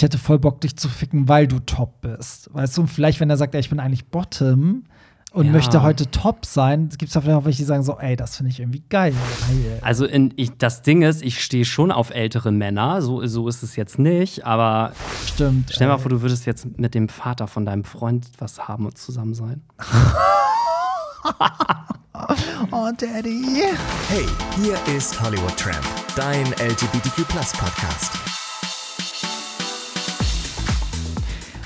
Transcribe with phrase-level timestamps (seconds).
[0.00, 2.48] ich hätte voll Bock, dich zu ficken, weil du top bist.
[2.54, 4.84] Weißt du, und vielleicht, wenn er sagt, ey, ich bin eigentlich Bottom
[5.32, 5.52] und Ja.
[5.52, 8.38] möchte heute top sein, gibt es da vielleicht auch welche, die sagen so, ey, das
[8.38, 9.12] finde ich irgendwie geil.
[9.82, 13.62] Also in, ich, das Ding ist, ich stehe schon auf ältere Männer, so, so ist
[13.62, 14.92] es jetzt nicht, aber
[15.26, 15.70] Stimmt.
[15.70, 18.86] stell dir mal vor, du würdest jetzt mit dem Vater von deinem Freund was haben
[18.86, 19.60] und zusammen sein.
[22.72, 23.44] Oh, Daddy.
[24.08, 24.26] Hey,
[24.62, 25.84] hier ist Hollywood Tramp,
[26.16, 27.26] dein LGBTQ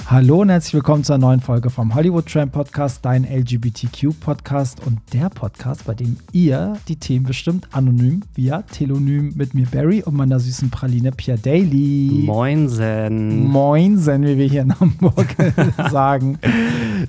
[0.07, 4.98] Hallo und herzlich willkommen zur neuen Folge vom Hollywood Tramp Podcast, dein LGBTQ Podcast und
[5.15, 10.14] der Podcast, bei dem ihr die Themen bestimmt anonym via Telonym mit mir Barry und
[10.14, 12.23] meiner süßen Praline Pierre Daly.
[12.27, 13.48] Moinsen.
[13.48, 15.34] Moinsen, wie wir hier in Hamburg
[15.91, 16.39] sagen.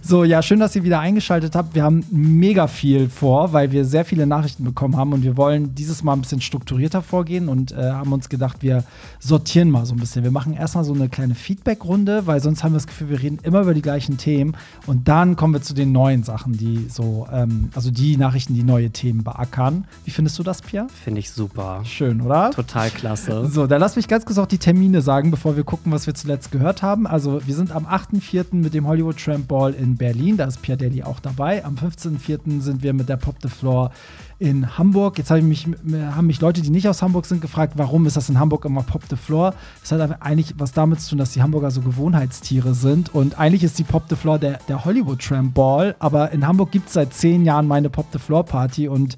[0.01, 1.75] So, ja, schön, dass ihr wieder eingeschaltet habt.
[1.75, 5.75] Wir haben mega viel vor, weil wir sehr viele Nachrichten bekommen haben und wir wollen
[5.75, 8.85] dieses Mal ein bisschen strukturierter vorgehen und äh, haben uns gedacht, wir
[9.19, 10.23] sortieren mal so ein bisschen.
[10.23, 13.39] Wir machen erstmal so eine kleine Feedback-Runde, weil sonst haben wir das Gefühl, wir reden
[13.43, 17.27] immer über die gleichen Themen und dann kommen wir zu den neuen Sachen, die so,
[17.31, 19.85] ähm, also die Nachrichten, die neue Themen beackern.
[20.03, 20.87] Wie findest du das, Pierre?
[21.03, 21.81] Finde ich super.
[21.83, 22.51] Schön, oder?
[22.51, 23.47] Total klasse.
[23.47, 26.13] So, dann lass mich ganz kurz auch die Termine sagen, bevor wir gucken, was wir
[26.13, 27.07] zuletzt gehört haben.
[27.07, 28.55] Also, wir sind am 8.4.
[28.55, 30.37] mit dem Hollywood Tramp Ball in Berlin.
[30.37, 31.63] Da ist Pierre Daly auch dabei.
[31.65, 32.61] Am 15.4.
[32.61, 33.91] sind wir mit der Pop the Floor
[34.39, 35.17] in Hamburg.
[35.17, 38.17] Jetzt hab ich mich, haben mich Leute, die nicht aus Hamburg sind, gefragt, warum ist
[38.17, 39.53] das in Hamburg immer Pop the Floor?
[39.81, 43.13] Das hat eigentlich was damit zu tun, dass die Hamburger so Gewohnheitstiere sind.
[43.13, 45.95] Und eigentlich ist die Pop the Floor der, der Hollywood Tramp Ball.
[45.99, 49.17] Aber in Hamburg gibt es seit zehn Jahren meine Pop the Floor Party und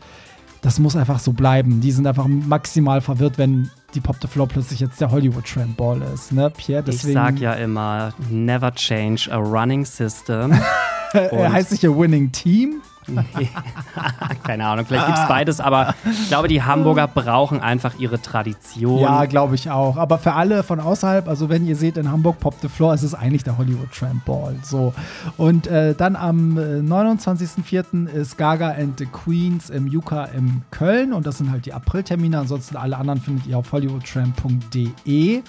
[0.62, 1.82] das muss einfach so bleiben.
[1.82, 5.78] Die sind einfach maximal verwirrt, wenn die Pop the Floor plötzlich jetzt der Hollywood Tramp
[5.78, 6.84] Ball ist, ne, Pierre?
[6.84, 10.52] Deswegen Ich sag ja immer, never change a running system.
[11.14, 12.82] äh, heißt sich ja Winning Team.
[14.44, 19.00] Keine Ahnung, vielleicht gibt es beides, aber ich glaube, die Hamburger brauchen einfach ihre Tradition.
[19.00, 19.98] Ja, glaube ich auch.
[19.98, 23.04] Aber für alle von außerhalb, also wenn ihr seht in Hamburg Pop the Floor, ist
[23.04, 24.56] es eigentlich der Hollywood Tramp Ball.
[24.64, 24.94] So.
[25.38, 28.08] Und äh, dann am äh, 29.04.
[28.08, 31.14] ist Gaga and the Queens im Yuka in Köln.
[31.14, 32.40] Und das sind halt die Apriltermine.
[32.40, 35.44] Ansonsten alle anderen findet ihr auf hollywoodtramp.de.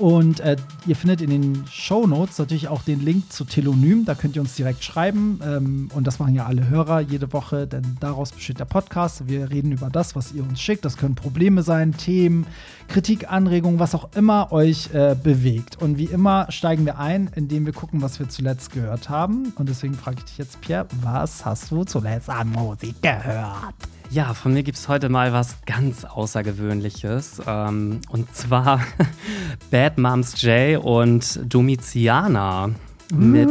[0.00, 0.56] Und äh,
[0.86, 4.06] ihr findet in den Show Notes natürlich auch den Link zu Telonym.
[4.06, 5.40] Da könnt ihr uns direkt schreiben.
[5.44, 9.28] Ähm, und das machen ja alle Hörer jede Woche, denn daraus besteht der Podcast.
[9.28, 10.86] Wir reden über das, was ihr uns schickt.
[10.86, 12.46] Das können Probleme sein, Themen,
[12.88, 15.82] Kritik, Anregungen, was auch immer euch äh, bewegt.
[15.82, 19.52] Und wie immer steigen wir ein, indem wir gucken, was wir zuletzt gehört haben.
[19.56, 23.74] Und deswegen frage ich dich jetzt, Pierre, was hast du zuletzt an Musik gehört?
[24.12, 27.42] Ja, von mir gibt es heute mal was ganz Außergewöhnliches.
[27.46, 28.80] Ähm, und zwar
[29.70, 32.70] Bad Moms J und Domitiana
[33.14, 33.50] mit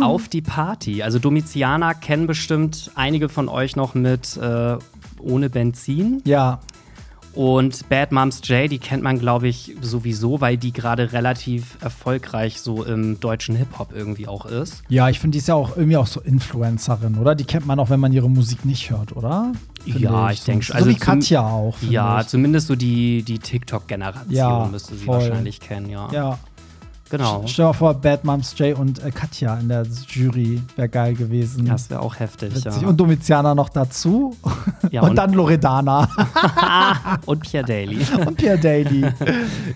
[0.00, 1.04] Auf die Party.
[1.04, 4.78] Also Domitiana kennen bestimmt einige von euch noch mit äh,
[5.20, 6.22] Ohne Benzin.
[6.24, 6.58] Ja,
[7.32, 12.60] Und Bad Moms J, die kennt man, glaube ich, sowieso, weil die gerade relativ erfolgreich
[12.60, 14.82] so im deutschen Hip-Hop irgendwie auch ist.
[14.88, 17.36] ja, ich finde, die ist ja auch irgendwie auch so Influencerin, oder?
[17.36, 19.52] Die kennt man auch, wenn man ihre Musik nicht hört, oder?
[19.84, 20.46] Ja, ich so.
[20.52, 20.74] denk schon.
[20.74, 21.76] So Also wie zum- Katja auch.
[21.82, 22.26] Ja, ich.
[22.28, 25.16] zumindest so die, die TikTok-Generation Ja, müsste sie voll.
[25.20, 26.08] wahrscheinlich kennen, ja.
[26.12, 26.38] Ja.
[27.08, 27.42] Genau.
[27.46, 31.14] Stell dir mal vor, Bad Moms J und äh, Katja in der Jury wäre geil
[31.14, 31.64] gewesen.
[31.64, 32.82] Das wäre auch heftig, Witzig.
[32.82, 32.86] ja.
[32.88, 34.36] Und Domitiana noch dazu.
[34.92, 36.08] Ja, und, und- dann Loredana
[37.26, 37.98] Und Pierre Daly.
[38.26, 39.04] und Pierre Daly.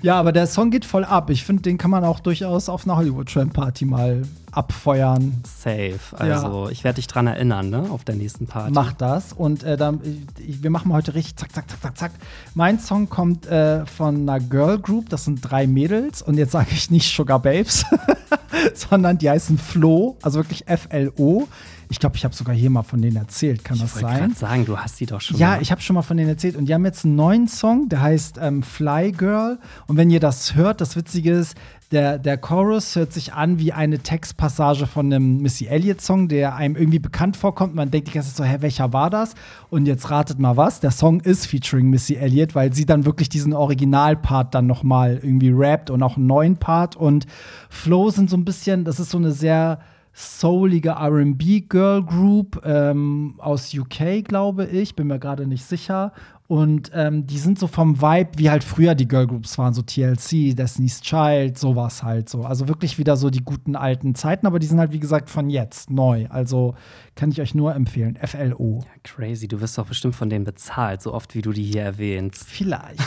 [0.00, 1.28] ja, aber der Song geht voll ab.
[1.30, 4.22] Ich finde, den kann man auch durchaus auf einer Hollywood Tramp Party mal
[4.56, 5.42] abfeuern.
[5.44, 5.98] Safe.
[6.12, 7.90] Also, ich werde dich dran erinnern, ne?
[7.90, 8.72] Auf der nächsten Party.
[8.72, 9.32] Mach das.
[9.32, 10.00] Und äh, dann,
[10.46, 12.12] ich, wir machen heute richtig zack, zack, zack, zack, zack.
[12.54, 15.08] Mein Song kommt äh, von einer Girl Group.
[15.10, 16.22] Das sind drei Mädels.
[16.22, 17.84] Und jetzt sage ich nicht Sugar Babes,
[18.74, 20.16] sondern die heißen Flo.
[20.22, 21.48] Also wirklich F-L-O.
[21.90, 23.62] Ich glaube, ich habe sogar hier mal von denen erzählt.
[23.64, 24.18] Kann das Ich wollte sein?
[24.28, 25.36] gerade sagen, du hast die doch schon.
[25.36, 25.62] Ja, mal.
[25.62, 28.00] ich habe schon mal von denen erzählt und die haben jetzt einen neuen Song, der
[28.00, 29.58] heißt ähm, Fly Girl.
[29.86, 31.56] Und wenn ihr das hört, das Witzige ist,
[31.94, 36.74] der, der Chorus hört sich an wie eine Textpassage von einem Missy Elliott-Song, der einem
[36.74, 37.76] irgendwie bekannt vorkommt.
[37.76, 39.34] Man denkt die ganze Zeit so, hä, welcher war das?
[39.70, 40.80] Und jetzt ratet mal was.
[40.80, 45.52] Der Song ist featuring Missy Elliott, weil sie dann wirklich diesen Originalpart dann nochmal irgendwie
[45.54, 46.96] rappt und auch einen neuen Part.
[46.96, 47.26] Und
[47.70, 49.78] Flow sind so ein bisschen, das ist so eine sehr
[50.12, 54.96] soulige RB Girl Group ähm, aus UK, glaube ich.
[54.96, 56.12] Bin mir gerade nicht sicher.
[56.46, 59.80] Und ähm, die sind so vom Vibe, wie halt früher die Girl Groups waren, so
[59.80, 62.42] TLC, Destiny's Child, sowas halt so.
[62.42, 65.48] Also wirklich wieder so die guten alten Zeiten, aber die sind halt, wie gesagt, von
[65.48, 66.26] jetzt neu.
[66.28, 66.74] Also
[67.14, 68.18] kann ich euch nur empfehlen.
[68.20, 68.84] FLO.
[69.04, 72.44] Crazy, du wirst doch bestimmt von denen bezahlt, so oft wie du die hier erwähnst.
[72.48, 73.00] Vielleicht.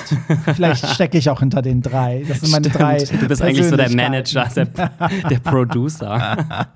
[0.56, 2.24] Vielleicht stecke ich auch hinter den drei.
[2.28, 2.98] Das sind meine drei.
[3.04, 3.90] Du bist eigentlich so der.
[3.90, 4.66] Manager, der,
[5.30, 6.38] der Producer.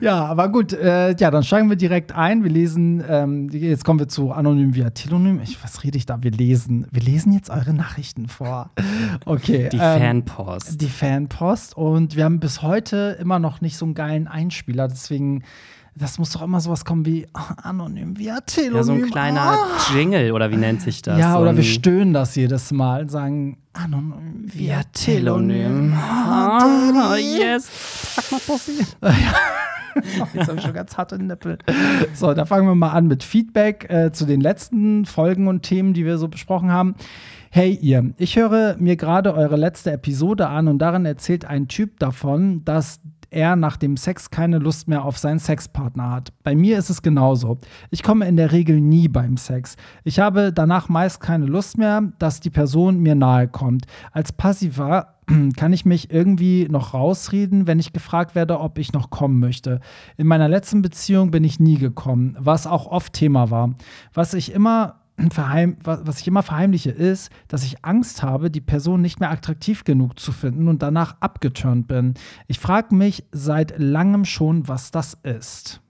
[0.00, 2.42] Ja, aber gut, äh, ja, dann steigen wir direkt ein.
[2.42, 5.40] Wir lesen, ähm, jetzt kommen wir zu Anonym via Telonym.
[5.42, 6.22] Ich was rede ich da?
[6.22, 8.70] Wir lesen, wir lesen jetzt eure Nachrichten vor.
[9.24, 9.68] Okay.
[9.72, 10.80] Die ähm, Fanpost.
[10.80, 11.76] Die Fanpost.
[11.76, 14.88] Und wir haben bis heute immer noch nicht so einen geilen Einspieler.
[14.88, 15.44] Deswegen,
[15.96, 18.76] das muss doch immer sowas kommen wie oh, anonym via Telonym.
[18.76, 19.66] Ja, so ein kleiner Ah.
[19.94, 21.18] Jingle oder wie nennt sich das?
[21.18, 25.94] Ja, so oder wir stöhnen das jedes Mal und sagen anonym via Telonym.
[25.94, 27.68] Ah, yes.
[28.16, 28.84] Sag mal, Pussy.
[30.32, 31.58] Jetzt habe ich schon ganz harte Nippel.
[32.14, 35.94] So, da fangen wir mal an mit Feedback äh, zu den letzten Folgen und Themen,
[35.94, 36.96] die wir so besprochen haben.
[37.50, 42.00] Hey ihr, ich höre mir gerade eure letzte Episode an und darin erzählt ein Typ
[42.00, 42.98] davon, dass
[43.34, 46.32] er nach dem Sex keine Lust mehr auf seinen Sexpartner hat.
[46.42, 47.58] Bei mir ist es genauso.
[47.90, 49.76] Ich komme in der Regel nie beim Sex.
[50.04, 53.86] Ich habe danach meist keine Lust mehr, dass die Person mir nahe kommt.
[54.12, 55.14] Als Passiver
[55.56, 59.80] kann ich mich irgendwie noch rausreden, wenn ich gefragt werde, ob ich noch kommen möchte.
[60.16, 63.74] In meiner letzten Beziehung bin ich nie gekommen, was auch oft Thema war.
[64.12, 65.00] Was ich immer
[65.30, 69.84] verheim, was ich immer verheimliche, ist, dass ich Angst habe, die Person nicht mehr attraktiv
[69.84, 72.14] genug zu finden und danach abgeturnt bin.
[72.48, 75.80] Ich frage mich seit langem schon, was das ist.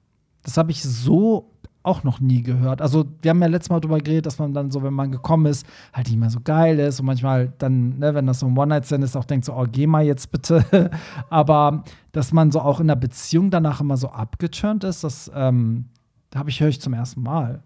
[0.42, 1.50] Das habe ich so
[1.84, 2.80] auch noch nie gehört.
[2.80, 5.46] Also, wir haben ja letztes Mal darüber geredet, dass man dann so, wenn man gekommen
[5.46, 8.56] ist, halt nicht mehr so geil ist und manchmal dann, ne, wenn das so ein
[8.56, 10.90] One-Night-Stand ist, auch denkt so, oh, geh mal jetzt bitte.
[11.30, 15.86] Aber dass man so auch in der Beziehung danach immer so abgeturnt ist, das ähm,
[16.34, 17.62] habe ich, höre ich zum ersten Mal.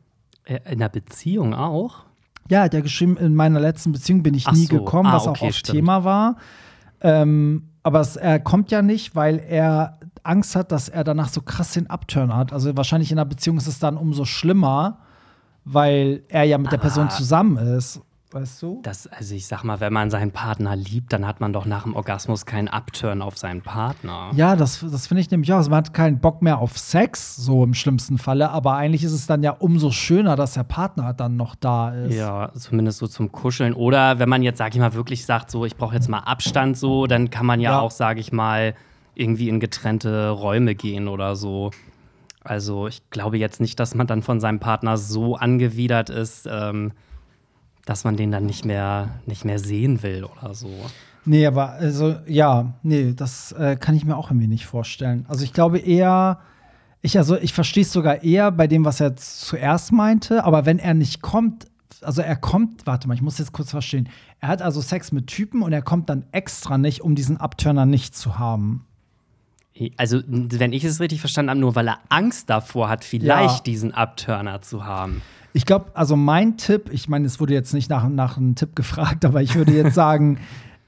[0.49, 2.05] Äh, In der Beziehung auch?
[2.49, 4.79] Ja, hat ja geschrieben, in meiner letzten Beziehung bin ich Ach nie so.
[4.79, 5.77] gekommen, Ah, was okay, auch oft stimmt.
[5.77, 6.37] Thema war.
[7.03, 11.43] Ähm, aber es, er kommt ja nicht, weil er Angst hat, dass er danach so
[11.43, 12.53] krass den Upturn hat.
[12.53, 14.99] Also wahrscheinlich in einer Beziehung ist es dann umso schlimmer,
[15.65, 18.01] weil er ja mit der Person Aber- zusammen ist.
[18.31, 18.81] Weißt du?
[18.83, 21.85] Das, also ich sag mal, wenn man seinen Partner liebt, dann hat man doch nach
[21.85, 24.31] dem Orgasmus keinen Upturn auf seinen Partner.
[24.35, 25.57] Ja, das, das finde ich nämlich auch.
[25.57, 28.51] Also man hat keinen Bock mehr auf Sex, so im schlimmsten Falle.
[28.51, 32.15] Aber eigentlich ist es dann ja umso schöner, dass der Partner dann noch da ist.
[32.15, 33.73] Ja, zumindest so zum Kuscheln.
[33.73, 36.77] Oder wenn man jetzt, sag ich mal, wirklich sagt, so, ich brauche jetzt mal Abstand,
[36.77, 37.81] so, dann kann man ja, Ja.
[37.81, 38.75] auch, sag ich mal,
[39.15, 41.71] irgendwie in getrennte Räume gehen oder so.
[42.45, 46.93] Also ich glaube jetzt nicht, dass man dann von seinem Partner so angewidert ist, ähm,
[47.89, 50.69] dass man den dann nicht mehr, nicht mehr sehen will oder so.
[51.25, 55.25] Nee, aber also ja, nee, das äh, kann ich mir auch irgendwie nicht vorstellen.
[55.29, 56.39] Also ich glaube eher,
[57.01, 60.79] ich also ich verstehe es sogar eher bei dem, was er zuerst meinte, aber wenn
[60.79, 61.67] er nicht kommt,
[62.03, 64.09] also er kommt, warte mal, ich muss jetzt kurz verstehen.
[64.41, 67.87] Er hat also Sex mit Typen und er kommt dann extra nicht, um diesen Abturner
[67.87, 68.85] nicht zu haben.
[69.97, 73.63] Also, wenn ich es richtig verstanden habe, nur weil er Angst davor hat, vielleicht Ja.
[73.65, 75.23] diesen Upturner zu haben.
[75.53, 78.77] Ich glaube, also mein Tipp, ich meine, es wurde jetzt nicht nach, nach einem Tipp
[78.77, 80.39] gefragt, aber ich würde jetzt sagen,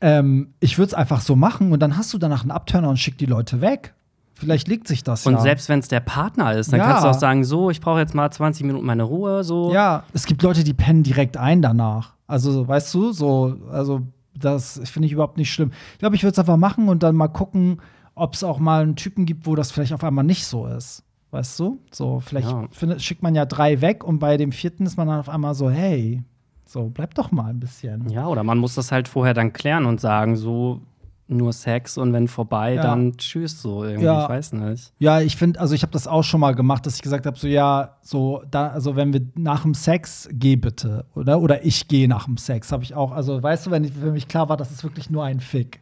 [0.01, 2.99] ähm, ich würde es einfach so machen und dann hast du danach einen Abturner und
[2.99, 3.95] schick die Leute weg.
[4.35, 5.41] Vielleicht legt sich das Und ja.
[5.41, 6.87] selbst wenn es der Partner ist, dann Ja.
[6.87, 9.71] kannst du auch sagen, so, ich brauche jetzt mal 20 Minuten meine Ruhe, so.
[9.73, 12.15] Ja, es gibt Leute, die pennen direkt ein danach.
[12.27, 14.01] Also, weißt du, so, also
[14.35, 15.73] das finde ich überhaupt nicht schlimm.
[15.93, 17.83] Ich glaube, ich würde es einfach machen und dann mal gucken,
[18.15, 21.03] ob es auch mal einen Typen gibt, wo das vielleicht auf einmal nicht so ist.
[21.31, 21.79] Weißt du?
[21.93, 22.67] So, vielleicht Ja.
[22.73, 25.55] findet, schickt man ja drei weg und bei dem vierten ist man dann auf einmal
[25.55, 26.25] so, hey,
[26.65, 28.09] so, bleib doch mal ein bisschen.
[28.11, 30.81] Ja, oder man muss das halt vorher dann klären und sagen, so
[31.29, 32.83] nur Sex und wenn vorbei, Ja.
[32.83, 34.25] dann tschüss, so irgendwie, Ja.
[34.25, 34.93] ich weiß nicht.
[34.99, 37.39] Ja, ich finde, also ich habe das auch schon mal gemacht, dass ich gesagt habe,
[37.39, 41.41] so ja, so da, also wenn wir nach dem Sex, geh bitte, oder?
[41.41, 43.13] Oder ich gehe nach dem Sex, habe ich auch.
[43.13, 45.81] Also weißt du, wenn ich, für mich klar war, das ist wirklich nur ein Fick.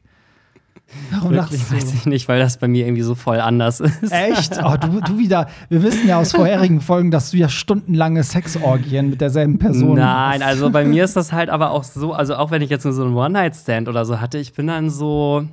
[1.10, 1.76] Warum Wirklich lachst du?
[1.76, 4.10] weiß ich nicht, weil das bei mir irgendwie so voll anders ist.
[4.10, 4.58] Echt?
[4.64, 5.48] Oh, du, du wieder.
[5.68, 10.40] Wir wissen ja aus vorherigen Folgen, dass du ja stundenlange Sexorgien mit derselben Person Nein,
[10.40, 10.46] hast.
[10.48, 12.92] also bei mir ist das halt aber auch so, also auch wenn ich jetzt nur
[12.92, 15.44] so einen One-Night-Stand oder so hatte, ich bin dann so,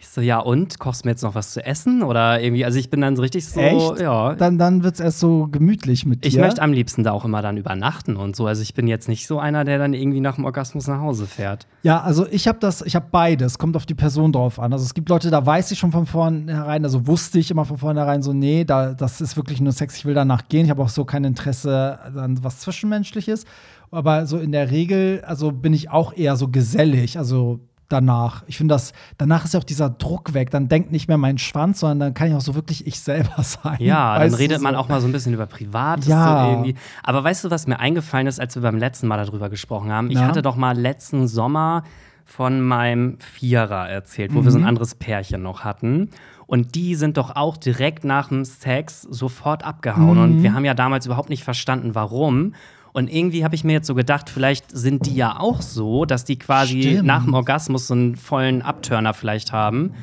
[0.00, 2.02] ich so, ja und, kochst du mir jetzt noch was zu essen?
[2.02, 4.00] Oder irgendwie, also ich bin dann so richtig so, Echt?
[4.00, 4.34] ja.
[4.34, 6.28] Dann, dann wird es erst so gemütlich mit dir.
[6.28, 8.46] Ich möchte am liebsten da auch immer dann übernachten und so.
[8.46, 11.26] Also ich bin jetzt nicht so einer, der dann irgendwie nach dem Orgasmus nach Hause
[11.26, 11.66] fährt.
[11.82, 14.72] Ja, also ich habe das, ich habe beides, kommt auf die Person drauf an.
[14.72, 17.76] Also es gibt Leute, da weiß ich schon von vornherein, also wusste ich immer von
[17.76, 20.64] vornherein so, nee, da, das ist wirklich nur Sex, ich will danach gehen.
[20.64, 23.44] Ich habe auch so kein Interesse an was Zwischenmenschliches.
[23.90, 28.42] Aber so in der Regel, also bin ich auch eher so gesellig, also danach.
[28.46, 30.50] Ich finde das, danach ist ja auch dieser Druck weg.
[30.50, 33.42] Dann denkt nicht mehr mein Schwanz, sondern dann kann ich auch so wirklich ich selber
[33.42, 33.76] sein.
[33.80, 34.62] Ja, dann Weißt redet so.
[34.62, 36.62] man auch mal so ein bisschen über Privates Ja.
[36.64, 36.72] so.
[37.02, 40.08] Aber weißt du, was mir eingefallen ist, als wir beim letzten Mal darüber gesprochen haben?
[40.10, 40.26] Ich Na?
[40.28, 41.82] hatte doch mal letzten Sommer
[42.24, 44.64] von meinem Vierer erzählt, wo wir so Mhm.
[44.64, 46.10] ein anderes Pärchen noch hatten.
[46.46, 50.16] Und die sind doch auch direkt nach dem Sex sofort abgehauen.
[50.16, 50.22] Mhm.
[50.22, 52.54] Und wir haben ja damals überhaupt nicht verstanden, warum.
[52.92, 56.24] Und irgendwie habe ich mir jetzt so gedacht, vielleicht sind die ja auch so, dass
[56.24, 57.06] die quasi Stimmt.
[57.06, 59.94] nach dem Orgasmus so einen vollen Abturner vielleicht haben.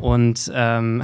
[0.00, 1.02] Und ähm,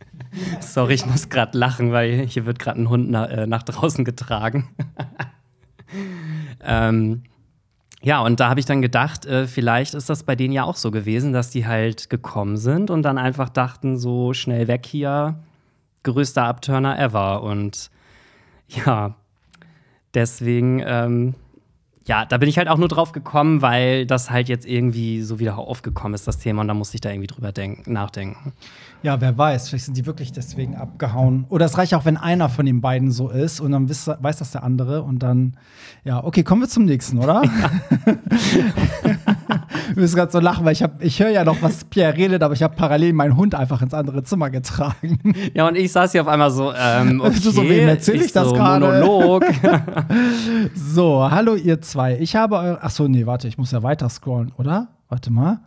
[0.60, 4.04] sorry, ich muss gerade lachen, weil hier wird gerade ein Hund na, äh, nach draußen
[4.04, 4.68] getragen.
[6.62, 7.22] Ähm,
[8.02, 10.76] ja, und da habe ich dann gedacht, äh, vielleicht ist das bei denen ja auch
[10.76, 15.40] so gewesen, dass die halt gekommen sind und dann einfach dachten, so schnell weg hier,
[16.02, 17.42] größter Abturner ever.
[17.42, 17.90] Und
[18.68, 19.16] ja,
[20.14, 21.34] deswegen, ähm,
[22.06, 25.38] ja, da bin ich halt auch nur drauf gekommen, weil das halt jetzt irgendwie so
[25.38, 28.52] wieder aufgekommen ist, das Thema, und da musste ich da irgendwie drüber denken, nachdenken.
[29.02, 31.46] Ja, wer weiß, vielleicht sind die wirklich deswegen abgehauen.
[31.48, 34.38] Oder es reicht auch, wenn einer von den beiden so ist und dann weiß, weiß
[34.38, 35.56] das der andere und dann,
[36.04, 37.42] ja, okay, kommen wir zum nächsten, oder?
[37.44, 37.70] Ja.
[39.96, 42.54] ich muss gerade so lachen, weil ich, ich höre ja noch, was Pierre redet, aber
[42.54, 45.18] ich habe parallel meinen Hund einfach ins andere Zimmer getragen.
[45.54, 48.26] Ja, und ich saß hier auf einmal so, ähm, okay, du so, wem erzähl ich,
[48.26, 48.86] ich das so, gerade?
[48.86, 49.44] Monolog.
[50.74, 52.18] so, hallo ihr zwei.
[52.18, 54.88] Ich habe eure, ach so, nee, warte, ich muss ja weiter scrollen, oder?
[55.08, 55.60] Warte mal.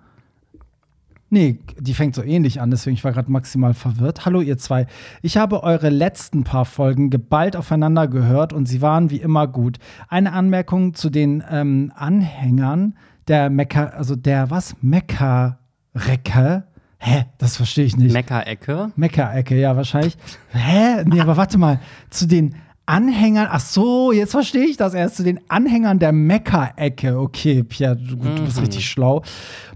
[1.29, 4.25] Nee, die fängt so ähnlich an, deswegen ich war gerade maximal verwirrt.
[4.25, 4.85] Hallo ihr zwei.
[5.23, 9.79] Ich habe eure letzten paar Folgen geballt aufeinander gehört und sie waren wie immer gut.
[10.07, 12.93] Eine Anmerkung zu den ähm, Anhängern
[13.27, 14.75] der Mekka, also der was?
[14.81, 16.63] Mekka-Recke.
[16.99, 17.25] Hä?
[17.37, 18.13] Das verstehe ich nicht.
[18.13, 18.91] Mekka-Ecke?
[18.95, 20.17] Mekka-Ecke, ja, wahrscheinlich.
[20.51, 21.03] Hä?
[21.05, 21.79] Nee, aber warte mal.
[22.09, 27.17] Zu den Anhängern, ach so, jetzt verstehe ich das erst, zu den Anhängern der Mekka-Ecke.
[27.17, 28.63] Okay, Pierre, du, du, bist mhm.
[28.63, 29.23] richtig schlau.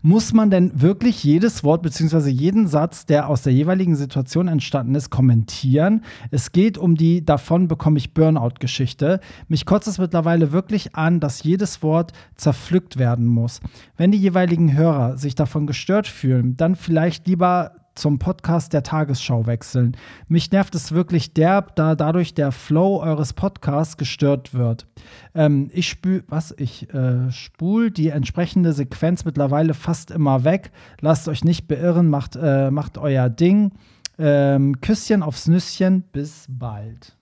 [0.01, 2.29] Muss man denn wirklich jedes Wort bzw.
[2.29, 6.03] jeden Satz, der aus der jeweiligen Situation entstanden ist, kommentieren?
[6.31, 9.21] Es geht um die Davon bekomme ich Burnout-Geschichte.
[9.47, 13.61] Mich kotzt es mittlerweile wirklich an, dass jedes Wort zerpflückt werden muss.
[13.95, 19.45] Wenn die jeweiligen Hörer sich davon gestört fühlen, dann vielleicht lieber zum Podcast der Tagesschau
[19.45, 19.97] wechseln.
[20.27, 24.87] Mich nervt es wirklich derb, da dadurch der Flow eures Podcasts gestört wird.
[25.33, 26.53] Ähm, ich spül, was?
[26.57, 30.71] Ich äh, spul die entsprechende Sequenz mittlerweile fast immer weg.
[31.01, 33.71] Lasst euch nicht beirren, macht, äh, macht euer Ding.
[34.19, 37.15] Ähm, Küsschen aufs Nüsschen, bis bald.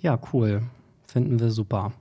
[0.00, 0.62] Ja, cool.
[1.06, 1.92] Finden wir super.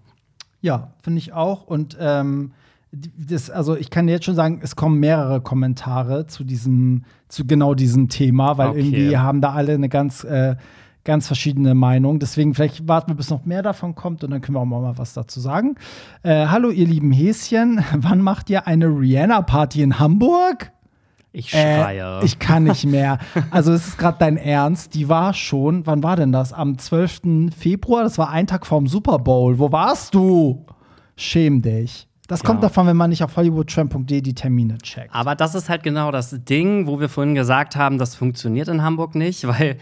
[0.62, 1.64] Ja, finde ich auch.
[1.64, 2.52] Und ähm,
[2.92, 7.76] das, also ich kann jetzt schon sagen, es kommen mehrere Kommentare zu diesem, zu genau
[7.76, 8.80] diesem Thema, weil okay.
[8.80, 10.56] irgendwie haben da alle eine ganz, äh,
[11.04, 12.20] ganz verschiedene Meinung.
[12.20, 14.98] Deswegen vielleicht warten wir, bis noch mehr davon kommt und dann können wir auch mal
[14.98, 15.76] was dazu sagen.
[16.24, 20.72] Äh, hallo, ihr lieben Häschen, wann macht ihr eine Rihanna-Party in Hamburg?
[21.32, 22.22] Ich schreie.
[22.22, 23.20] Äh, ich kann nicht mehr.
[23.52, 24.96] Also, es ist gerade dein Ernst.
[24.96, 26.54] Die war schon, wann war denn das?
[26.54, 27.54] Am 12.
[27.56, 28.02] Februar?
[28.02, 29.60] Das war ein Tag vorm Super Bowl.
[29.60, 30.66] Wo warst du?
[31.16, 32.09] Schäm dich.
[32.30, 35.14] Das kommt davon, wenn man nicht auf hollywoodtramp.de die Termine checkt.
[35.14, 38.84] Aber das ist halt genau das Ding, wo wir vorhin gesagt haben, das funktioniert in
[38.84, 39.78] Hamburg nicht, weil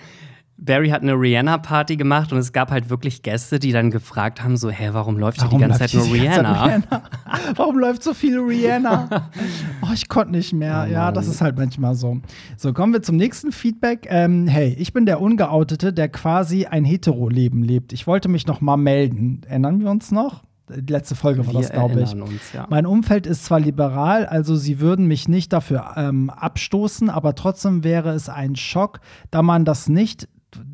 [0.58, 4.56] Barry hat eine Rihanna-Party gemacht und es gab halt wirklich Gäste, die dann gefragt haben:
[4.56, 6.64] so, hä, warum läuft hier die ganze Zeit nur Rihanna?
[6.64, 7.04] Rihanna?
[7.56, 9.30] warum läuft so viel Rihanna?
[9.82, 10.86] oh, ich konnte nicht mehr.
[10.88, 12.22] Oh, ja, das ist halt manchmal so.
[12.56, 14.08] So, kommen wir zum nächsten Feedback.
[14.10, 17.92] Ähm, hey, ich bin der Ungeoutete, der quasi ein Hetero-Leben lebt.
[17.92, 19.42] Ich wollte mich noch mal melden.
[19.48, 20.47] Erinnern wir uns noch?
[20.70, 22.14] Die letzte Folge war wir das, glaube ich.
[22.14, 22.68] Uns, ja.
[22.70, 27.84] Mein Umfeld ist zwar liberal, also sie würden mich nicht dafür ähm, abstoßen, aber trotzdem
[27.84, 29.00] wäre es ein Schock,
[29.32, 30.28] da man das nicht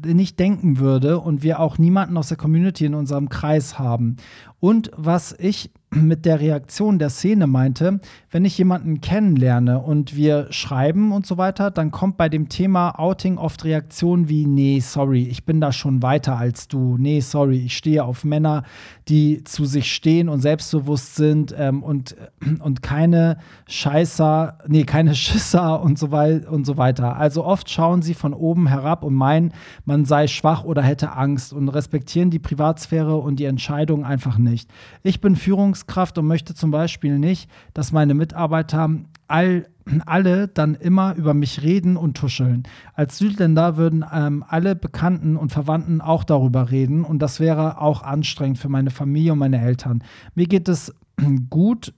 [0.06, 4.18] nicht denken würde und wir auch niemanden aus der Community in unserem Kreis haben.
[4.60, 8.00] Und was ich mit der Reaktion der Szene meinte,
[8.32, 12.98] wenn ich jemanden kennenlerne und wir schreiben und so weiter, dann kommt bei dem Thema
[13.00, 17.58] Outing oft Reaktionen wie, nee, sorry, ich bin da schon weiter als du, nee, sorry,
[17.58, 18.64] ich stehe auf Männer,
[19.08, 22.16] die zu sich stehen und selbstbewusst sind ähm, und,
[22.60, 27.18] und keine Scheißer, nee, keine Schisser und so, wei und so weiter.
[27.18, 29.54] Also oft schauen sie von oben herab und meinen,
[29.86, 34.70] man sei schwach oder hätte Angst und respektieren die Privatsphäre und die Entscheidung einfach nicht.
[35.04, 38.90] Ich bin Führungs Führungskraft und möchte zum Beispiel nicht, dass meine Mitarbeiter
[39.28, 39.68] all,
[40.06, 42.64] alle dann immer über mich reden und tuscheln.
[42.94, 48.02] Als Südländer würden ähm, alle Bekannten und Verwandten auch darüber reden und das wäre auch
[48.04, 50.04] anstrengend für meine Familie und meine Eltern.
[50.36, 50.94] Mir geht es
[51.50, 51.94] gut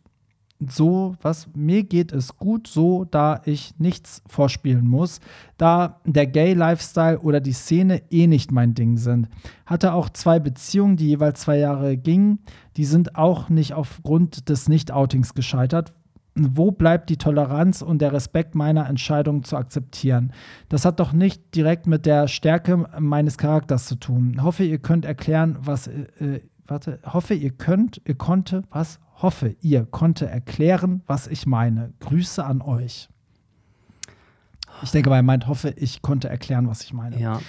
[0.69, 5.19] so, was mir geht es gut so, da ich nichts vorspielen muss,
[5.57, 9.27] da der Gay-Lifestyle oder die Szene eh nicht mein Ding sind.
[9.65, 12.39] Hatte auch zwei Beziehungen, die jeweils zwei Jahre gingen,
[12.77, 15.93] die sind auch nicht aufgrund des Nicht-Outings gescheitert.
[16.35, 20.33] Wo bleibt die Toleranz und der Respekt meiner Entscheidung zu akzeptieren?
[20.67, 24.43] Das hat doch nicht direkt mit der Stärke meines Charakters zu tun.
[24.43, 28.99] Hoffe, ihr könnt erklären, was äh, warte, hoffe, ihr könnt, ihr konnte, was?
[29.21, 31.93] hoffe, ihr konnte erklären, was ich meine.
[31.99, 33.09] Grüße an euch.
[34.83, 37.19] Ich denke, er meint, hoffe, ich konnte erklären, was ich meine.
[37.19, 37.39] Ja.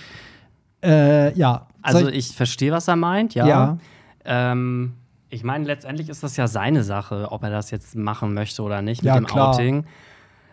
[0.82, 1.66] Äh, ja.
[1.82, 3.46] Also ich, ich verstehe, was er meint, ja.
[3.46, 3.78] ja.
[4.24, 4.94] Ähm,
[5.28, 8.82] ich meine, letztendlich ist das ja seine Sache, ob er das jetzt machen möchte oder
[8.82, 9.50] nicht mit ja, dem klar.
[9.50, 9.84] Outing.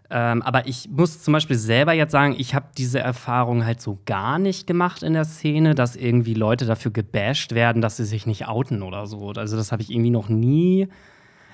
[0.09, 3.99] Ähm, aber ich muss zum Beispiel selber jetzt sagen, ich habe diese Erfahrung halt so
[4.05, 8.27] gar nicht gemacht in der Szene, dass irgendwie Leute dafür gebasht werden, dass sie sich
[8.27, 9.31] nicht outen oder so.
[9.31, 10.87] Also das habe ich irgendwie noch nie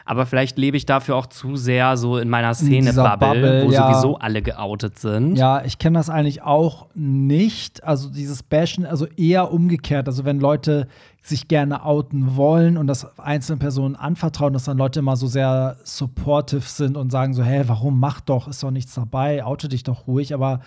[0.09, 3.93] aber vielleicht lebe ich dafür auch zu sehr so in meiner Szene-Bubble, wo ja.
[3.93, 5.35] sowieso alle geoutet sind.
[5.35, 7.83] Ja, ich kenne das eigentlich auch nicht.
[7.83, 10.07] Also dieses Bashen, also eher umgekehrt.
[10.07, 10.87] Also wenn Leute
[11.21, 15.77] sich gerne outen wollen und das einzelnen Personen anvertrauen, dass dann Leute immer so sehr
[15.83, 19.83] supportive sind und sagen so, hey, warum mach doch, ist doch nichts dabei, oute dich
[19.83, 20.33] doch ruhig.
[20.33, 20.61] Aber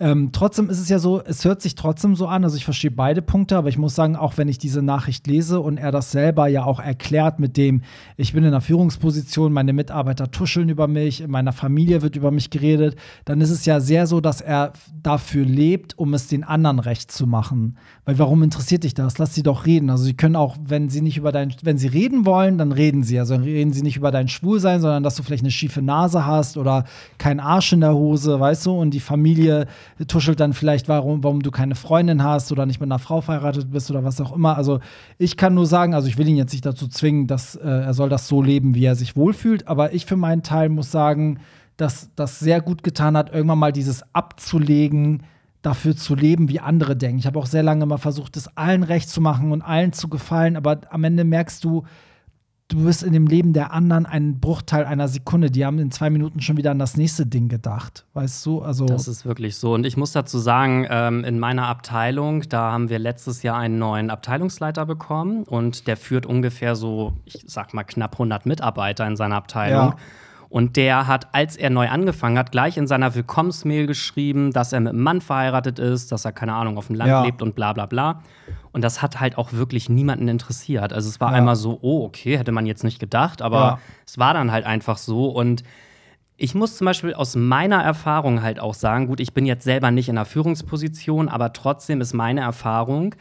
[0.00, 2.92] ähm, trotzdem ist es ja so, es hört sich trotzdem so an, also ich verstehe
[2.92, 6.12] beide Punkte, aber ich muss sagen, auch wenn ich diese Nachricht lese und er das
[6.12, 7.82] selber ja auch erklärt mit dem,
[8.16, 12.30] ich bin in einer Führungsposition, meine Mitarbeiter tuscheln über mich, in meiner Familie wird über
[12.30, 16.44] mich geredet, dann ist es ja sehr so, dass er dafür lebt, um es den
[16.44, 17.76] anderen recht zu machen.
[18.04, 19.18] Weil warum interessiert dich das?
[19.18, 19.90] Lass sie doch reden.
[19.90, 23.02] Also sie können auch, wenn sie nicht über dein, wenn sie reden wollen, dann reden
[23.02, 23.18] sie.
[23.18, 26.56] Also reden sie nicht über dein Schwulsein, sondern dass du vielleicht eine schiefe Nase hast
[26.56, 26.84] oder
[27.18, 29.66] kein Arsch in der Hose, weißt du, und die Familie
[30.06, 33.70] tuschelt dann vielleicht, warum, warum du keine Freundin hast oder nicht mit einer Frau verheiratet
[33.70, 34.56] bist oder was auch immer.
[34.56, 34.80] Also
[35.18, 37.94] ich kann nur sagen, also ich will ihn jetzt nicht dazu zwingen, dass äh, er
[37.94, 41.40] soll das so leben, wie er sich wohlfühlt, aber ich für meinen Teil muss sagen,
[41.76, 45.22] dass das sehr gut getan hat, irgendwann mal dieses abzulegen,
[45.62, 47.18] dafür zu leben, wie andere denken.
[47.18, 50.08] Ich habe auch sehr lange mal versucht, es allen recht zu machen und allen zu
[50.08, 51.84] gefallen, aber am Ende merkst du,
[52.68, 55.50] du bist in dem Leben der anderen ein Bruchteil einer Sekunde.
[55.50, 58.04] Die haben in zwei Minuten schon wieder an das nächste Ding gedacht.
[58.12, 58.60] Weißt du?
[58.60, 59.72] Also das ist wirklich so.
[59.72, 63.78] Und ich muss dazu sagen, ähm, in meiner Abteilung, da haben wir letztes Jahr einen
[63.78, 69.16] neuen Abteilungsleiter bekommen und der führt ungefähr so, ich sag mal, knapp 100 Mitarbeiter in
[69.16, 69.88] seiner Abteilung.
[69.88, 69.96] Ja.
[70.50, 74.80] Und der hat, als er neu angefangen hat, gleich in seiner Willkommensmail geschrieben, dass er
[74.80, 77.22] mit einem Mann verheiratet ist, dass er, keine Ahnung, auf dem Land ja.
[77.22, 78.22] lebt und bla bla bla.
[78.72, 80.92] Und das hat halt auch wirklich niemanden interessiert.
[80.94, 81.38] Also es war ja.
[81.38, 83.78] einmal so, oh, okay, hätte man jetzt nicht gedacht, aber ja.
[84.06, 85.26] es war dann halt einfach so.
[85.26, 85.64] Und
[86.38, 89.90] ich muss zum Beispiel aus meiner Erfahrung halt auch sagen, gut, ich bin jetzt selber
[89.90, 93.14] nicht in einer Führungsposition, aber trotzdem ist meine Erfahrung,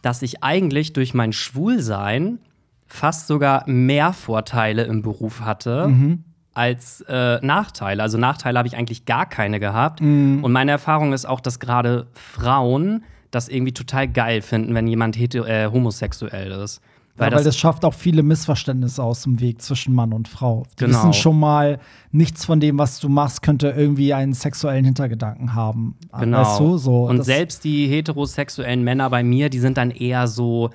[0.00, 2.38] dass ich eigentlich durch mein Schwulsein
[2.86, 5.88] fast sogar mehr Vorteile im Beruf hatte.
[5.88, 6.24] Mhm
[6.60, 8.02] als äh, Nachteile.
[8.02, 10.02] Also Nachteile habe ich eigentlich gar keine gehabt.
[10.02, 10.44] Mm.
[10.44, 15.16] Und meine Erfahrung ist auch, dass gerade Frauen das irgendwie total geil finden, wenn jemand
[15.18, 16.82] äh, homosexuell ist.
[17.16, 20.28] Weil, ja, weil das, das, schafft auch viele Missverständnisse aus dem Weg zwischen Mann und
[20.28, 20.64] Frau.
[20.72, 20.98] Die genau.
[20.98, 21.80] wissen schon mal,
[22.12, 25.96] nichts von dem, was du machst, könnte irgendwie einen sexuellen Hintergedanken haben.
[26.18, 26.40] Genau.
[26.40, 26.76] Weißt du?
[26.76, 30.70] so, und selbst die heterosexuellen Männer bei mir, die sind dann eher so,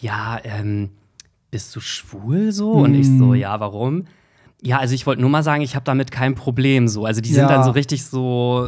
[0.00, 0.90] ja, ähm,
[1.50, 2.78] bist du schwul so?
[2.78, 2.82] Mm.
[2.82, 3.34] Und ich so, mm.
[3.34, 4.04] ja, warum?
[4.66, 7.04] Ja, also ich wollte nur mal sagen, ich habe damit kein Problem so.
[7.04, 7.48] Also die sind ja.
[7.48, 8.66] dann so richtig so,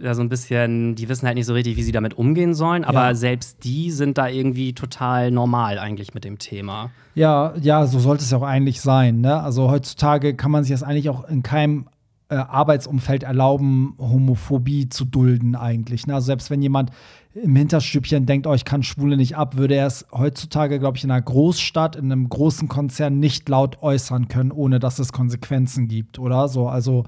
[0.00, 2.84] ja, so ein bisschen, die wissen halt nicht so richtig, wie sie damit umgehen sollen,
[2.84, 3.14] aber ja.
[3.14, 6.90] selbst die sind da irgendwie total normal eigentlich mit dem Thema.
[7.16, 9.20] Ja, ja, so sollte es ja auch eigentlich sein.
[9.20, 9.42] Ne?
[9.42, 11.88] Also heutzutage kann man sich das eigentlich auch in keinem
[12.28, 16.06] äh, Arbeitsumfeld erlauben, Homophobie zu dulden eigentlich.
[16.06, 16.14] Ne?
[16.14, 16.90] Also selbst wenn jemand
[17.34, 21.04] im Hinterstübchen denkt, oh, ich kann Schwule nicht ab, würde er es heutzutage, glaube ich,
[21.04, 25.88] in einer Großstadt, in einem großen Konzern nicht laut äußern können, ohne dass es Konsequenzen
[25.88, 26.48] gibt, oder?
[26.48, 27.04] So, also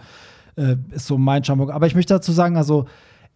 [0.56, 1.70] äh, ist so mein Schamburg.
[1.72, 2.86] Aber ich möchte dazu sagen, also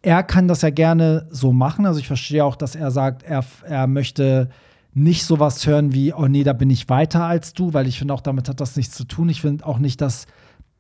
[0.00, 1.84] er kann das ja gerne so machen.
[1.84, 4.48] Also ich verstehe auch, dass er sagt, er, er möchte
[4.94, 8.14] nicht sowas hören wie, oh nee, da bin ich weiter als du, weil ich finde
[8.14, 9.28] auch, damit hat das nichts zu tun.
[9.28, 10.26] Ich finde auch nicht, dass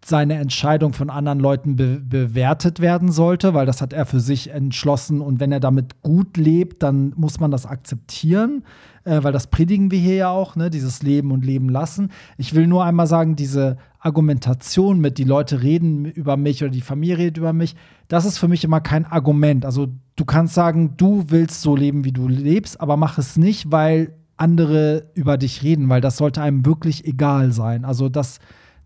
[0.04, 4.50] seine Entscheidung von anderen Leuten be bewertet werden sollte, weil das hat er für sich
[4.50, 8.64] entschlossen und wenn er damit gut lebt, dann muss man das akzeptieren,
[9.04, 12.10] äh, weil das predigen wir hier ja auch, ne, dieses Leben und Leben lassen.
[12.36, 16.80] Ich will nur einmal sagen, diese Argumentation mit, die Leute reden über mich oder die
[16.80, 17.74] Familie redet über mich,
[18.06, 19.64] das ist für mich immer kein Argument.
[19.64, 23.72] Also du kannst sagen, du willst so leben, wie du lebst, aber mach es nicht,
[23.72, 27.84] weil andere über dich reden, weil das sollte einem wirklich egal sein.
[27.84, 28.38] Also das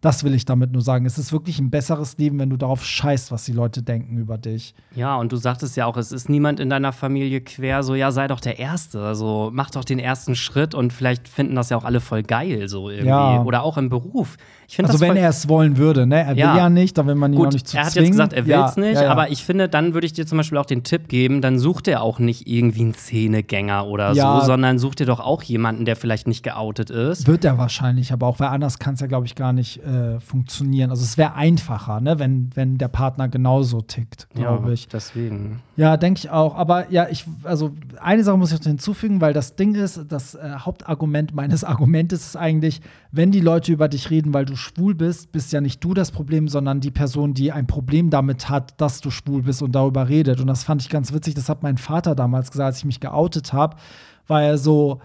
[0.02, 1.06] das will ich damit nur sagen.
[1.06, 4.36] Es ist wirklich ein besseres Leben, wenn du darauf scheißt, was die Leute denken über
[4.36, 4.74] dich.
[4.96, 8.10] Ja, und du sagtest ja auch, es ist niemand in deiner Familie quer, so ja,
[8.10, 9.00] sei doch der Erste.
[9.00, 12.68] Also mach doch den ersten Schritt und vielleicht finden das ja auch alle voll geil,
[12.68, 13.08] so irgendwie.
[13.08, 13.44] Ja.
[13.44, 14.38] Oder auch im Beruf.
[14.78, 16.22] Also wenn er es wollen würde, ne?
[16.22, 16.52] Er ja.
[16.52, 18.06] will ja nicht, dann will man ihn Gut, auch nicht zu Er hat zwingen.
[18.06, 18.82] jetzt gesagt, er will es ja.
[18.82, 21.58] nicht, aber ich finde, dann würde ich dir zum Beispiel auch den Tipp geben, dann
[21.58, 25.84] sucht er auch nicht irgendwie einen Szenegänger oder so, sondern sucht dir doch auch jemanden,
[25.84, 27.26] der vielleicht nicht geoutet ist.
[27.26, 30.20] Wird er wahrscheinlich, aber auch weil anders kann es ja, glaube ich, gar nicht äh,
[30.20, 30.90] funktionieren.
[30.90, 34.88] Also es wäre einfacher, ne, wenn, wenn der Partner genauso tickt, glaube ja, ich.
[34.88, 35.60] Deswegen.
[35.82, 36.54] Ja, denke ich auch.
[36.54, 40.52] Aber ja, ich, also eine Sache muss ich hinzufügen, weil das Ding ist, das äh,
[40.58, 45.32] Hauptargument meines Argumentes ist eigentlich, wenn die Leute über dich reden, weil du schwul bist,
[45.32, 49.00] bist ja nicht du das Problem, sondern die Person, die ein Problem damit hat, dass
[49.00, 50.40] du schwul bist und darüber redet.
[50.40, 51.34] Und das fand ich ganz witzig.
[51.34, 53.76] Das hat mein Vater damals gesagt, als ich mich geoutet habe,
[54.28, 55.00] war er so,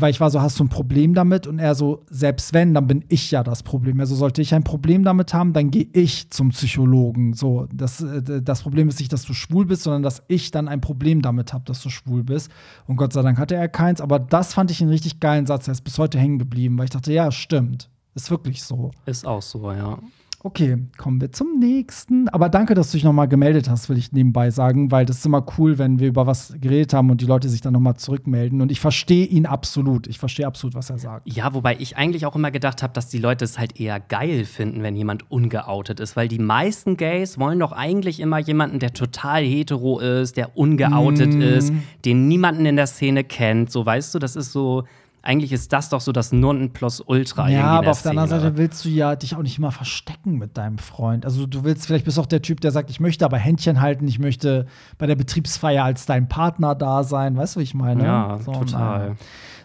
[0.00, 1.46] weil ich war so, hast du ein Problem damit?
[1.46, 4.00] Und er so, selbst wenn, dann bin ich ja das Problem.
[4.00, 7.34] Also sollte ich ein Problem damit haben, dann gehe ich zum Psychologen.
[7.34, 10.68] So, das, äh, das Problem ist nicht, dass du schwul bist, sondern dass ich dann
[10.68, 12.50] ein Problem damit habe, dass du schwul bist.
[12.86, 14.00] Und Gott sei Dank hatte er keins.
[14.00, 15.68] Aber das fand ich einen richtig geilen Satz.
[15.68, 17.90] Er ist bis heute hängen geblieben, weil ich dachte, ja, stimmt.
[18.14, 18.90] Ist wirklich so.
[19.06, 19.98] Ist auch so, ja.
[20.44, 22.28] Okay, kommen wir zum nächsten.
[22.30, 25.26] Aber danke, dass du dich nochmal gemeldet hast, will ich nebenbei sagen, weil das ist
[25.26, 28.60] immer cool, wenn wir über was geredet haben und die Leute sich dann nochmal zurückmelden.
[28.60, 30.08] Und ich verstehe ihn absolut.
[30.08, 31.32] Ich verstehe absolut, was er sagt.
[31.32, 34.44] Ja, wobei ich eigentlich auch immer gedacht habe, dass die Leute es halt eher geil
[34.44, 38.92] finden, wenn jemand ungeoutet ist, weil die meisten Gays wollen doch eigentlich immer jemanden, der
[38.92, 41.40] total hetero ist, der ungeoutet mm.
[41.40, 41.72] ist,
[42.04, 43.70] den niemanden in der Szene kennt.
[43.70, 44.82] So, weißt du, das ist so
[45.22, 47.48] eigentlich ist das doch so das Nonplusultra.
[47.48, 50.58] Ja, aber auf der anderen Seite willst du ja dich auch nicht immer verstecken mit
[50.58, 51.24] deinem Freund.
[51.24, 53.80] Also du willst, vielleicht bist du auch der Typ, der sagt, ich möchte aber Händchen
[53.80, 54.66] halten, ich möchte
[54.98, 57.36] bei der Betriebsfeier als dein Partner da sein.
[57.36, 58.04] Weißt du, wie ich meine?
[58.04, 59.10] Ja, so, total.
[59.10, 59.16] Na.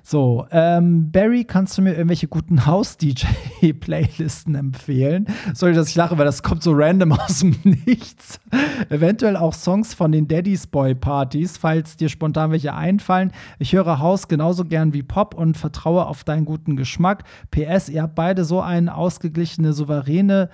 [0.09, 5.27] So, ähm, Barry, kannst du mir irgendwelche guten House-DJ-Playlisten empfehlen?
[5.53, 8.39] Sorry, dass ich lache, weil das kommt so random aus dem Nichts.
[8.87, 13.33] Eventuell auch Songs von den Daddy's Boy-Partys, falls dir spontan welche einfallen.
[13.59, 17.25] Ich höre House genauso gern wie Pop und vertraue auf deinen guten Geschmack.
[17.51, 20.49] PS, ihr habt beide so eine ausgeglichene, souveräne,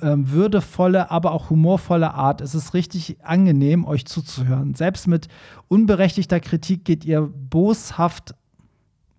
[0.00, 2.40] ähm, würdevolle, aber auch humorvolle Art.
[2.40, 4.76] Es ist richtig angenehm, euch zuzuhören.
[4.76, 5.26] Selbst mit
[5.66, 8.36] unberechtigter Kritik geht ihr boshaft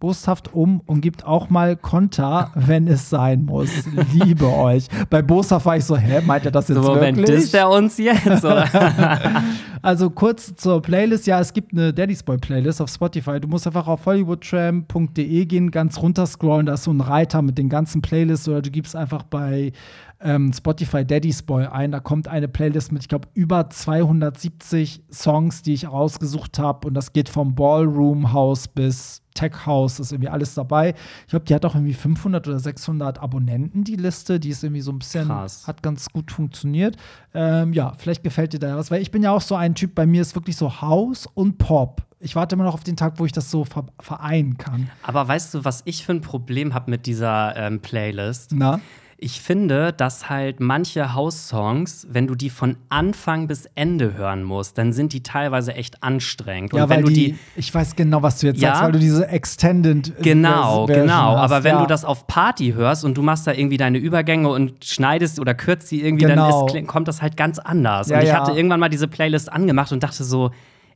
[0.03, 3.69] boshaft um und gibt auch mal Konter, wenn es sein muss.
[4.11, 4.87] Liebe euch.
[5.09, 7.37] Bei boshaft war ich so, hä, meint er das jetzt so, Moment, wirklich?
[7.37, 8.45] Moment, der uns jetzt?
[9.81, 11.25] also kurz zur Playlist.
[11.25, 13.39] Ja, es gibt eine Daddy's Boy Playlist auf Spotify.
[13.39, 16.65] Du musst einfach auf hollywoodtram.de gehen, ganz runter scrollen.
[16.65, 19.71] Da ist so ein Reiter mit den ganzen Playlists oder du gibst einfach bei
[20.19, 21.93] ähm, Spotify Daddy's Boy ein.
[21.93, 26.89] Da kommt eine Playlist mit, ich glaube, über 270 Songs, die ich rausgesucht habe.
[26.89, 30.95] Und das geht vom Ballroom House bis Tech House ist irgendwie alles dabei.
[31.25, 34.39] Ich glaube, die hat auch irgendwie 500 oder 600 Abonnenten, die Liste.
[34.39, 35.67] Die ist irgendwie so ein bisschen, Krass.
[35.67, 36.97] hat ganz gut funktioniert.
[37.33, 39.95] Ähm, ja, vielleicht gefällt dir da was, weil ich bin ja auch so ein Typ,
[39.95, 42.03] bei mir ist wirklich so House und Pop.
[42.19, 43.65] Ich warte immer noch auf den Tag, wo ich das so
[43.99, 44.89] vereinen kann.
[45.01, 48.51] Aber weißt du, was ich für ein Problem habe mit dieser ähm, Playlist?
[48.53, 48.79] Na?
[49.23, 54.77] Ich finde, dass halt manche House-Songs, wenn du die von Anfang bis Ende hören musst,
[54.77, 56.73] dann sind die teilweise echt anstrengend.
[56.73, 58.99] Ja, Und weil die, die, ich weiß genau, was du jetzt ja, sagst, weil du
[58.99, 61.37] diese Extended Genau, genau.
[61.37, 61.81] Hast, Aber wenn ja.
[61.81, 65.53] du das auf Party hörst und du machst da irgendwie deine Übergänge und schneidest oder
[65.53, 66.67] kürzt sie irgendwie, genau.
[66.67, 68.11] dann ist, kommt das halt ganz anders.
[68.11, 70.51] Und ich hatte irgendwann mal diese Playlist angemacht und dachte so,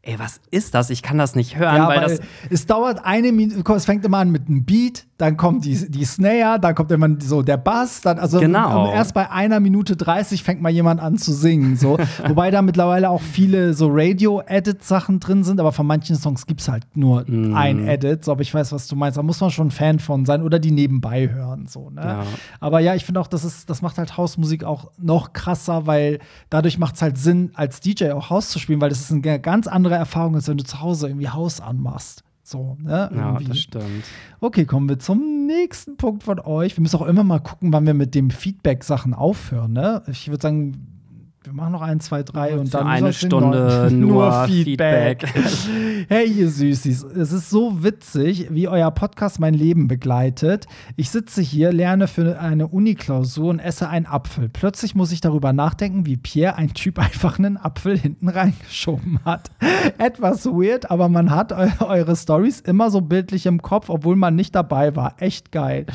[0.08, 0.90] ey, was ist das?
[0.90, 2.20] Ich kann das nicht hören, ja, weil das.
[2.50, 6.06] Es dauert eine Minute, es fängt immer an mit einem Beat, dann kommt die, die
[6.06, 8.92] Snare, dann kommt immer so der Bass, dann, also genau.
[8.92, 11.76] erst bei einer Minute 30 fängt mal jemand an zu singen.
[11.76, 11.98] So.
[12.28, 16.70] Wobei da mittlerweile auch viele so Radio-Edit-Sachen drin sind, aber von manchen Songs gibt es
[16.70, 17.56] halt nur mm.
[17.56, 18.26] ein Edit.
[18.26, 19.18] So, aber ich weiß, was du meinst.
[19.18, 21.66] Da muss man schon Fan von sein oder die nebenbei hören.
[21.68, 22.02] So, ne?
[22.02, 22.24] Ja.
[22.60, 26.20] Aber ja, ich finde auch, das, ist, das macht halt Hausmusik auch noch krasser, weil
[26.52, 29.40] dadurch macht es halt Sinn, als DJ auch Haus zu spielen, weil das ist eine
[29.40, 32.24] ganz andere Erfahrung, als wenn du zu Hause irgendwie Haus anmachst.
[32.44, 33.12] So, ne?
[33.14, 34.06] Ja, das stimmt.
[34.40, 36.78] Okay, kommen wir zum nächsten Punkt von euch.
[36.78, 40.02] Wir müssen auch immer mal gucken, wann wir mit dem Feedback-Sachen aufhören, ne?
[40.08, 40.97] Ich würde sagen,
[41.48, 45.26] wir machen noch ein, zwei, drei und dann eine Stunde nur, nur Feedback.
[45.26, 46.06] Feedback.
[46.10, 50.66] hey, ihr Süßis, es ist so witzig, wie euer Podcast mein Leben begleitet.
[50.98, 54.50] Ich sitze hier, lerne für eine Uni-Klausur und esse einen Apfel.
[54.50, 59.50] Plötzlich muss ich darüber nachdenken, wie Pierre, ein Typ, einfach einen Apfel hinten reingeschoben hat.
[60.00, 64.36] Etwas weird, aber man hat eu eure Stories immer so bildlich im Kopf, obwohl man
[64.36, 65.16] nicht dabei war.
[65.20, 65.86] Echt geil.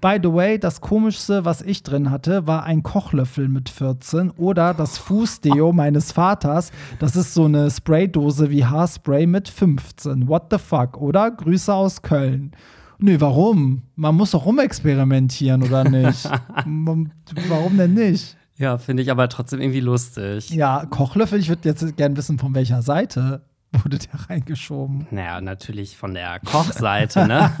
[0.00, 4.72] By the way, das Komischste, was ich drin hatte, war ein Kochlöffel mit 14 oder
[4.72, 6.70] das Fußdeo meines Vaters.
[6.98, 10.28] Das ist so eine Spraydose wie Haarspray mit 15.
[10.28, 11.30] What the fuck, oder?
[11.30, 12.52] Grüße aus Köln.
[12.98, 13.82] Nö, warum?
[13.96, 16.24] Man muss doch rumexperimentieren, oder nicht?
[16.64, 18.36] warum denn nicht?
[18.56, 20.50] Ja, finde ich aber trotzdem irgendwie lustig.
[20.50, 23.40] Ja, Kochlöffel, ich würde jetzt gerne wissen, von welcher Seite
[23.72, 25.06] wurde der reingeschoben?
[25.10, 27.52] Naja, natürlich von der Kochseite, ne?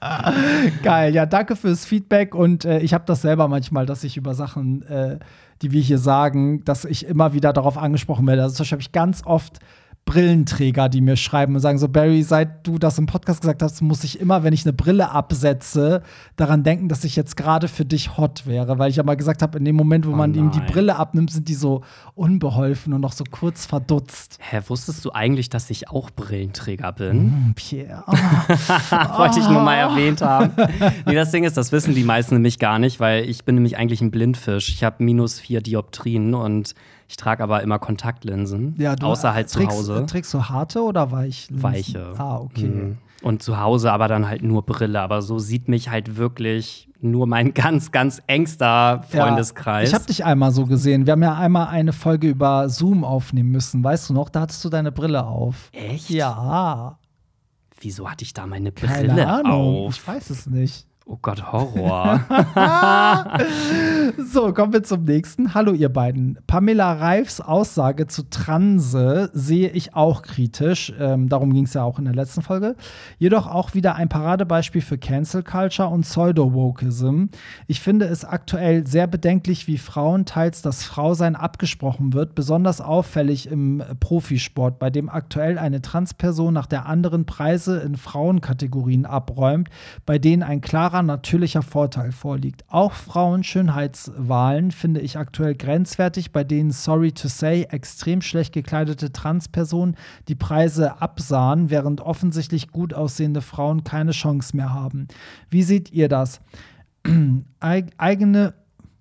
[0.82, 4.34] Geil, ja, danke fürs Feedback und äh, ich habe das selber manchmal, dass ich über
[4.34, 5.18] Sachen, äh,
[5.64, 8.42] die wir hier sagen, dass ich immer wieder darauf angesprochen werde.
[8.42, 9.58] Also, zum Beispiel habe ich ganz oft
[10.04, 13.80] Brillenträger, die mir schreiben und sagen so, Barry, seit du das im Podcast gesagt hast,
[13.80, 16.02] muss ich immer, wenn ich eine Brille absetze,
[16.36, 18.78] daran denken, dass ich jetzt gerade für dich hot wäre.
[18.78, 20.96] Weil ich ja mal gesagt habe, in dem Moment, wo oh man ihm die Brille
[20.96, 21.82] abnimmt, sind die so
[22.14, 24.38] unbeholfen und noch so kurz verdutzt.
[24.40, 27.24] Hä, wusstest du eigentlich, dass ich auch Brillenträger bin?
[27.24, 28.04] Mm, Pierre.
[28.06, 28.12] Oh.
[29.18, 30.52] Wollte ich nur mal erwähnt haben.
[31.06, 33.78] nee, das Ding ist, das wissen die meisten nämlich gar nicht, weil ich bin nämlich
[33.78, 34.68] eigentlich ein Blindfisch.
[34.68, 36.74] Ich habe minus vier Dioptrien und
[37.08, 40.06] ich trage aber immer Kontaktlinsen, ja, du außer halt trägst, zu Hause.
[40.06, 41.48] Trägst du harte oder weich?
[41.50, 42.14] Weiche.
[42.18, 42.66] Ah, okay.
[42.66, 42.98] Mhm.
[43.22, 45.00] Und zu Hause aber dann halt nur Brille.
[45.00, 49.84] Aber so sieht mich halt wirklich nur mein ganz, ganz engster Freundeskreis.
[49.84, 51.06] Ja, ich habe dich einmal so gesehen.
[51.06, 53.82] Wir haben ja einmal eine Folge über Zoom aufnehmen müssen.
[53.82, 54.28] Weißt du noch?
[54.28, 55.70] Da hattest du deine Brille auf.
[55.72, 56.10] Echt?
[56.10, 56.98] Ja.
[57.80, 59.86] Wieso hatte ich da meine Keine Brille Ahnung.
[59.86, 59.94] auf?
[59.96, 60.86] Ich weiß es nicht.
[61.06, 62.20] Oh Gott, Horror.
[64.18, 65.54] So, kommen wir zum nächsten.
[65.54, 66.38] Hallo, ihr beiden.
[66.46, 70.92] Pamela Reifs Aussage zu Transe sehe ich auch kritisch.
[70.98, 72.76] Ähm, darum ging es ja auch in der letzten Folge.
[73.18, 77.26] Jedoch auch wieder ein Paradebeispiel für Cancel Culture und Pseudo-Wokeism.
[77.66, 82.34] Ich finde es aktuell sehr bedenklich, wie Frauen teils das Frausein abgesprochen wird.
[82.34, 89.06] Besonders auffällig im Profisport, bei dem aktuell eine Transperson nach der anderen Preise in Frauenkategorien
[89.06, 89.70] abräumt,
[90.06, 92.64] bei denen ein klarer natürlicher Vorteil vorliegt.
[92.68, 99.96] Auch Frauenschönheitswahlen finde ich aktuell grenzwertig, bei denen, sorry to say, extrem schlecht gekleidete Transpersonen
[100.28, 105.08] die Preise absahen, während offensichtlich gut aussehende Frauen keine Chance mehr haben.
[105.50, 106.40] Wie seht ihr das?
[107.60, 108.54] Eig eigene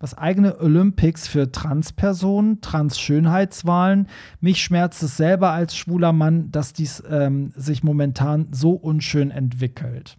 [0.03, 4.07] was eigene Olympics für Transpersonen, Trans-Schönheitswahlen.
[4.41, 10.17] Mich schmerzt es selber als schwuler Mann, dass dies ähm, sich momentan so unschön entwickelt.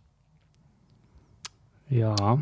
[1.88, 2.38] Ja.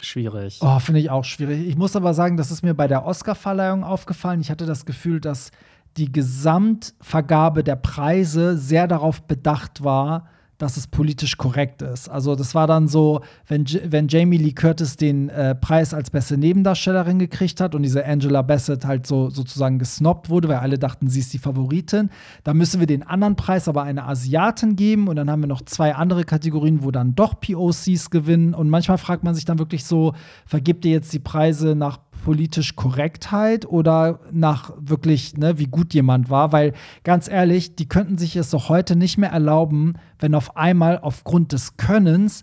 [0.00, 0.58] Schwierig.
[0.60, 1.66] Oh, finde ich auch schwierig.
[1.66, 4.40] Ich muss aber sagen, das ist mir bei der Oscarverleihung aufgefallen.
[4.40, 5.50] Ich hatte das Gefühl, dass
[5.96, 12.08] die Gesamtvergabe der Preise sehr darauf bedacht war, dass es politisch korrekt ist.
[12.08, 16.38] Also das war dann so, wenn, wenn Jamie Lee Curtis den äh, Preis als beste
[16.38, 21.08] Nebendarstellerin gekriegt hat und diese Angela Bassett halt so sozusagen gesnobbt wurde, weil alle dachten,
[21.08, 22.10] sie ist die Favoritin,
[22.44, 25.62] dann müssen wir den anderen Preis aber einer Asiatin geben und dann haben wir noch
[25.62, 29.84] zwei andere Kategorien, wo dann doch POCs gewinnen und manchmal fragt man sich dann wirklich
[29.84, 30.14] so,
[30.46, 36.28] vergibt ihr jetzt die Preise nach politisch Korrektheit oder nach wirklich, ne, wie gut jemand
[36.28, 36.72] war, weil
[37.04, 41.52] ganz ehrlich, die könnten sich es doch heute nicht mehr erlauben, wenn auf einmal aufgrund
[41.52, 42.42] des Könnens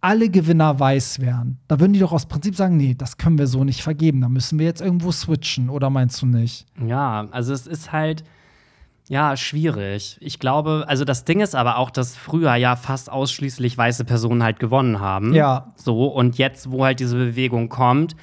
[0.00, 1.58] alle Gewinner weiß wären.
[1.68, 4.28] Da würden die doch aus Prinzip sagen, nee, das können wir so nicht vergeben, da
[4.28, 6.66] müssen wir jetzt irgendwo switchen, oder meinst du nicht?
[6.84, 8.24] Ja, also es ist halt,
[9.08, 10.18] ja, schwierig.
[10.20, 14.42] Ich glaube, also das Ding ist aber auch, dass früher ja fast ausschließlich weiße Personen
[14.42, 15.34] halt gewonnen haben.
[15.34, 15.72] Ja.
[15.76, 18.16] So, und jetzt, wo halt diese Bewegung kommt,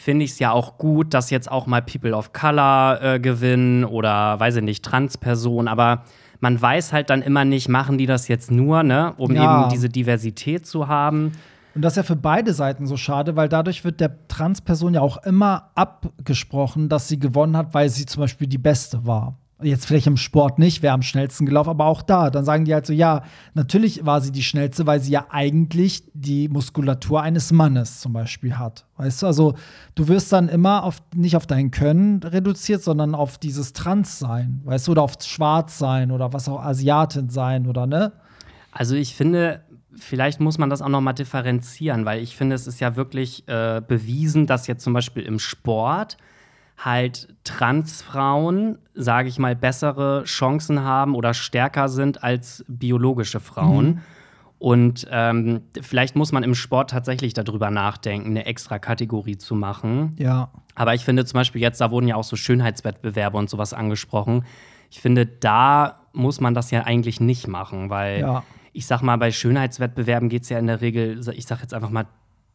[0.00, 3.84] finde ich es ja auch gut, dass jetzt auch mal People of Color äh, gewinnen
[3.84, 6.02] oder, weiß ich nicht, Transpersonen, aber
[6.40, 9.62] man weiß halt dann immer nicht, machen die das jetzt nur, ne, um Ja.
[9.62, 11.32] eben diese Diversität zu haben.
[11.74, 15.00] Und das ist ja für beide Seiten so schade, weil dadurch wird der Transperson ja
[15.00, 19.36] auch immer abgesprochen, dass sie gewonnen hat, weil sie zum Beispiel die Beste war.
[19.60, 22.30] Jetzt vielleicht im Sport nicht, wer am schnellsten gelaufen, aber auch da.
[22.30, 26.04] Dann sagen die halt so, ja, natürlich war sie die schnellste, weil sie ja eigentlich
[26.14, 28.86] die Muskulatur eines Mannes zum Beispiel hat.
[28.98, 29.54] Weißt du, also
[29.96, 34.86] du wirst dann immer auf, nicht auf dein Können reduziert, sondern auf dieses Transsein, weißt
[34.86, 38.12] du, oder auf Schwarzsein oder was auch Asiatin sein oder ne?
[38.70, 39.62] Also ich finde,
[39.96, 43.46] vielleicht muss man das auch noch mal differenzieren, weil ich finde, es ist ja wirklich
[43.48, 46.16] äh, bewiesen, dass jetzt zum Beispiel im Sport
[46.78, 54.00] halt Transfrauen, sage ich mal, bessere Chancen haben oder stärker sind als biologische Frauen.
[54.58, 60.14] Und ähm, vielleicht muss man im Sport tatsächlich darüber nachdenken, eine extra Kategorie zu machen.
[60.18, 60.50] Ja.
[60.74, 64.44] Aber ich finde zum Beispiel jetzt, da wurden ja auch so Schönheitswettbewerbe und sowas angesprochen.
[64.90, 68.42] Ich finde, da muss man das ja eigentlich nicht machen, weil Ja.
[68.72, 71.90] ich sag mal, bei Schönheitswettbewerben geht es ja in der Regel, ich sag jetzt einfach
[71.90, 72.06] mal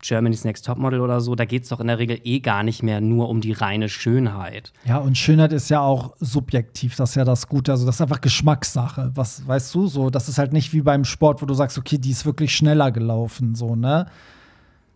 [0.04, 2.84] Germany's Next Topmodel oder so, da geht es doch in der Regel eh gar nicht
[2.84, 4.74] mehr nur um die reine Schönheit.
[4.86, 7.72] Ja, und Schönheit ist ja auch subjektiv, das ist ja das Gute.
[7.72, 9.12] Also, das ist einfach Geschmackssache.
[9.16, 11.98] Was weißt du, so, das ist halt nicht wie beim Sport, wo du sagst, okay,
[11.98, 14.08] die ist wirklich schneller gelaufen, so, ne?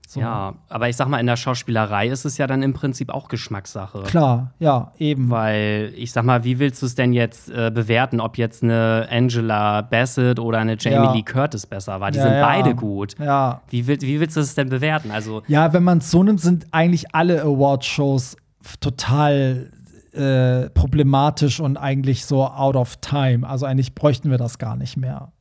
[0.10, 0.22] So.
[0.22, 3.28] Ja, aber ich sag mal, in der Schauspielerei ist es ja dann im Prinzip auch
[3.28, 4.04] Geschmackssache.
[4.04, 5.30] Klar, ja, eben.
[5.30, 9.06] Weil ich sag mal, wie willst du es denn jetzt äh, bewerten, ob jetzt eine
[9.12, 11.12] Angela Bassett oder eine Jamie Ja.
[11.13, 12.12] Lee Curtis besser war?
[12.12, 12.41] Die Ja, sind ja.
[12.46, 13.15] beide gut.
[13.20, 13.60] Ja.
[13.70, 15.12] Wie, will, wie willst du es denn bewerten?
[15.12, 18.38] Also, Ja, wenn man es so nimmt, sind eigentlich alle Award-Shows
[18.80, 19.72] total
[20.13, 23.48] äh, problematisch und eigentlich so out of time.
[23.48, 25.34] Also eigentlich bräuchten wir das gar nicht mehr.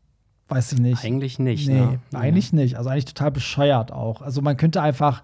[0.48, 1.04] Weiß ich nicht.
[1.04, 1.68] eigentlich nicht.
[1.68, 2.00] Nee, ne?
[2.14, 2.76] eigentlich nicht.
[2.76, 4.22] Also eigentlich total bescheuert auch.
[4.22, 5.22] Also man könnte einfach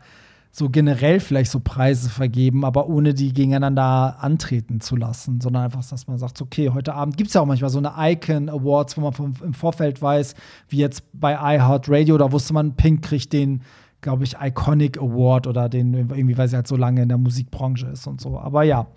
[0.55, 5.83] so generell vielleicht so Preise vergeben, aber ohne die gegeneinander antreten zu lassen, sondern einfach,
[5.89, 8.99] dass man sagt, okay, heute Abend gibt es ja auch manchmal so eine Icon Awards,
[8.99, 10.35] wo man vom, im Vorfeld weiß,
[10.69, 13.63] wie jetzt bei iHeartRadio, da wusste man, Pink kriegt den
[14.03, 17.87] glaube ich, Iconic Award oder den irgendwie, weil sie halt so lange in der Musikbranche
[17.87, 18.39] ist und so.
[18.39, 18.89] Aber ja,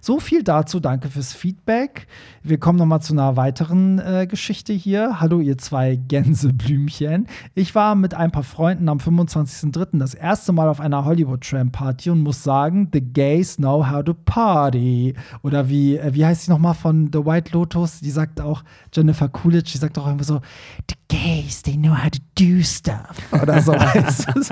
[0.00, 0.80] so viel dazu.
[0.80, 2.06] Danke fürs Feedback.
[2.42, 5.20] Wir kommen noch mal zu einer weiteren äh, Geschichte hier.
[5.20, 7.26] Hallo, ihr zwei Gänseblümchen.
[7.54, 9.98] Ich war mit ein paar Freunden am 25.03.
[9.98, 15.14] das erste Mal auf einer Hollywood-Tram-Party und muss sagen, the gays know how to party.
[15.42, 17.98] Oder wie, äh, wie heißt sie nochmal von The White Lotus?
[17.98, 20.40] Die sagt auch, Jennifer Coolidge, die sagt auch immer so,
[20.88, 23.16] the gays, they know how to do stuff.
[23.42, 23.72] Oder so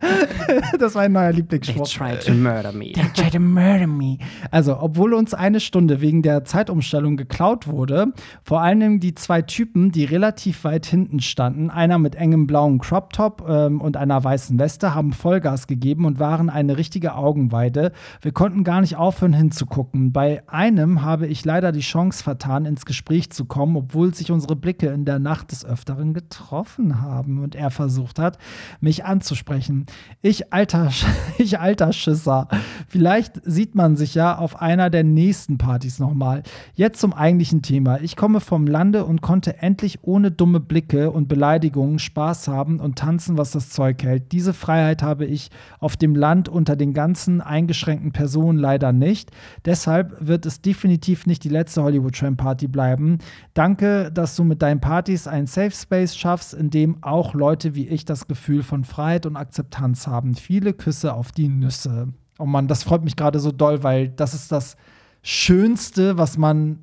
[0.78, 1.88] das war ein neuer Lieblingsspruch.
[1.88, 2.92] They tried to murder me.
[2.92, 4.18] They tried to murder me.
[4.50, 9.92] Also, obwohl uns eine Stunde wegen der Zeitumstellung geklaut wurde, vor allem die zwei Typen,
[9.92, 14.58] die relativ weit hinten standen, einer mit engem blauen Crop Top ähm, und einer weißen
[14.58, 17.92] Weste, haben Vollgas gegeben und waren eine richtige Augenweide.
[18.20, 20.12] Wir konnten gar nicht aufhören hinzugucken.
[20.12, 24.56] Bei einem habe ich leider die Chance vertan, ins Gespräch zu kommen, obwohl sich unsere
[24.56, 28.38] Blicke in der Nacht des Öfteren getroffen haben und er versucht hat,
[28.80, 29.81] mich anzusprechen.
[30.22, 30.90] Ich alter,
[31.38, 32.46] ich alter Schisser.
[32.86, 36.44] Vielleicht sieht man sich ja auf einer der nächsten Partys nochmal.
[36.74, 38.00] Jetzt zum eigentlichen Thema.
[38.00, 42.96] Ich komme vom Lande und konnte endlich ohne dumme Blicke und Beleidigungen Spaß haben und
[42.96, 44.30] tanzen, was das Zeug hält.
[44.30, 49.30] Diese Freiheit habe ich auf dem Land unter den ganzen eingeschränkten Personen leider nicht.
[49.64, 53.18] Deshalb wird es definitiv nicht die letzte Hollywood Tram Party bleiben.
[53.54, 57.88] Danke, dass du mit deinen Partys einen Safe Space schaffst, in dem auch Leute wie
[57.88, 60.34] ich das Gefühl von Freiheit und Akzeptanz haben.
[60.34, 62.08] Viele Küsse auf die Nüsse.
[62.38, 64.76] Oh Mann, das freut mich gerade so doll, weil das ist das
[65.22, 66.78] Schönste, was man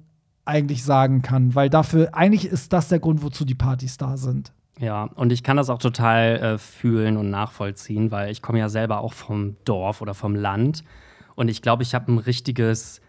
[0.46, 1.56] eigentlich sagen kann.
[1.56, 4.52] Weil dafür, eigentlich ist das der Grund, wozu die Partys da sind.
[4.80, 8.70] Ja, und ich kann das auch total äh, fühlen und nachvollziehen, weil ich komme ja
[8.70, 10.84] selber auch vom Dorf oder vom Land.
[11.36, 13.02] Und ich glaube, ich habe ein richtiges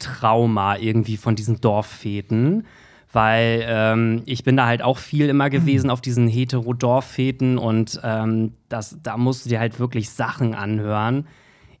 [0.00, 2.66] Trauma irgendwie von diesen Dorffäten
[3.12, 8.52] weil ähm, ich bin da halt auch viel immer gewesen auf diesen Hetero-Dorffäten und ähm,
[8.68, 11.26] das, da musst du dir halt wirklich Sachen anhören.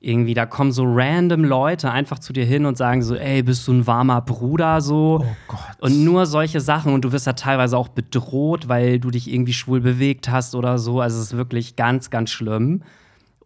[0.00, 3.68] Irgendwie, da kommen so random Leute einfach zu dir hin und sagen so, ey, bist
[3.68, 5.22] du ein warmer Bruder so?
[5.22, 5.60] Oh Gott.
[5.80, 9.52] Und nur solche Sachen und du wirst da teilweise auch bedroht, weil du dich irgendwie
[9.52, 11.00] schwul bewegt hast oder so.
[11.00, 12.82] Also es ist wirklich ganz, ganz schlimm.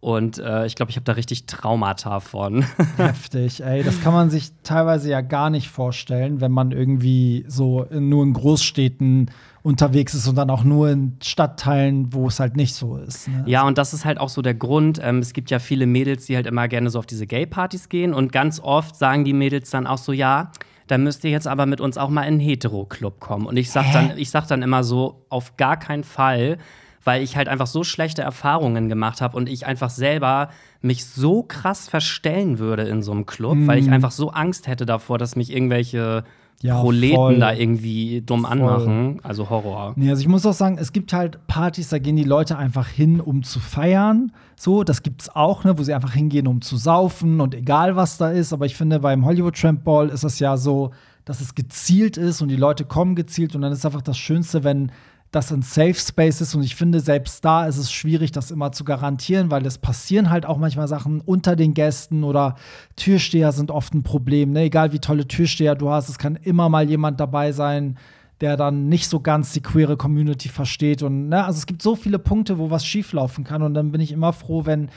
[0.07, 2.63] Und äh, ich glaube, ich habe da richtig Traumata von.
[2.95, 3.83] Heftig, ey.
[3.83, 8.23] Das kann man sich teilweise ja gar nicht vorstellen, wenn man irgendwie so in, nur
[8.23, 9.29] in Großstädten
[9.63, 13.27] unterwegs ist und dann auch nur in Stadtteilen, wo es halt nicht so ist.
[13.27, 13.43] Ne?
[13.47, 14.97] Ja, und das ist halt auch so der Grund.
[15.03, 18.13] Ähm, es gibt ja viele Mädels, die halt immer gerne so auf diese Gay-Partys gehen.
[18.13, 20.53] Und ganz oft sagen die Mädels dann auch so, ja,
[20.87, 23.45] da müsst ihr jetzt aber mit uns auch mal in einen Hetero-Club kommen.
[23.45, 26.59] Und ich sag, dann, ich sag dann immer so, auf gar keinen Fall
[27.07, 30.49] weil ich halt einfach so schlechte Erfahrungen gemacht habe und ich einfach selber
[30.81, 33.67] mich so krass verstellen würde in so einem Club, mm.
[33.67, 33.93] weil ich mhm.
[33.93, 36.25] einfach so Angst hätte davor, dass mich irgendwelche
[36.61, 37.39] ja, Proleten voll.
[37.39, 38.51] da irgendwie dumm voll.
[38.51, 39.19] anmachen.
[39.23, 39.93] Also Horror.
[39.95, 42.89] Nee, also ich muss auch sagen, es gibt halt Partys, da gehen die Leute einfach
[42.89, 44.33] hin, um zu feiern.
[44.57, 48.17] So, das gibt's auch, ne, wo sie einfach hingehen, um zu saufen und egal was
[48.17, 48.51] da ist.
[48.51, 50.91] Aber ich finde, beim Hollywood Tramp Ball ist es ja so,
[51.23, 54.65] dass es gezielt ist und die Leute kommen gezielt und dann ist einfach das Schönste,
[54.65, 54.91] wenn
[55.37, 56.55] das ein Safe Space ist.
[56.55, 60.29] Und ich finde, selbst da ist es schwierig, das immer zu garantieren, weil es passieren
[60.29, 62.55] halt auch manchmal Sachen unter den Gästen oder
[62.95, 64.51] Türsteher sind oft ein Problem.
[64.51, 64.63] Ne?
[64.63, 67.97] Egal wie tolle Türsteher du hast, es kann immer mal jemand dabei sein,
[68.41, 71.01] der dann nicht so ganz die queere Community versteht.
[71.03, 73.61] Und ne, also es gibt so viele Punkte, wo was schieflaufen kann.
[73.61, 74.89] Und dann bin ich immer froh, wenn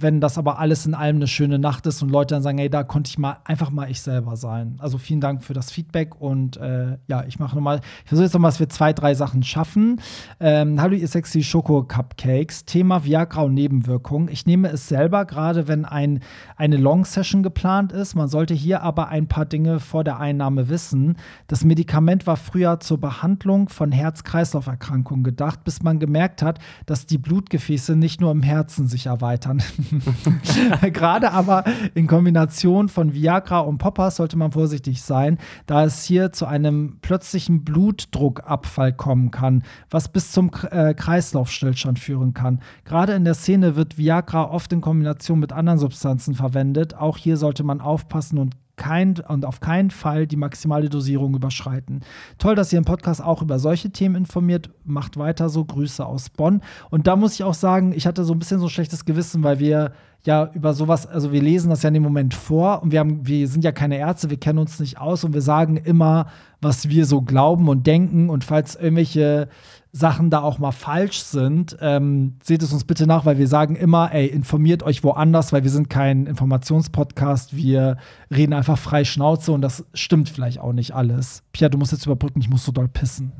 [0.00, 2.70] wenn das aber alles in allem eine schöne Nacht ist und Leute dann sagen, hey,
[2.70, 4.76] da konnte ich mal einfach mal ich selber sein.
[4.78, 8.34] Also vielen Dank für das Feedback und äh, ja, ich mache nochmal, ich versuche jetzt
[8.34, 10.00] nochmal, dass wir zwei, drei Sachen schaffen.
[10.40, 12.64] Ähm, Hallo, ihr sexy Schoko-Cupcakes.
[12.64, 14.28] Thema Viagra und Nebenwirkungen.
[14.28, 16.20] Ich nehme es selber, gerade wenn ein,
[16.56, 18.14] eine Long-Session geplant ist.
[18.14, 21.16] Man sollte hier aber ein paar Dinge vor der Einnahme wissen.
[21.46, 27.18] Das Medikament war früher zur Behandlung von Herz-Kreislauf-Erkrankungen gedacht, bis man gemerkt hat, dass die
[27.18, 29.62] Blutgefäße nicht nur im Herzen sich erweitern.
[30.92, 36.32] Gerade aber in Kombination von Viagra und Poppers sollte man vorsichtig sein, da es hier
[36.32, 42.60] zu einem plötzlichen Blutdruckabfall kommen kann, was bis zum äh, Kreislaufstillstand führen kann.
[42.84, 46.94] Gerade in der Szene wird Viagra oft in Kombination mit anderen Substanzen verwendet.
[46.94, 52.00] Auch hier sollte man aufpassen und kein, und auf keinen Fall die maximale Dosierung überschreiten.
[52.38, 54.70] Toll, dass ihr im Podcast auch über solche Themen informiert.
[54.84, 55.66] Macht weiter so.
[55.66, 56.62] Grüße aus Bonn.
[56.88, 59.42] Und da muss ich auch sagen, ich hatte so ein bisschen so ein schlechtes Gewissen,
[59.42, 59.92] weil wir
[60.24, 63.26] ja über sowas, also wir lesen das ja in dem Moment vor und wir haben,
[63.26, 66.26] wir sind ja keine Ärzte, wir kennen uns nicht aus und wir sagen immer,
[66.60, 68.30] was wir so glauben und denken.
[68.30, 69.48] Und falls irgendwelche
[69.92, 73.74] Sachen da auch mal falsch sind, ähm, seht es uns bitte nach, weil wir sagen
[73.74, 77.96] immer, ey, informiert euch woanders, weil wir sind kein Informationspodcast, wir
[78.30, 81.42] reden einfach frei Schnauze und das stimmt vielleicht auch nicht alles.
[81.52, 83.32] Pia, du musst jetzt überbrücken, ich muss so doll pissen.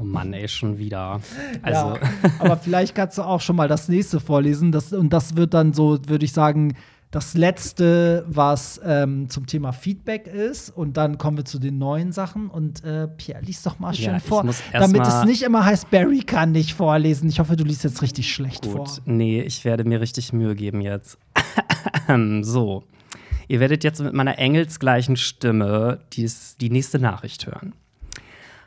[0.00, 1.20] Oh Mann, ey, schon wieder.
[1.62, 1.94] Also.
[1.94, 1.98] Ja,
[2.38, 4.72] aber vielleicht kannst du auch schon mal das nächste vorlesen.
[4.72, 6.74] Das, und das wird dann so, würde ich sagen,
[7.10, 10.70] das letzte, was ähm, zum Thema Feedback ist.
[10.70, 12.48] Und dann kommen wir zu den neuen Sachen.
[12.48, 14.44] Und äh, Pierre, lies doch mal schön Ja, vor.
[14.72, 17.28] Damit es nicht immer heißt, Barry kann nicht vorlesen.
[17.28, 18.84] Ich hoffe, du liest jetzt richtig schlecht vor.
[18.84, 21.18] Gut, nee, ich werde mir richtig Mühe geben jetzt.
[22.42, 22.84] so.
[23.48, 27.74] Ihr werdet jetzt mit meiner engelsgleichen Stimme dies, die nächste Nachricht hören.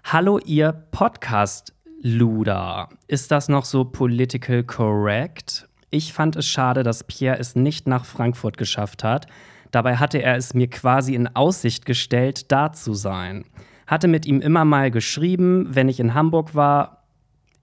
[0.05, 2.87] Hallo, ihr Podcast-Luder.
[3.07, 5.68] Ist das noch so political correct?
[5.91, 9.25] Ich fand es schade, dass Pierre es nicht nach Frankfurt geschafft hat.
[9.71, 13.45] Dabei hatte er es mir quasi in Aussicht gestellt, da zu sein.
[13.87, 17.03] Hatte mit ihm immer mal geschrieben, wenn ich in Hamburg war,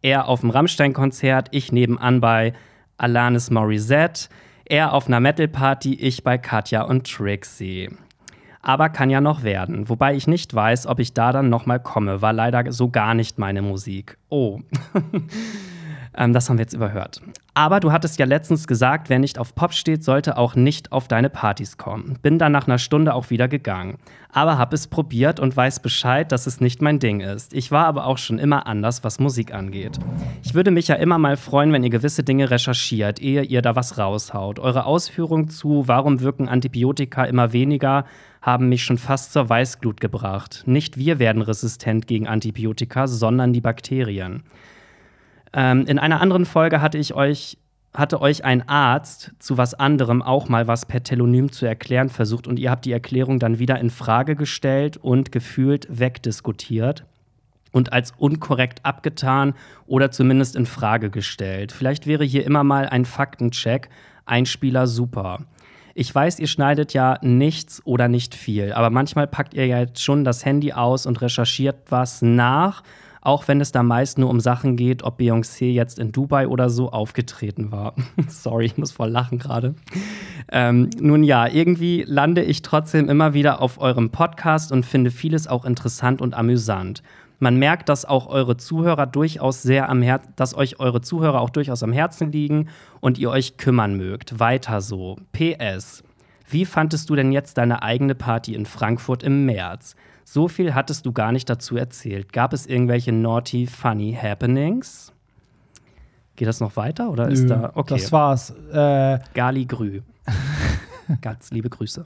[0.02, 2.52] er auf dem Rammstein-Konzert, ich nebenan bei
[2.98, 4.28] Alanis Morissette,
[4.64, 7.90] er auf einer Metal-Party, ich bei Katja und Trixie.
[8.60, 9.88] Aber kann ja noch werden.
[9.88, 12.20] Wobei ich nicht weiß, ob ich da dann nochmal komme.
[12.20, 14.18] War leider so gar nicht meine Musik.
[14.28, 14.60] Oh.
[16.16, 17.20] ähm, das haben wir jetzt überhört.
[17.54, 21.08] Aber du hattest ja letztens gesagt, wer nicht auf Pop steht, sollte auch nicht auf
[21.08, 22.18] deine Partys kommen.
[22.20, 23.96] Bin dann nach einer Stunde auch wieder gegangen.
[24.30, 27.54] Aber hab es probiert und weiß Bescheid, dass es nicht mein Ding ist.
[27.54, 29.98] Ich war aber auch schon immer anders, was Musik angeht.
[30.42, 33.74] Ich würde mich ja immer mal freuen, wenn ihr gewisse Dinge recherchiert, ehe ihr da
[33.74, 34.58] was raushaut.
[34.58, 38.04] Eure Ausführungen zu, warum wirken Antibiotika immer weniger,
[38.42, 40.62] haben mich schon fast zur Weißglut gebracht.
[40.66, 44.42] Nicht wir werden resistent gegen Antibiotika, sondern die Bakterien.
[45.52, 47.58] Ähm, in einer anderen Folge hatte ich euch
[47.94, 52.46] hatte euch ein Arzt zu was anderem auch mal was per Telonym zu erklären versucht
[52.46, 57.06] und ihr habt die Erklärung dann wieder in Frage gestellt und gefühlt wegdiskutiert
[57.72, 59.54] und als unkorrekt abgetan
[59.86, 61.72] oder zumindest in Frage gestellt.
[61.72, 63.88] Vielleicht wäre hier immer mal ein Faktencheck,
[64.24, 65.40] Einspieler super.
[65.94, 70.02] Ich weiß, ihr schneidet ja nichts oder nicht viel, aber manchmal packt ihr ja jetzt
[70.02, 72.82] schon das Handy aus und recherchiert was nach,
[73.26, 76.70] auch wenn es da meist nur um Sachen geht, ob Beyoncé jetzt in Dubai oder
[76.70, 77.94] so aufgetreten war.
[78.28, 79.74] Sorry, ich muss voll lachen gerade.
[80.50, 85.48] Ähm, nun ja, irgendwie lande ich trotzdem immer wieder auf eurem Podcast und finde vieles
[85.48, 87.02] auch interessant und amüsant.
[87.38, 91.50] Man merkt, dass auch eure Zuhörer durchaus sehr am Herzen, dass euch eure Zuhörer auch
[91.50, 92.68] durchaus am Herzen liegen
[93.00, 94.38] und ihr euch kümmern mögt.
[94.38, 95.16] Weiter so.
[95.32, 96.02] PS.
[96.48, 99.96] Wie fandest du denn jetzt deine eigene Party in Frankfurt im März?
[100.28, 102.32] So viel hattest du gar nicht dazu erzählt.
[102.32, 105.12] Gab es irgendwelche naughty, funny Happenings?
[106.34, 107.94] Geht das noch weiter oder ist Nö, da okay?
[107.94, 108.50] Das war's.
[108.72, 110.00] Äh, Gali Grü.
[111.20, 112.04] Ganz liebe Grüße.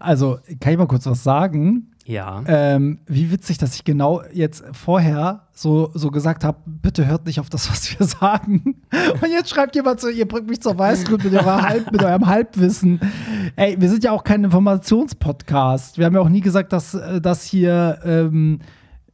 [0.00, 1.92] also, kann ich mal kurz was sagen?
[2.10, 2.42] Ja.
[2.48, 7.38] Ähm, wie witzig, dass ich genau jetzt vorher so, so gesagt habe, bitte hört nicht
[7.38, 8.82] auf das, was wir sagen.
[9.22, 12.98] Und jetzt schreibt jemand so, ihr bringt mich zur Weißglut mit, Halb, mit eurem Halbwissen.
[13.54, 15.98] Ey, wir sind ja auch kein Informationspodcast.
[15.98, 18.58] Wir haben ja auch nie gesagt, dass äh, das hier ähm,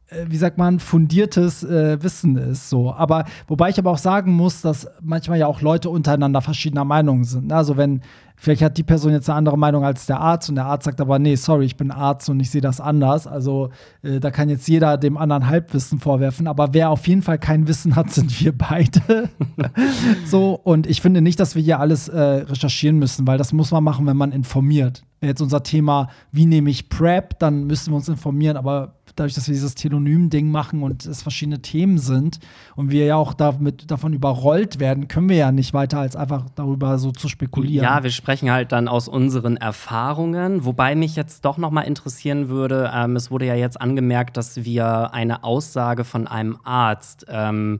[0.09, 2.69] äh, wie sagt man, fundiertes äh, Wissen ist.
[2.69, 2.93] So.
[2.93, 7.25] Aber wobei ich aber auch sagen muss, dass manchmal ja auch Leute untereinander verschiedener Meinungen
[7.25, 7.51] sind.
[7.51, 8.01] Also wenn,
[8.37, 11.01] vielleicht hat die Person jetzt eine andere Meinung als der Arzt und der Arzt sagt
[11.01, 13.27] aber, nee, sorry, ich bin Arzt und ich sehe das anders.
[13.27, 13.71] Also
[14.03, 16.47] äh, da kann jetzt jeder dem anderen Halbwissen vorwerfen.
[16.47, 19.29] Aber wer auf jeden Fall kein Wissen hat, sind wir beide.
[20.25, 23.71] so, und ich finde nicht, dass wir hier alles äh, recherchieren müssen, weil das muss
[23.71, 25.03] man machen, wenn man informiert.
[25.19, 29.47] Jetzt unser Thema, wie nehme ich PrEP, dann müssen wir uns informieren, aber dadurch, dass
[29.47, 32.39] wir dieses Telonym-Ding machen und es verschiedene Themen sind
[32.75, 36.45] und wir ja auch damit, davon überrollt werden, können wir ja nicht weiter als einfach
[36.55, 37.83] darüber so zu spekulieren.
[37.83, 42.49] Ja, wir sprechen halt dann aus unseren Erfahrungen, wobei mich jetzt doch noch mal interessieren
[42.49, 47.79] würde, ähm, es wurde ja jetzt angemerkt, dass wir eine Aussage von einem Arzt ähm,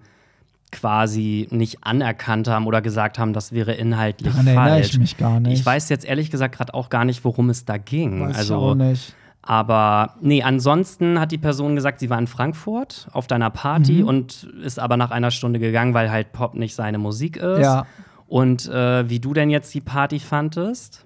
[0.72, 4.88] quasi nicht anerkannt haben oder gesagt haben, das wäre inhaltlich Daran erinnere falsch.
[4.94, 5.60] ich mich gar nicht.
[5.60, 8.22] Ich weiß jetzt ehrlich gesagt gerade auch gar nicht, worum es da ging.
[8.30, 9.16] Weiß also, ich auch nicht.
[9.42, 14.08] aber nee, ansonsten hat die Person gesagt, sie war in Frankfurt auf deiner Party Mhm.
[14.08, 17.60] und ist aber nach einer Stunde gegangen, weil halt Pop nicht seine Musik ist.
[17.60, 17.86] Ja.
[18.28, 21.06] Und äh, wie du denn jetzt die Party fandest?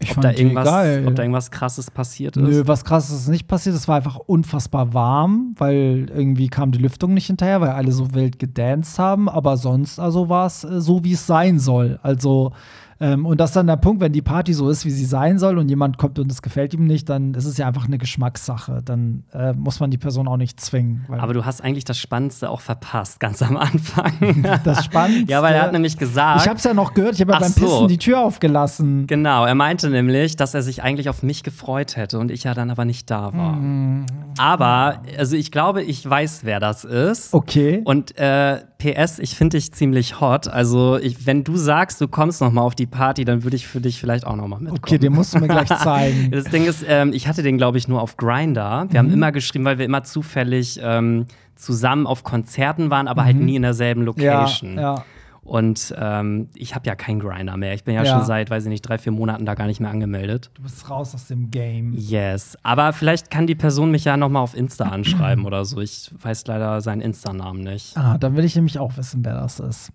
[0.00, 1.04] Ich Ob fand da, irgendwas, geil.
[1.08, 2.42] ob da irgendwas krasses passiert ist?
[2.42, 3.74] Nö, was krasses ist nicht passiert.
[3.74, 8.14] Es war einfach unfassbar warm, weil irgendwie kam die Lüftung nicht hinterher, weil alle so
[8.14, 9.28] wild gedanced haben.
[9.28, 11.98] Aber sonst also war es äh, so, wie es sein soll.
[12.02, 12.52] Also
[13.00, 15.38] ähm, und das ist dann der Punkt, wenn die Party so ist, wie sie sein
[15.38, 17.98] soll und jemand kommt und es gefällt ihm nicht, dann ist es ja einfach eine
[17.98, 18.82] Geschmackssache.
[18.84, 21.06] Dann äh, muss man die Person auch nicht zwingen.
[21.08, 24.42] Aber du hast eigentlich das Spannendste auch verpasst, ganz am Anfang.
[24.64, 25.30] das Spannendste.
[25.30, 26.42] ja, weil er hat nämlich gesagt.
[26.42, 27.60] Ich hab's ja noch gehört, ich habe ja beim so.
[27.60, 29.06] Pissen die Tür aufgelassen.
[29.06, 32.54] Genau, er meinte nämlich, dass er sich eigentlich auf mich gefreut hätte und ich ja
[32.54, 33.52] dann aber nicht da war.
[33.52, 34.06] Mhm.
[34.38, 37.32] Aber, also ich glaube, ich weiß, wer das ist.
[37.32, 37.80] Okay.
[37.84, 40.46] Und äh, PS, ich finde dich ziemlich hot.
[40.46, 43.66] Also, ich, wenn du sagst, du kommst noch mal auf die Party, dann würde ich
[43.66, 44.78] für dich vielleicht auch noch mal mitkommen.
[44.82, 46.30] Okay, den musst du mir gleich zeigen.
[46.30, 48.86] das Ding ist, ähm, ich hatte den, glaube ich, nur auf Grinder.
[48.90, 49.06] Wir Mhm.
[49.08, 53.56] haben immer geschrieben, weil wir immer zufällig ähm, zusammen auf Konzerten waren, aber halt nie
[53.56, 54.14] in derselben Mhm.
[54.18, 54.78] ja, Location.
[54.78, 55.04] ja.
[55.42, 57.72] Und ähm, ich habe ja keinen Grinder mehr.
[57.72, 58.16] Ich bin ja, Ja.
[58.18, 60.50] schon seit, weiß ich nicht, drei, vier Monaten da gar nicht mehr angemeldet.
[60.54, 61.94] Du bist raus aus dem Game.
[61.94, 62.58] Yes.
[62.62, 65.80] Aber vielleicht kann die Person mich ja noch mal auf Insta anschreiben oder so.
[65.80, 67.96] Ich weiß leider seinen Insta-Namen nicht.
[67.96, 69.90] Ah, dann will ich nämlich auch wissen, wer das ist.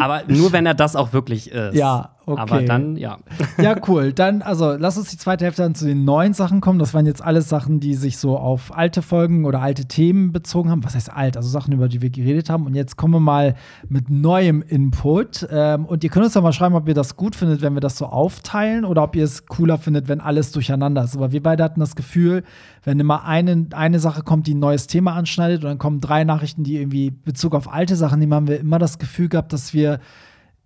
[0.00, 1.74] Aber nur, wenn er das auch wirklich ist.
[1.74, 2.40] Ja, okay.
[2.40, 3.18] Aber dann, ja.
[3.58, 4.12] Ja, cool.
[4.12, 6.78] Dann, also, lass uns die zweite Hälfte dann zu den neuen Sachen kommen.
[6.78, 10.70] Das waren jetzt alles Sachen, die sich so auf alte Folgen oder alte Themen bezogen
[10.70, 10.84] haben.
[10.84, 11.36] Was heißt alt?
[11.36, 12.66] Also Sachen, über die wir geredet haben.
[12.66, 13.54] Und jetzt kommen wir mal
[13.88, 15.46] mit neuem Input.
[15.50, 17.80] Ähm, und ihr könnt uns ja mal schreiben, ob ihr das gut findet, wenn wir
[17.80, 21.16] das so aufteilen oder ob ihr es cooler findet, wenn alles durcheinander ist.
[21.16, 22.42] Aber wir beide hatten das Gefühl,
[22.84, 26.24] wenn immer eine, eine Sache kommt, die ein neues Thema anschneidet und dann kommen drei
[26.24, 29.72] Nachrichten, die irgendwie Bezug auf alte Sachen nehmen, haben wir immer das Gefühl gehabt, dass
[29.74, 30.00] wir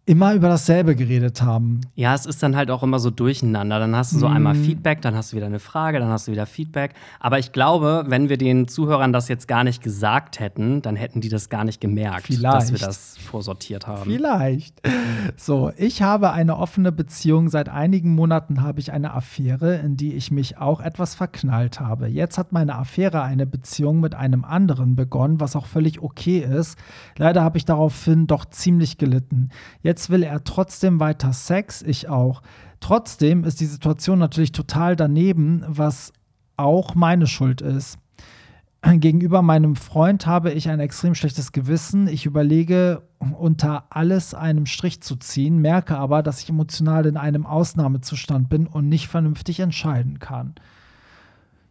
[0.09, 1.81] immer über dasselbe geredet haben.
[1.97, 3.81] Ja, es ist dann halt auch immer so durcheinander.
[3.81, 4.37] Dann hast du so Mhm.
[4.37, 6.93] einmal Feedback, dann hast du wieder eine Frage, dann hast du wieder Feedback.
[7.19, 11.21] Aber ich glaube, wenn wir den Zuhörern das jetzt gar nicht gesagt hätten, dann hätten
[11.21, 12.87] die das gar nicht gemerkt, dass wir Vielleicht.
[12.87, 14.05] das vorsortiert haben.
[14.09, 14.81] Vielleicht.
[15.37, 17.49] So, ich habe eine offene Beziehung.
[17.49, 22.07] Seit einigen Monaten habe ich eine Affäre, in die ich mich auch etwas verknallt habe.
[22.07, 26.79] Jetzt hat meine Affäre eine Beziehung mit einem anderen begonnen, was auch völlig okay ist.
[27.19, 29.49] Leider habe ich daraufhin doch ziemlich gelitten.
[29.83, 32.43] Jetzt will er trotzdem weiter Sex, ich auch.
[32.81, 36.13] Trotzdem ist die Situation natürlich total daneben, was
[36.57, 37.99] auch meine Schuld ist.
[38.83, 42.07] Gegenüber meinem Freund habe ich ein extrem schlechtes Gewissen.
[42.07, 47.47] Ich überlege, unter alles einem Strich zu ziehen, merke aber, dass ich emotional in einem
[47.47, 50.55] Ausnahmezustand bin und nicht vernünftig entscheiden kann.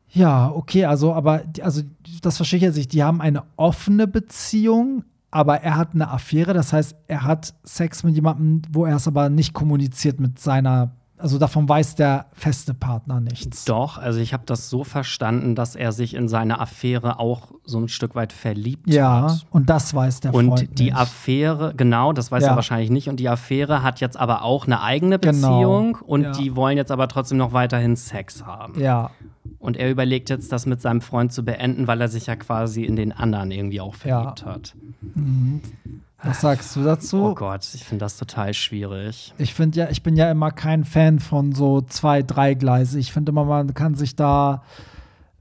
[0.10, 1.84] Ja, okay, also, aber also,
[2.22, 2.94] das verstehe ich jetzt nicht.
[2.94, 5.04] Die haben eine offene Beziehung,
[5.36, 6.54] aber er hat eine Affäre.
[6.54, 10.96] Das heißt, er hat Sex mit jemandem, wo er es aber nicht kommuniziert mit seiner,
[11.18, 13.66] also davon weiß der feste Partner nichts.
[13.66, 17.80] Doch, also ich habe das so verstanden, dass er sich in seine Affäre auch so
[17.80, 19.46] ein Stück weit verliebt Ja, hat.
[19.50, 20.96] und das weiß der Freund Und die nicht.
[20.96, 22.50] Affäre, genau, das weiß Ja.
[22.50, 23.08] er wahrscheinlich nicht.
[23.10, 26.32] Und die Affäre hat jetzt aber auch eine eigene Genau, Beziehung und ja.
[26.32, 28.80] die wollen jetzt aber trotzdem noch weiterhin Sex haben.
[28.80, 29.12] Ja,
[29.60, 32.84] Und er überlegt jetzt, das mit seinem Freund zu beenden, weil er sich ja quasi
[32.84, 34.76] in den anderen irgendwie auch verliebt hat.
[36.24, 37.18] Was sagst du dazu?
[37.18, 39.34] Oh Gott, ich finde das total schwierig.
[39.38, 43.00] Ich finde ja, ich bin ja immer kein Fan von so zwei, drei Gleise.
[43.00, 44.64] Ich finde immer, man kann sich da,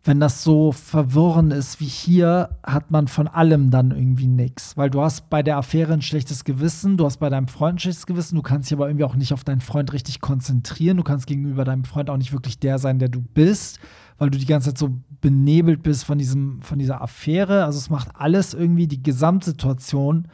[0.03, 4.77] wenn das so verwirrend ist wie hier, hat man von allem dann irgendwie nichts.
[4.77, 7.79] Weil du hast bei der Affäre ein schlechtes Gewissen, du hast bei deinem Freund ein
[7.79, 10.99] schlechtes Gewissen, du kannst dich aber irgendwie auch nicht auf deinen Freund richtig konzentrieren.
[10.99, 13.79] Du kannst gegenüber deinem Freund auch nicht wirklich der sein, der du bist,
[14.19, 14.91] weil du die ganze Zeit so
[15.23, 17.65] benebelt bist von, diesem, von dieser Affäre.
[17.65, 20.29] Also es macht alles irgendwie, die Gesamtsituation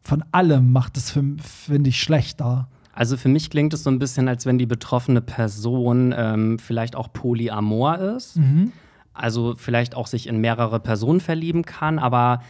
[0.00, 2.68] von allem macht es, finde ich, schlechter.
[2.92, 6.96] Also für mich klingt es so ein bisschen, als wenn die betroffene Person ähm, vielleicht
[6.96, 8.36] auch polyamor ist.
[8.38, 8.72] Mhm.
[9.14, 12.42] Also vielleicht auch sich in mehrere Personen verlieben kann, aber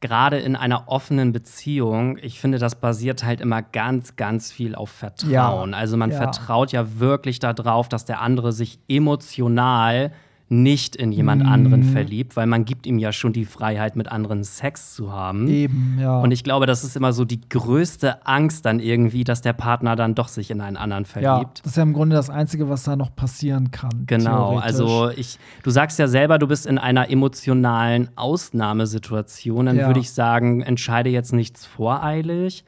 [0.00, 4.90] gerade in einer offenen Beziehung, ich finde, das basiert halt immer ganz, ganz viel auf
[4.90, 5.70] Vertrauen.
[5.70, 5.76] Ja.
[5.78, 6.18] Also man Ja.
[6.18, 10.12] vertraut ja wirklich darauf, dass der andere sich emotional
[10.48, 11.48] nicht in jemand Mhm.
[11.48, 15.48] anderen verliebt, weil man gibt ihm ja schon die Freiheit, mit anderen Sex zu haben.
[15.48, 16.20] Eben, ja.
[16.20, 19.96] Und ich glaube, das ist immer so die größte Angst dann irgendwie, dass der Partner
[19.96, 21.60] dann doch sich in einen anderen ja, verliebt.
[21.64, 24.04] das ist ja im Grunde das Einzige, was da noch passieren kann.
[24.06, 29.66] Genau, also ich, du sagst ja selber, du bist in einer emotionalen Ausnahmesituation.
[29.66, 29.86] Dann Ja.
[29.86, 32.64] würde ich sagen, entscheide jetzt nichts voreilig,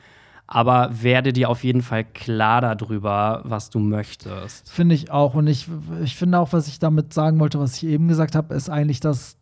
[0.46, 4.70] aber werde dir auf jeden Fall klar darüber, was du möchtest.
[4.70, 5.34] Finde ich auch.
[5.34, 5.68] Und ich,
[6.04, 9.00] ich finde auch, was ich damit sagen wollte, was ich eben gesagt habe, ist eigentlich,
[9.00, 9.36] dass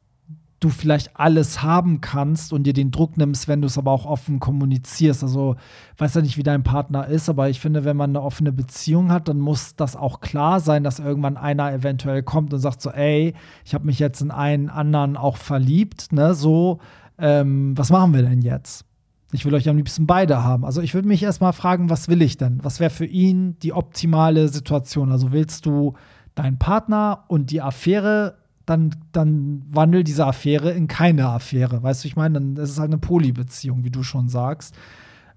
[0.60, 4.06] du vielleicht alles haben kannst und dir den Druck nimmst, wenn du es aber auch
[4.06, 5.22] offen kommunizierst.
[5.22, 5.56] Also,
[5.98, 9.12] weiß ja nicht, wie dein Partner ist, aber ich finde, wenn man eine offene Beziehung
[9.12, 12.90] hat, dann muss das auch klar sein, dass irgendwann einer eventuell kommt und sagt so,
[12.90, 13.34] ey,
[13.66, 16.78] ich habe mich jetzt in einen anderen auch verliebt, ne, so,
[17.18, 18.86] ähm, was machen wir denn jetzt?
[19.34, 20.64] Ich will euch am liebsten beide haben.
[20.64, 22.60] Also ich würde mich erstmal fragen, was will ich denn?
[22.62, 25.10] Was wäre für ihn die optimale Situation?
[25.10, 25.94] Also willst du
[26.34, 31.82] deinen Partner und die Affäre, dann, dann wandel diese Affäre in keine Affäre.
[31.82, 34.74] Weißt du, ich meine, dann ist es halt eine Polybeziehung, wie du schon sagst.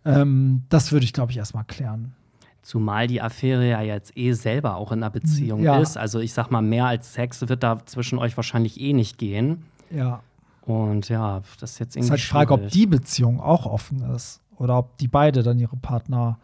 [0.05, 2.13] Ähm, das würde ich, glaube ich, erstmal klären.
[2.61, 5.79] Zumal die Affäre ja jetzt eh selber auch in einer Beziehung Ja.
[5.79, 5.97] ist.
[5.97, 9.63] Also ich sag mal, mehr als Sex wird da zwischen euch wahrscheinlich eh nicht gehen.
[9.89, 10.21] Ja.
[10.67, 13.65] Und ja, das ist jetzt Es irgendwie ist halt die Frage, ob die Beziehung auch
[13.65, 14.41] offen ist.
[14.57, 16.37] Oder ob die beide dann ihre Partner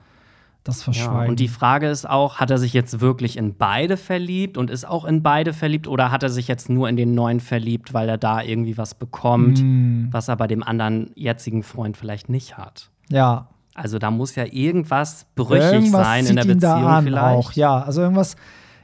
[0.64, 1.30] das Ja, verschweigen.
[1.32, 4.88] und die Frage ist auch, hat er sich jetzt wirklich in beide verliebt und ist
[4.88, 8.08] auch in beide verliebt oder hat er sich jetzt nur in den neuen verliebt, weil
[8.08, 12.58] er da irgendwie was bekommt, Mm, was er bei dem anderen jetzigen Freund vielleicht nicht
[12.58, 12.90] hat?
[13.10, 17.18] ja, Also da muss ja irgendwas brüchig irgendwas sein in der Beziehung vielleicht.
[17.48, 17.52] auch.
[17.54, 18.38] Ja, also irgendwas,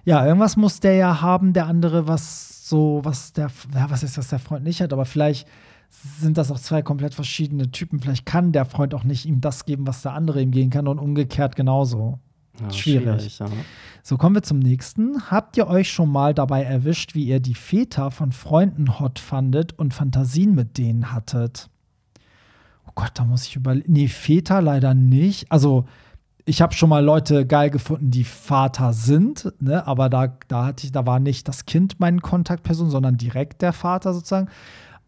[0.03, 4.17] ja, irgendwas muss der ja haben, der andere, was so, was der, ja, was ist
[4.17, 5.47] das, der Freund nicht hat, aber vielleicht
[5.89, 7.99] sind das auch zwei komplett verschiedene Typen.
[7.99, 10.87] Vielleicht kann der Freund auch nicht ihm das geben, was der andere ihm geben kann
[10.87, 12.19] und umgekehrt genauso.
[12.61, 13.39] Ja, schwierig.
[13.39, 13.47] ja.
[14.03, 15.31] So, kommen wir zum nächsten.
[15.31, 19.77] Habt ihr euch schon mal dabei erwischt, wie ihr die Väter von Freunden hot fandet
[19.79, 21.69] und Fantasien mit denen hattet?
[22.85, 23.91] Oh Gott, da muss ich überlegen.
[23.91, 25.51] Nee, Väter leider nicht.
[25.51, 25.85] Also,
[26.45, 29.85] ich habe schon mal Leute geil gefunden, die Vater sind, ne?
[29.85, 33.73] aber da, da hatte ich, da war nicht das Kind meine Kontaktperson, sondern direkt der
[33.73, 34.49] Vater sozusagen.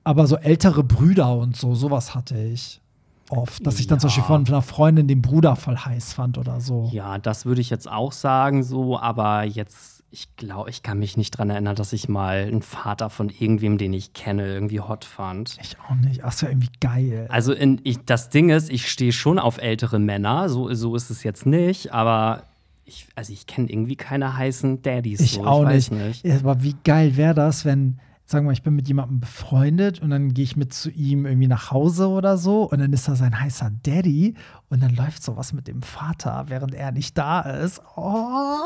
[0.03, 2.81] Aber so ältere Brüder und so, sowas hatte ich
[3.29, 3.65] oft.
[3.65, 4.07] Dass ich dann zum.
[4.07, 6.89] Beispiel von einer Freundin den Bruder voll heiß fand oder so.
[6.91, 11.15] Ja, das würde ich jetzt auch sagen, so, aber jetzt, ich glaube, ich kann mich
[11.15, 15.05] nicht dran erinnern, dass ich mal einen Vater von irgendwem, den ich kenne, irgendwie hot
[15.05, 15.57] fand.
[15.61, 16.21] Ich auch nicht.
[16.23, 17.27] Ach, das wäre irgendwie geil.
[17.29, 21.11] Also in, ich, das Ding ist, ich stehe schon auf ältere Männer, so, so ist
[21.11, 22.43] es jetzt nicht, aber
[22.83, 25.21] ich, also ich kenne irgendwie keine heißen Daddies.
[25.21, 25.45] Ich so.
[25.45, 26.25] auch ich weiß nicht.
[26.25, 26.43] nicht.
[26.43, 27.99] Aber wie geil wäre das, wenn,
[28.31, 31.25] sagen wir mal, ich bin mit jemandem befreundet und dann gehe ich mit zu ihm
[31.25, 34.35] irgendwie nach Hause oder so und dann ist da sein heißer Daddy
[34.69, 37.81] und dann läuft sowas mit dem Vater, während er nicht da ist.
[37.95, 38.57] Oh,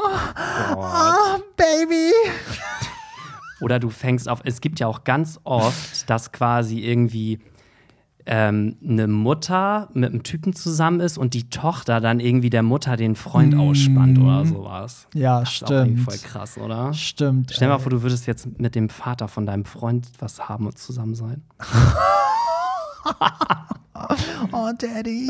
[0.76, 2.12] oh Baby.
[3.62, 7.40] Oder du fängst auf, es gibt ja auch ganz oft, dass quasi irgendwie
[8.28, 12.98] ähm, eine Mutter mit einem Typen zusammen ist und die Tochter dann irgendwie der Mutter
[12.98, 15.08] den Freund ausspannt oder sowas.
[15.14, 16.22] Ja, Das ist auch irgendwie stimmt.
[16.22, 16.94] voll krass, oder?
[16.94, 17.52] Stimmt.
[17.54, 20.66] Stell dir mal vor, du würdest jetzt mit dem Vater von deinem Freund was haben
[20.66, 21.44] und zusammen sein.
[24.52, 25.30] Oh, Daddy.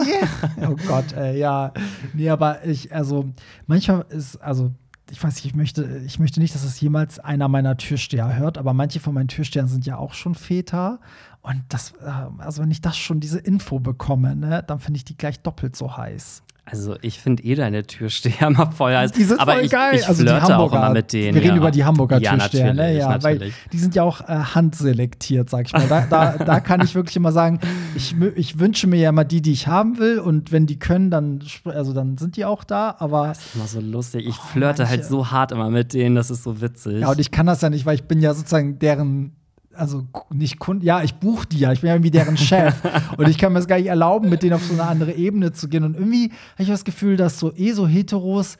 [0.67, 1.71] oh Gott, ey, ja.
[2.13, 3.29] Nee, aber ich, also,
[3.67, 4.71] manchmal ist, also,
[5.11, 8.57] ich weiß nicht, ich möchte, ich möchte nicht, dass es jemals einer meiner Türsteher hört,
[8.57, 10.99] aber manche von meinen Türstehern sind ja auch schon Väter.
[11.45, 15.05] Und das, äh, also wenn ich das schon, diese Info bekomme, ne, dann finde ich
[15.05, 16.41] die gleich doppelt so heiß.
[16.67, 19.11] Also ich finde eh deine Türsteher mal voll heiß.
[19.11, 19.99] Die sind aber voll ich, geil.
[19.99, 20.59] ich also die Hamburger.
[20.59, 21.35] auch immer mit denen.
[21.35, 21.61] Wir reden ja.
[21.61, 22.97] über die Hamburger ja, Türsteher, ne?
[22.97, 23.41] Ja, natürlich.
[23.41, 25.87] weil die sind ja auch äh, handselektiert, sag ich mal.
[25.87, 27.59] Da, da, da kann ich wirklich immer sagen,
[27.95, 30.17] ich, ich wünsche mir ja immer die, die ich haben will.
[30.17, 32.95] Und wenn die können, dann, also dann sind die auch da.
[32.97, 34.25] Aber Immer so lustig.
[34.25, 37.01] Ich flirte manche- halt so hart immer mit denen, das ist so witzig.
[37.01, 39.35] ja, und ich kann das ja nicht, weil ich bin ja sozusagen deren.
[39.77, 42.75] Also nicht Kunden, ja, ich buche die ja, ich bin ja irgendwie deren Chef.
[43.17, 45.51] und ich kann mir das gar nicht erlauben, mit denen auf so eine andere Ebene
[45.51, 45.83] zu gehen.
[45.83, 48.57] Und irgendwie habe ich das Gefühl, dass so eh so Heteros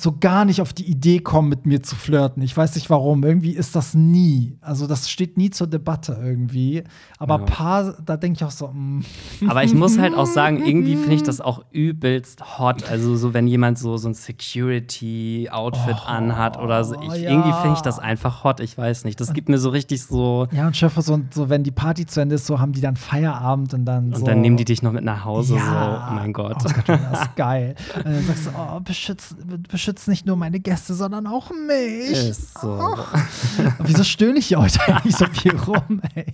[0.00, 2.42] so gar nicht auf die Idee kommen, mit mir zu flirten.
[2.42, 3.22] Ich weiß nicht warum.
[3.24, 4.56] Irgendwie ist das nie.
[4.62, 6.84] Also das steht nie zur Debatte irgendwie.
[7.18, 7.44] Aber Ja.
[7.44, 9.04] paar, da denke ich auch so, mm,
[9.48, 12.88] Aber ich muss halt auch sagen, irgendwie finde ich das auch übelst hot.
[12.90, 16.94] Also so, wenn jemand so, so ein Security-Outfit anhat oder so.
[17.02, 17.30] Ich, Oh, ja.
[17.30, 18.60] Irgendwie finde ich das einfach hot.
[18.60, 19.20] Ich weiß nicht.
[19.20, 20.46] Das gibt mir so richtig so.
[20.52, 22.96] ja, und Chef, so, so, wenn die Party zu Ende ist, so haben die dann
[22.96, 24.20] Feierabend und dann so.
[24.20, 25.56] Und dann nehmen die dich noch mit nach Hause.
[25.56, 26.00] ja.
[26.06, 26.56] So, oh mein Gott.
[26.64, 27.74] Oh Gott, das ist geil.
[27.96, 29.34] Und dann sagst du, oh, beschützt,
[29.68, 32.10] beschützt nicht nur meine Gäste, sondern auch mich.
[32.10, 32.98] Ist so.
[33.78, 36.26] Wieso stöhne ich hier heute eigentlich so viel rum, ey?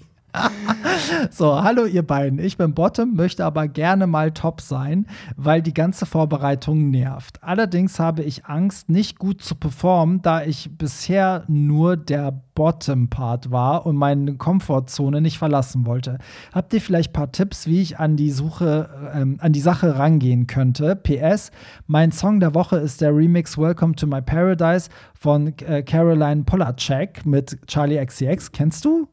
[1.30, 2.38] So, hallo ihr beiden.
[2.38, 5.06] Ich bin Bottom, möchte aber gerne mal Top sein,
[5.36, 7.42] weil die ganze Vorbereitung nervt.
[7.42, 13.86] Allerdings habe ich Angst, nicht gut zu performen, da ich bisher nur der Bottom-Part war
[13.86, 16.18] und meine Komfortzone nicht verlassen wollte.
[16.52, 19.98] Habt ihr vielleicht ein paar Tipps, wie ich an die Suche, ähm, an die Sache
[19.98, 20.96] rangehen könnte?
[20.96, 21.50] PS,
[21.86, 27.26] mein Song der Woche ist der Remix Welcome to My Paradise von äh, Caroline Polacek
[27.26, 28.52] mit Charlie XCX.
[28.52, 29.08] Kennst du?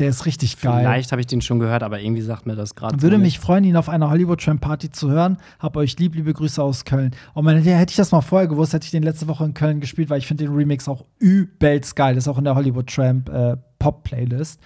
[0.00, 0.80] Der ist richtig geil.
[0.80, 3.02] Vielleicht habe ich den schon gehört, aber irgendwie sagt mir das gerade.
[3.02, 5.36] Würde mich freuen, ihn auf einer Hollywood Tramp Party zu hören.
[5.58, 7.10] Hab euch lieb, liebe Grüße aus Köln.
[7.34, 9.78] Und meine, hätte ich das mal vorher gewusst, hätte ich den letzte Woche in Köln
[9.78, 12.14] gespielt, weil ich finde den Remix auch übelst geil.
[12.14, 14.58] Das ist auch in der Hollywood Tramp äh, Pop Playlist.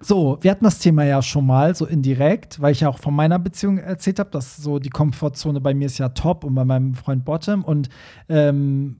[0.00, 3.14] So, wir hatten das Thema ja schon mal so indirekt, weil ich ja auch von
[3.14, 6.64] meiner Beziehung erzählt habe, dass so die Komfortzone bei mir ist ja top und bei
[6.64, 7.62] meinem Freund Bottom.
[7.62, 7.90] Und
[8.30, 8.96] ähm,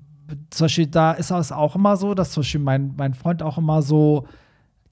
[0.50, 3.56] zum Beispiel da ist es auch immer so, dass zum Beispiel mein, mein Freund auch
[3.56, 4.26] immer so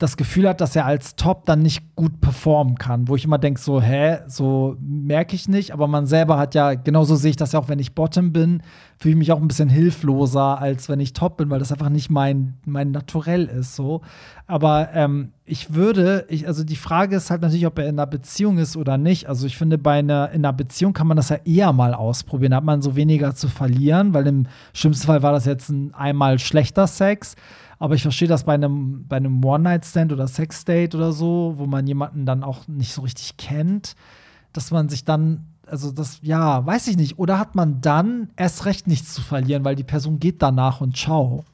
[0.00, 3.36] das Gefühl hat, dass er als Top dann nicht gut performen kann, wo ich immer
[3.36, 7.36] denke, so, hä, so merke ich nicht, aber man selber hat ja, genauso sehe ich
[7.36, 8.62] das ja auch, wenn ich Bottom bin,
[8.96, 11.90] fühle ich mich auch ein bisschen hilfloser, als wenn ich Top bin, weil das einfach
[11.90, 14.00] nicht mein, mein Naturell ist, so.
[14.46, 18.06] Aber ähm, ich würde, ich, also die Frage ist halt natürlich, ob er in einer
[18.06, 19.28] Beziehung ist oder nicht.
[19.28, 22.54] Also ich finde, bei einer, in einer Beziehung kann man das ja eher mal ausprobieren,
[22.54, 26.38] hat man so weniger zu verlieren, weil im schlimmsten Fall war das jetzt ein einmal
[26.38, 27.36] schlechter Sex.
[27.80, 31.86] Aber ich verstehe das bei einem, bei einem One-Night-Stand oder Sex-Date oder so, wo man
[31.86, 33.94] jemanden dann auch nicht so richtig kennt,
[34.52, 37.18] dass man sich dann, also das, ja, weiß ich nicht.
[37.18, 40.94] Oder hat man dann erst recht nichts zu verlieren, weil die Person geht danach und
[40.96, 41.44] ciao.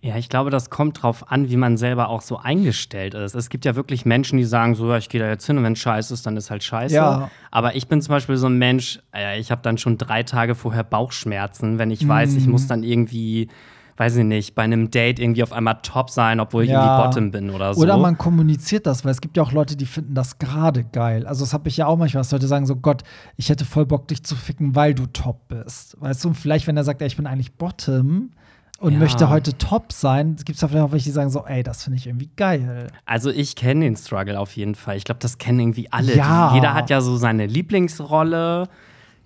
[0.00, 3.34] Ja, ich glaube, das kommt drauf an, wie man selber auch so eingestellt ist.
[3.36, 5.64] Es gibt ja wirklich Menschen, die sagen so, ja, ich gehe da jetzt hin und
[5.64, 6.94] wenn scheiße ist, dann ist halt scheiße.
[6.94, 7.30] Ja.
[7.52, 10.54] Aber ich bin zum Beispiel so ein Mensch, äh, ich habe dann schon drei Tage
[10.56, 12.52] vorher Bauchschmerzen, wenn ich weiß, ich Mhm.
[12.52, 13.46] muss dann irgendwie,
[13.96, 16.80] weiß ich nicht, bei einem Date irgendwie auf einmal top sein, obwohl ich Ja.
[16.82, 17.80] irgendwie Bottom bin oder so.
[17.82, 21.26] Oder man kommuniziert das, weil es gibt ja auch Leute, die finden das gerade geil.
[21.26, 23.02] Also das habe ich ja auch manchmal, dass Leute sagen so, Gott,
[23.36, 25.96] ich hätte voll Bock, dich zu ficken, weil du top bist.
[26.00, 28.30] Weißt du, und vielleicht, wenn er sagt, ey, ich bin eigentlich Bottom
[28.80, 28.98] und Ja.
[28.98, 31.84] möchte heute top sein, gibt es da vielleicht auch welche, die sagen so, ey, das
[31.84, 32.88] finde ich irgendwie geil.
[33.06, 34.96] Also ich kenne den Struggle auf jeden Fall.
[34.96, 36.16] Ich glaube, das kennen irgendwie alle.
[36.16, 36.48] Ja.
[36.48, 38.68] Die, jeder hat ja so seine Lieblingsrolle.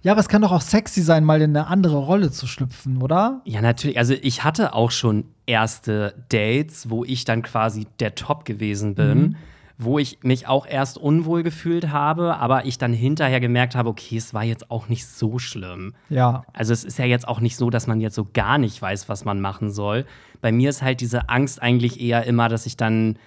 [0.07, 3.03] Ja, aber es kann doch auch sexy sein, mal in eine andere Rolle zu schlüpfen,
[3.03, 3.41] oder?
[3.45, 3.99] Ja, natürlich.
[3.99, 9.19] Also ich hatte auch schon erste Dates, wo ich dann quasi der Top gewesen bin,
[9.19, 9.37] Mhm.
[9.79, 14.17] wo ich mich auch erst unwohl gefühlt habe, aber ich dann hinterher gemerkt habe, okay,
[14.17, 15.95] es war jetzt auch nicht so schlimm.
[16.09, 16.45] Ja.
[16.53, 19.09] Also es ist ja jetzt auch nicht so, dass man jetzt so gar nicht weiß,
[19.09, 20.07] was man machen soll.
[20.41, 23.19] Bei mir ist halt diese Angst eigentlich eher immer, dass ich dann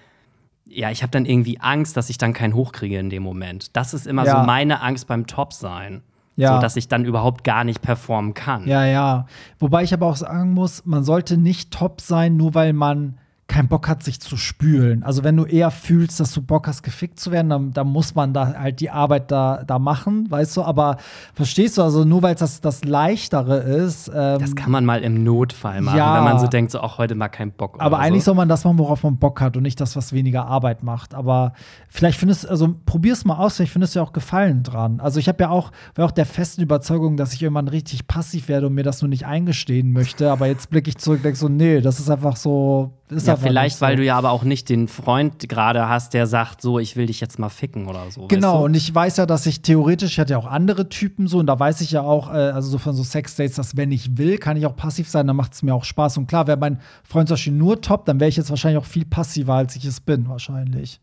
[0.71, 3.75] ja, ich habe dann irgendwie Angst, dass ich dann keinen hochkriege in dem Moment.
[3.75, 4.39] Das ist immer Ja.
[4.39, 6.03] so meine Angst beim Top sein.
[6.39, 6.55] Ja.
[6.55, 8.67] So, dass ich dann überhaupt gar nicht performen kann.
[8.67, 9.25] Ja, ja.
[9.59, 13.17] Wobei ich aber auch sagen muss, man sollte nicht top sein, nur weil man
[13.49, 15.03] keinen Bock hat, sich zu spülen.
[15.03, 18.15] Also wenn du eher fühlst, dass du Bock hast, gefickt zu werden, dann, dann muss
[18.15, 20.61] man da halt die Arbeit da, da machen, weißt du?
[20.63, 20.97] Aber
[21.33, 24.07] verstehst du, also nur weil es das, das Leichtere ist.
[24.07, 26.15] Ähm, Das kann man mal im Notfall machen, Ja.
[26.17, 27.75] wenn man so denkt, so auch heute mal keinen Bock.
[27.79, 28.29] aber eigentlich so.
[28.29, 31.13] soll man das machen, worauf man Bock hat und nicht das, was weniger Arbeit macht.
[31.13, 31.53] Aber
[31.89, 34.99] vielleicht findest also probier's mal aus, vielleicht findest du ja auch Gefallen dran.
[34.99, 38.47] Also ich habe ja auch, war auch der festen Überzeugung, dass ich irgendwann richtig passiv
[38.47, 40.31] werde und mir das nur nicht eingestehen möchte.
[40.31, 42.93] Aber jetzt blicke ich zurück und denke so, nee, das ist einfach so.
[43.09, 43.85] Ist Ja, vielleicht, so.
[43.85, 47.07] weil du ja aber auch nicht den Freund gerade hast, der sagt, so, ich will
[47.07, 48.27] dich jetzt mal ficken oder so.
[48.27, 51.27] Genau, weißt und ich weiß ja, dass ich theoretisch, ich hatte ja auch andere Typen
[51.27, 53.91] so, und da weiß ich ja auch, äh, also so von so Sexdates, dass wenn
[53.91, 56.17] ich will, kann ich auch passiv sein, dann macht es mir auch Spaß.
[56.17, 58.87] Und klar, wäre mein Freund zum Beispiel nur top, dann wäre ich jetzt wahrscheinlich auch
[58.87, 60.99] viel passiver, als ich es bin, wahrscheinlich.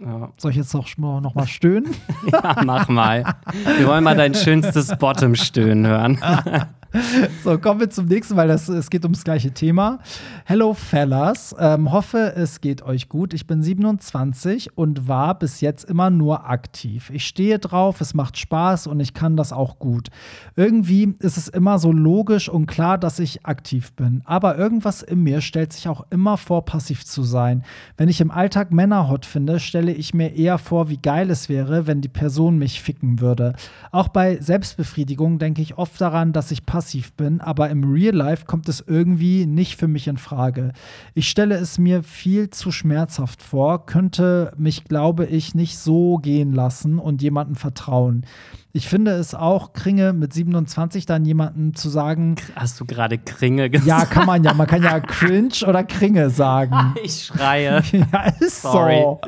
[0.00, 0.06] du?
[0.06, 0.32] Ja.
[0.36, 1.94] Soll ich jetzt noch, noch mal stöhnen?
[2.32, 3.36] ja, mach mal.
[3.78, 6.18] Wir wollen mal dein schönstes Bottom-Stöhnen hören.
[7.42, 9.98] So, kommen wir zum nächsten, weil das, es geht ums gleiche Thema.
[10.44, 11.54] Hello, Fellas.
[11.58, 13.34] Ähm, hoffe, es geht euch gut.
[13.34, 17.10] Ich bin 27 und war bis jetzt immer nur aktiv.
[17.10, 20.08] Ich stehe drauf, es macht Spaß und ich kann das auch gut.
[20.56, 24.22] Irgendwie ist es immer so logisch und klar, dass ich aktiv bin.
[24.24, 27.64] Aber irgendwas in mir stellt sich auch immer vor, passiv zu sein.
[27.96, 31.48] Wenn ich im Alltag Männer hot finde, stelle ich mir eher vor, wie geil es
[31.48, 33.54] wäre, wenn die Person mich ficken würde.
[33.90, 36.83] Auch bei Selbstbefriedigung denke ich oft daran, dass ich passiv
[37.16, 40.72] bin, aber im Real Life kommt es irgendwie nicht für mich in Frage.
[41.14, 46.52] Ich stelle es mir viel zu schmerzhaft vor, könnte mich, glaube ich, nicht so gehen
[46.52, 48.24] lassen und jemandem vertrauen.
[48.76, 53.70] Ich finde es auch kringe, mit 27 dann jemandem zu sagen, Hast du gerade Kringe
[53.70, 53.86] gesagt?
[53.86, 56.74] ja, kann man ja, man kann ja cringe oder Kringe sagen.
[57.04, 57.82] Ich schreie.
[57.92, 59.00] Ja, ist Sorry.
[59.00, 59.20] so.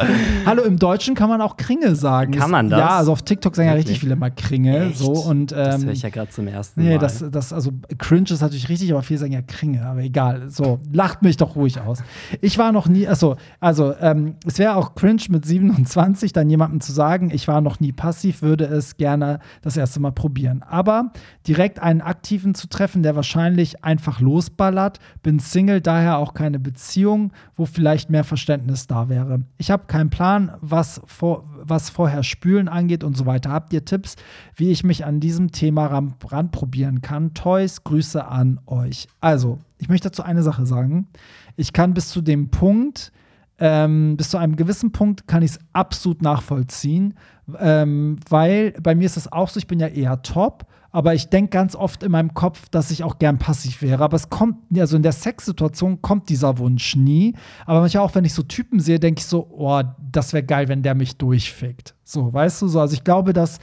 [0.46, 2.32] Hallo, im Deutschen kann man auch Kringe sagen.
[2.32, 2.80] Kann man das?
[2.80, 4.86] Ja, also auf TikTok sagen ja richtig viele mal Kringe.
[4.88, 4.98] Echt?
[4.98, 6.98] So, und, Das ähm, höre ich ja gerade zum ersten Nee, Mal.
[6.98, 10.50] das, das, also cringe ist natürlich richtig, aber viele sagen ja Kringe, aber egal.
[10.50, 12.02] So, lacht mich doch ruhig aus.
[12.40, 16.80] Ich war noch nie, achso, also, ähm, es wäre auch cringe mit 27 dann jemandem
[16.80, 20.62] zu sagen, ich war noch nie passiv, würde es gerne das erste Mal probieren.
[20.62, 21.12] Aber
[21.46, 27.32] direkt einen Aktiven zu treffen, der wahrscheinlich einfach losballert, bin Single, daher auch keine Beziehung,
[27.56, 29.42] wo vielleicht mehr Verständnis da wäre.
[29.58, 33.50] Ich habe keinen Plan, was, vor, was vorher Spülen angeht und so weiter.
[33.50, 34.16] Habt ihr Tipps,
[34.54, 37.34] wie ich mich an diesem Thema ran, ranprobieren kann?
[37.34, 39.08] Toys, Grüße an euch.
[39.20, 41.08] Also, ich möchte dazu eine Sache sagen.
[41.56, 43.12] Ich kann bis zu dem Punkt,
[43.58, 47.14] ähm, bis zu einem gewissen Punkt kann ich es absolut nachvollziehen,
[47.58, 51.28] ähm, weil bei mir ist es auch so, ich bin ja eher top, aber ich
[51.28, 54.02] denke ganz oft in meinem Kopf, dass ich auch gern passiv wäre.
[54.02, 57.34] Aber es kommt, also in der Sexsituation kommt dieser Wunsch nie.
[57.66, 60.68] Aber manchmal auch, wenn ich so Typen sehe, denke ich so, oh, das wäre geil,
[60.68, 61.94] wenn der mich durchfickt.
[62.02, 62.80] So, weißt du so?
[62.80, 63.58] Also ich glaube, dass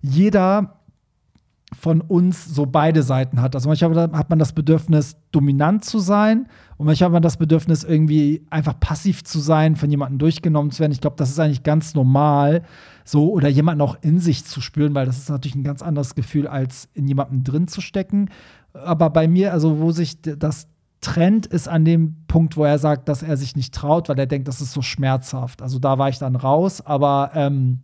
[0.00, 0.78] jeder
[1.78, 3.54] von uns so beide Seiten hat.
[3.54, 6.48] Also manchmal hat man das Bedürfnis, dominant zu sein
[6.78, 10.78] und manchmal hat man das Bedürfnis, irgendwie einfach passiv zu sein, von jemandem durchgenommen zu
[10.78, 10.92] werden.
[10.92, 12.62] Ich glaube, das ist eigentlich ganz normal,
[13.04, 16.14] so oder jemanden auch in sich zu spüren, weil das ist natürlich ein ganz anderes
[16.14, 18.30] Gefühl, als in jemandem drin zu stecken.
[18.72, 20.68] Aber bei mir, also wo sich das
[21.00, 24.26] trennt, ist an dem Punkt, wo er sagt, dass er sich nicht traut, weil er
[24.26, 25.62] denkt, das ist so schmerzhaft.
[25.62, 27.80] Also da war ich dann raus, aber ähm,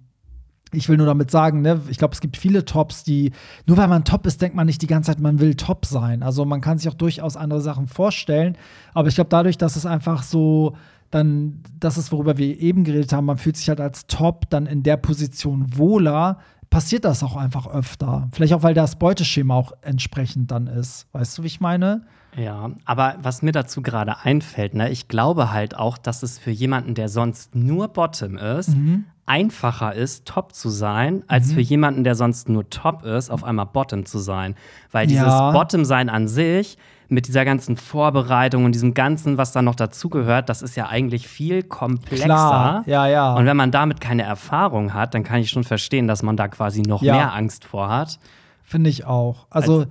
[0.76, 3.32] ich will nur damit sagen, ne, ich glaube, es gibt viele Tops, die,
[3.66, 6.22] nur weil man top ist, denkt man nicht die ganze Zeit, man will top sein.
[6.22, 8.56] Also man kann sich auch durchaus andere Sachen vorstellen.
[8.92, 10.76] Aber ich glaube, dadurch, dass es einfach so
[11.10, 14.66] dann, das ist, worüber wir eben geredet haben, man fühlt sich halt als Top dann
[14.66, 16.38] in der Position wohler,
[16.70, 18.28] passiert das auch einfach öfter.
[18.32, 21.06] Vielleicht auch, weil das Beuteschema auch entsprechend dann ist.
[21.12, 22.04] Weißt du, wie ich meine?
[22.37, 26.51] Ja, aber was mir dazu gerade einfällt, ne, ich glaube halt auch, dass es für
[26.51, 29.05] jemanden, der sonst nur Bottom ist, Mhm.
[29.26, 33.66] einfacher ist, Top zu sein, als für jemanden, der sonst nur Top ist, auf einmal
[33.66, 34.55] Bottom zu sein.
[34.93, 35.51] Weil dieses Ja.
[35.53, 36.76] Bottom-Sein an sich,
[37.09, 41.28] mit dieser ganzen Vorbereitung und diesem Ganzen, was da noch dazugehört, das ist ja eigentlich
[41.28, 42.24] viel komplexer.
[42.24, 43.35] Klar, ja, ja.
[43.35, 46.49] Und wenn man damit keine Erfahrung hat, dann kann ich schon verstehen, dass man da
[46.49, 47.14] quasi noch Ja.
[47.14, 48.18] mehr Angst vor hat.
[48.62, 49.47] Finde ich auch.
[49.51, 49.85] Also,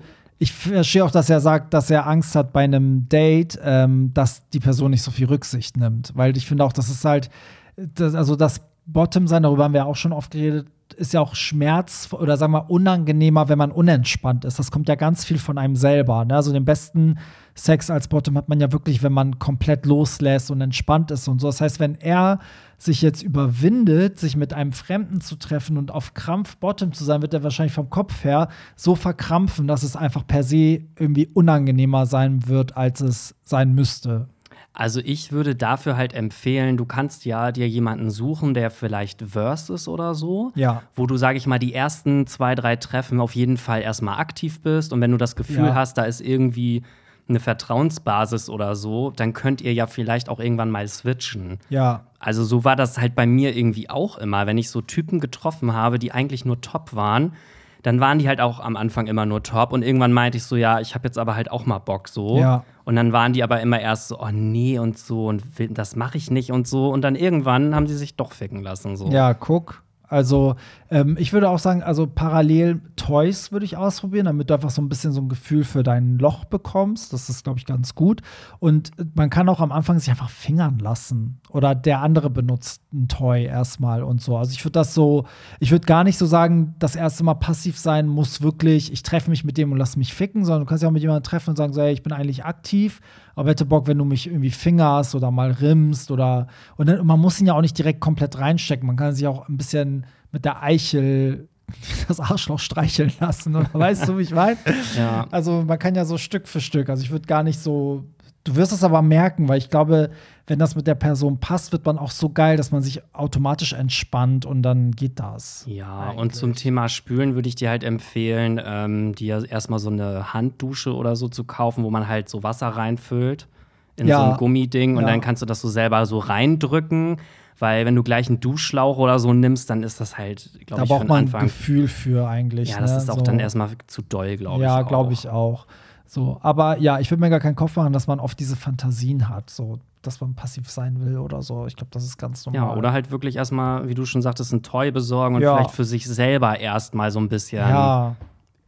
[0.43, 4.49] ich verstehe auch, dass er sagt, dass er Angst hat bei einem Date, ähm, dass
[4.49, 6.11] die Person nicht so viel Rücksicht nimmt.
[6.15, 7.29] Weil ich finde auch, das ist halt,
[7.77, 10.67] das, also das Bottom sein, darüber haben wir auch schon oft geredet,
[10.97, 14.59] ist ja auch Schmerz oder sagen wir unangenehmer, wenn man unentspannt ist.
[14.59, 16.25] Das kommt ja ganz viel von einem selber.
[16.25, 16.35] Ne?
[16.35, 17.17] Also den besten
[17.55, 21.39] Sex als Bottom hat man ja wirklich, wenn man komplett loslässt und entspannt ist und
[21.39, 21.47] so.
[21.47, 22.39] Das heißt, wenn er
[22.85, 27.21] sich jetzt überwindet, sich mit einem Fremden zu treffen und auf Krampf Bottom zu sein,
[27.21, 32.05] wird er wahrscheinlich vom Kopf her so verkrampfen, dass es einfach per se irgendwie unangenehmer
[32.05, 34.27] sein wird, als es sein müsste.
[34.75, 39.71] Also ich würde dafür halt empfehlen, du kannst ja dir jemanden suchen, der vielleicht Verse
[39.71, 40.51] ist oder so.
[40.55, 40.81] Ja.
[40.95, 44.61] Wo du, sage ich mal, die ersten zwei, drei Treffen auf jeden Fall erstmal aktiv
[44.61, 44.91] bist.
[44.91, 45.75] Und wenn du das Gefühl Ja.
[45.75, 46.81] hast, da ist irgendwie
[47.27, 51.59] eine Vertrauensbasis oder so, dann könnt ihr ja vielleicht auch irgendwann mal switchen.
[51.69, 54.45] Ja, Also so war das halt bei mir irgendwie auch immer.
[54.45, 57.33] Wenn ich so Typen getroffen habe, die eigentlich nur top waren,
[57.81, 59.73] dann waren die halt auch am Anfang immer nur top.
[59.73, 62.37] Und irgendwann meinte ich so, ja, ich habe jetzt aber halt auch mal Bock so.
[62.37, 62.63] Ja.
[62.85, 66.17] Und dann waren die aber immer erst so, oh nee und so und das mache
[66.17, 66.89] ich nicht und so.
[66.89, 68.95] Und dann irgendwann haben sie sich doch ficken lassen.
[68.95, 69.09] So.
[69.09, 69.83] Ja, guck.
[70.13, 70.55] Also,
[70.91, 74.79] ähm, ich würde auch sagen, also parallel Toys würde ich ausprobieren, damit du einfach so
[74.79, 77.11] ein bisschen so ein Gefühl für dein Loch bekommst.
[77.13, 78.21] Das ist, glaube ich, ganz gut.
[78.59, 81.41] Und man kann auch am Anfang sich einfach fingern lassen.
[81.49, 84.37] Oder der andere benutzt ein Toy erstmal und so.
[84.37, 85.25] Also, ich würde das so,
[85.59, 89.31] ich würde gar nicht so sagen, das erste Mal passiv sein muss wirklich, ich treffe
[89.31, 91.49] mich mit dem und lass mich ficken, sondern du kannst ja auch mit jemandem treffen
[91.49, 93.01] und sagen, so, hey, ich bin eigentlich aktiv,
[93.35, 97.19] aber hätte Bock, wenn du mich irgendwie fingerst oder mal rimmst oder und dann, man
[97.19, 98.85] muss ihn ja auch nicht direkt komplett reinstecken.
[98.87, 101.47] Man kann sich auch ein bisschen mit der Eichel
[102.07, 103.55] das Arschloch streicheln lassen.
[103.55, 104.57] Oder weißt du, wie ich meine?
[104.97, 105.27] Ja.
[105.31, 106.89] Also man kann ja so Stück für Stück.
[106.89, 108.03] Also ich würde gar nicht so.
[108.43, 110.09] Du wirst es aber merken, weil ich glaube,
[110.45, 113.71] wenn das mit der Person passt, wird man auch so geil, dass man sich automatisch
[113.73, 115.63] entspannt und dann geht das.
[115.67, 116.33] Ja, und Eigentlich.
[116.33, 121.15] zum Thema Spülen würde ich dir halt empfehlen, ähm, dir erstmal so eine Handdusche oder
[121.15, 123.47] so zu kaufen, wo man halt so Wasser reinfüllt
[123.95, 124.17] in Ja.
[124.17, 125.11] so ein Gummiding und Ja.
[125.11, 127.17] dann kannst du das so selber so reindrücken,
[127.59, 130.83] weil wenn du gleich einen Duschschlauch oder so nimmst, dann ist das halt, glaube Da
[130.83, 131.45] ich, für braucht man ein.
[131.45, 132.69] Gefühl für eigentlich.
[132.69, 132.97] Ja, das ne?
[132.97, 133.21] ist auch so.
[133.23, 134.67] dann erstmal zu doll, glaube ich.
[134.69, 135.67] Ja, glaube ich auch.
[136.05, 139.29] So, aber ja, ich würde mir gar keinen Kopf machen, dass man oft diese Fantasien
[139.29, 141.65] hat, so, dass man passiv sein will oder so.
[141.65, 142.69] Ich glaube, das ist ganz normal.
[142.69, 145.55] Ja, oder halt wirklich erstmal, wie du schon sagtest, ein Toy besorgen und Ja.
[145.55, 148.15] vielleicht für sich selber erstmal so ein bisschen ja,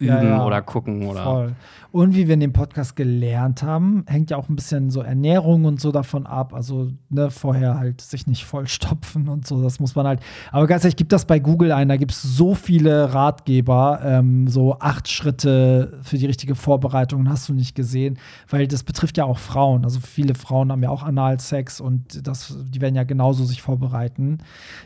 [0.06, 1.24] üben ja, oder gucken oder.
[1.24, 1.56] voll.
[1.96, 5.64] Und wie wir in dem Podcast gelernt haben, hängt ja auch ein bisschen so Ernährung
[5.64, 6.54] und so davon ab.
[6.54, 9.64] Also ne, vorher halt sich nicht vollstopfen und so.
[9.64, 10.20] Das muss man halt.
[10.52, 11.88] Aber ganz ehrlich, gib das bei Google ein.
[11.88, 17.48] Da gibt es so viele Ratgeber, ähm, so acht Schritte für die richtige Vorbereitung hast
[17.48, 19.86] du nicht gesehen, weil das betrifft ja auch Frauen.
[19.86, 24.40] Also viele Frauen haben ja auch Analsex und das, die werden ja genauso sich vorbereiten.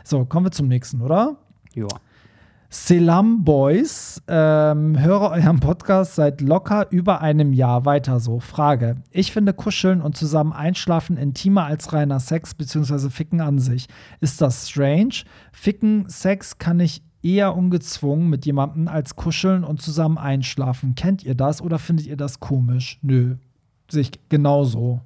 [0.04, 1.36] So, kommen wir zum nächsten, oder?
[1.74, 1.88] Ja.
[2.72, 8.38] Selam Boys, ähm, höre euren Podcast seit locker über einem Jahr weiter so.
[8.38, 9.02] Frage.
[9.10, 13.10] Ich finde Kuscheln und zusammen einschlafen intimer als reiner Sex bzw.
[13.10, 13.88] Ficken an sich.
[14.20, 15.24] Ist das strange?
[15.50, 20.94] Ficken, Sex kann ich eher ungezwungen mit jemandem als kuscheln und zusammen einschlafen.
[20.94, 23.00] Kennt ihr das oder findet ihr das komisch?
[23.02, 23.34] Nö.
[23.90, 25.00] Sehe ich genauso.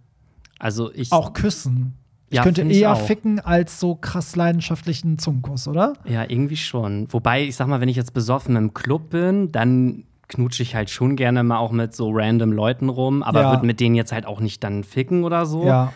[0.59, 1.13] Also ich.
[1.13, 1.95] Auch küssen.
[2.31, 3.01] Ich Ja, könnte ich eher auch.
[3.01, 5.93] ficken als so krass leidenschaftlichen Zungenkuss, oder?
[6.05, 7.07] Ja, irgendwie schon.
[7.13, 10.89] Wobei, ich sag mal, wenn ich jetzt besoffen im Club bin, dann knutsche ich halt
[10.91, 13.51] schon gerne mal auch mit so random Leuten rum, aber Ja.
[13.51, 15.65] würde mit denen jetzt halt auch nicht dann ficken oder so.
[15.67, 15.93] Ja.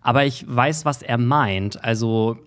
[0.00, 1.82] Aber ich weiß, was er meint.
[1.82, 2.38] Also,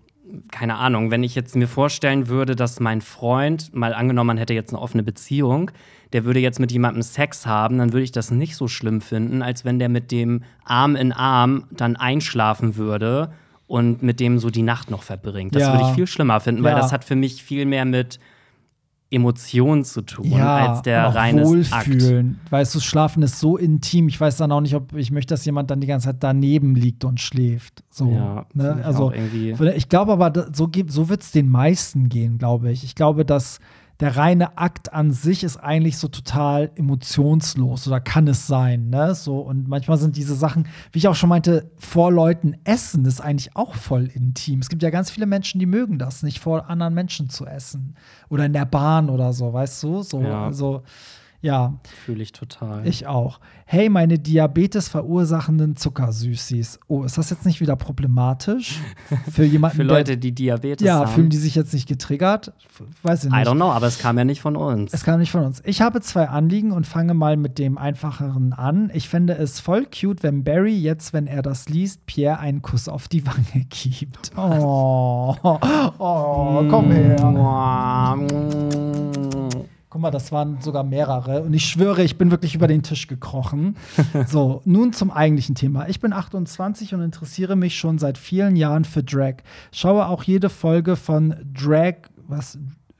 [0.51, 4.53] keine Ahnung, wenn ich jetzt mir vorstellen würde, dass mein Freund, mal angenommen, man hätte
[4.53, 5.71] jetzt eine offene Beziehung,
[6.14, 9.41] der würde jetzt mit jemandem Sex haben, dann würde ich das nicht so schlimm finden,
[9.41, 13.32] als wenn der mit dem Arm in Arm dann einschlafen würde
[13.68, 15.53] und mit dem so die Nacht noch verbringt.
[15.55, 15.74] Das Ja.
[15.74, 16.78] würde ich viel schlimmer finden, weil Ja.
[16.78, 18.20] das hat für mich viel mehr mit
[19.10, 21.47] Emotionen zu tun, ja, als der reine Akt.
[21.49, 22.41] Wohlfühlen.
[22.49, 24.10] Weißt du, Schlafen ist so intim.
[24.10, 26.76] Ich weiß dann auch nicht, ob ich möchte, dass jemand dann die ganze Zeit daneben
[26.76, 27.84] liegt und schläft.
[27.89, 28.82] So, Ja, ne?
[28.84, 32.84] Also ich glaube aber, so, so wird es den meisten gehen, glaube ich.
[32.84, 33.60] Ich glaube, dass
[34.00, 39.16] der reine Akt an sich ist eigentlich so total emotionslos oder kann es sein, ne?
[39.16, 43.22] So und manchmal sind diese Sachen, wie ich auch schon meinte, vor Leuten essen ist
[43.22, 44.60] eigentlich auch voll intim.
[44.60, 47.95] Es gibt ja ganz viele Menschen, die mögen das, nicht vor anderen Menschen zu essen
[48.30, 50.04] oder in der Bahn oder so, weißt du?
[50.04, 50.45] So, Ja.
[50.45, 50.84] also
[51.40, 52.88] Ja, Fühle ich total.
[52.88, 53.40] ich auch.
[53.66, 56.80] Hey, meine Diabetes verursachenden Zuckersüßis.
[56.88, 58.80] Oh, ist das jetzt nicht wieder problematisch?
[59.32, 61.12] Für jemanden, Für Leute, die Diabetes ja, haben.
[61.12, 62.54] fühlen die sich jetzt nicht getriggert?
[63.04, 63.48] Weiß ich I nicht.
[63.48, 64.94] don't know, aber es kam ja nicht von uns.
[64.94, 65.62] Es kam nicht von uns.
[65.64, 68.90] Ich habe zwei Anliegen und fange mal mit dem einfacheren an.
[68.94, 72.90] Ich fände es voll cute, wenn Barry jetzt, wenn er das liest, Pierre einen Kuss
[72.90, 74.32] auf die Wange gibt.
[74.36, 77.18] Oh, oh komm her.
[79.90, 81.44] Guck mal, das waren sogar mehrere.
[81.44, 83.76] Und ich schwöre, ich bin wirklich über den Tisch gekrochen.
[84.28, 85.88] So, nun zum eigentlichen Thema.
[85.88, 89.36] Ich bin 28 und interessiere mich schon seit vielen Jahren für Drag.
[89.72, 91.96] Schaue auch jede Folge von Drag,
[92.28, 92.58] was?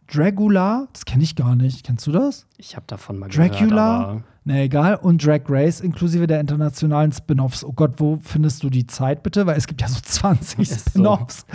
[0.08, 0.88] Dragula?
[0.94, 1.86] Das kenne ich gar nicht.
[1.86, 2.46] Kennst du das?
[2.58, 3.60] Ich habe davon mal gehört.
[3.60, 4.24] Dracula?
[4.50, 4.95] Na egal.
[4.95, 7.66] Und Drag Race inklusive der internationalen Spin-offs.
[7.66, 9.45] Oh Gott, wo findest du die Zeit bitte?
[9.45, 10.89] Weil es gibt ja so 20 Ist so.
[10.91, 11.45] Spin-offs.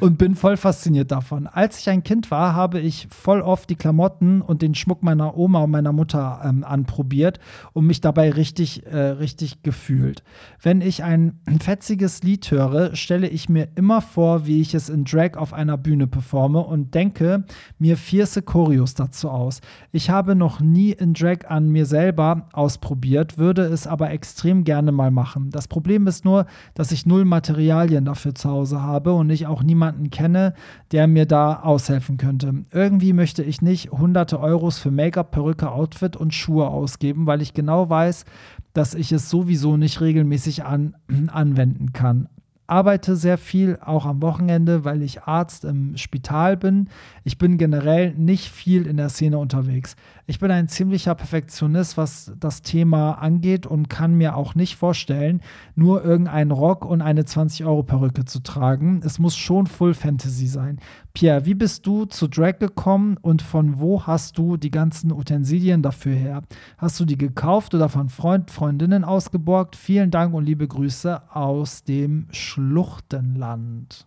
[0.00, 1.46] Und bin voll fasziniert davon.
[1.46, 5.36] Als ich ein Kind war, habe ich voll oft die Klamotten und den Schmuck meiner
[5.36, 7.38] Oma und meiner Mutter ähm, anprobiert
[7.74, 10.22] und mich dabei richtig, äh, richtig gefühlt.
[10.62, 15.04] Wenn ich ein fetziges Lied höre, stelle ich mir immer vor, wie ich es in
[15.04, 17.44] Drag auf einer Bühne performe und denke
[17.78, 19.60] mir fierce Choreos dazu aus.
[19.92, 24.92] Ich habe noch nie in Drag an mir selber ausprobiert, würde es aber extrem gerne
[24.92, 25.50] mal machen.
[25.50, 29.62] Das Problem ist nur, dass ich null Materialien dafür zu Hause habe und ich auch
[29.62, 30.54] niemanden kenne,
[30.92, 32.52] der mir da aushelfen könnte.
[32.72, 37.54] Irgendwie möchte ich nicht hunderte Euros für Make-up, Perücke, Outfit und Schuhe ausgeben, weil ich
[37.54, 38.24] genau weiß,
[38.72, 40.96] dass ich es sowieso nicht regelmäßig an,
[41.28, 42.28] anwenden kann.
[42.68, 46.90] Arbeite sehr viel, auch am Wochenende, weil ich Arzt im Spital bin.
[47.24, 49.96] Ich bin generell nicht viel in der Szene unterwegs.
[50.30, 55.40] Ich bin ein ziemlicher Perfektionist, was das Thema angeht und kann mir auch nicht vorstellen,
[55.74, 59.00] nur irgendeinen Rock und eine 20-Euro-Perücke zu tragen.
[59.02, 60.80] Es muss schon Full Fantasy sein.
[61.14, 65.80] Pierre, wie bist du zu Drag gekommen und von wo hast du die ganzen Utensilien
[65.80, 66.42] dafür her?
[66.76, 69.76] Hast du die gekauft oder von Freund, Freundinnen ausgeborgt?
[69.76, 74.04] Vielen Dank und liebe Grüße aus dem Schluchtenland.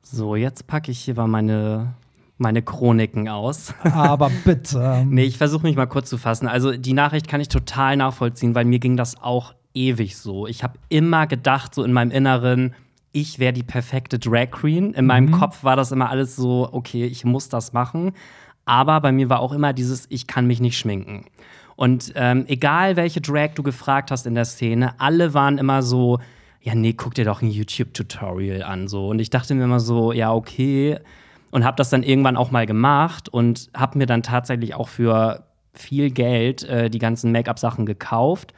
[0.00, 1.92] So, jetzt packe ich hier mal meine,
[2.38, 3.74] meine Chroniken aus.
[3.82, 5.04] Aber bitte.
[5.08, 6.48] Nee, ich versuche mich mal kurz zu fassen.
[6.48, 10.46] Also die Nachricht kann ich total nachvollziehen, weil mir ging das auch ewig so.
[10.46, 12.74] Ich habe immer gedacht, so in meinem Inneren,
[13.12, 14.94] ich wäre die perfekte Drag Queen.
[14.94, 18.12] In meinem Kopf war das immer alles so, okay, ich muss das machen.
[18.64, 21.24] Aber bei mir war auch immer dieses, ich kann mich nicht schminken.
[21.74, 26.18] Und ähm, egal welche Drag du gefragt hast in der Szene, alle waren immer so,
[26.60, 28.88] ja, nee, guck dir doch ein YouTube-Tutorial an.
[28.88, 29.08] So.
[29.08, 30.98] Und ich dachte mir immer so, ja, okay.
[31.50, 35.44] Und habe das dann irgendwann auch mal gemacht und habe mir dann tatsächlich auch für
[35.72, 38.52] viel Geld äh, die ganzen Make-up-Sachen gekauft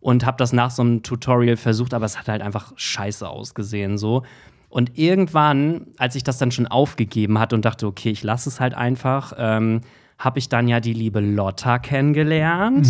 [0.00, 3.98] und habe das nach so einem Tutorial versucht, aber es hat halt einfach scheiße ausgesehen
[3.98, 4.22] so.
[4.70, 8.60] Und irgendwann, als ich das dann schon aufgegeben hatte und dachte, okay, ich lasse es
[8.60, 9.80] halt einfach, ähm,
[10.16, 12.86] habe ich dann ja die liebe Lotta kennengelernt.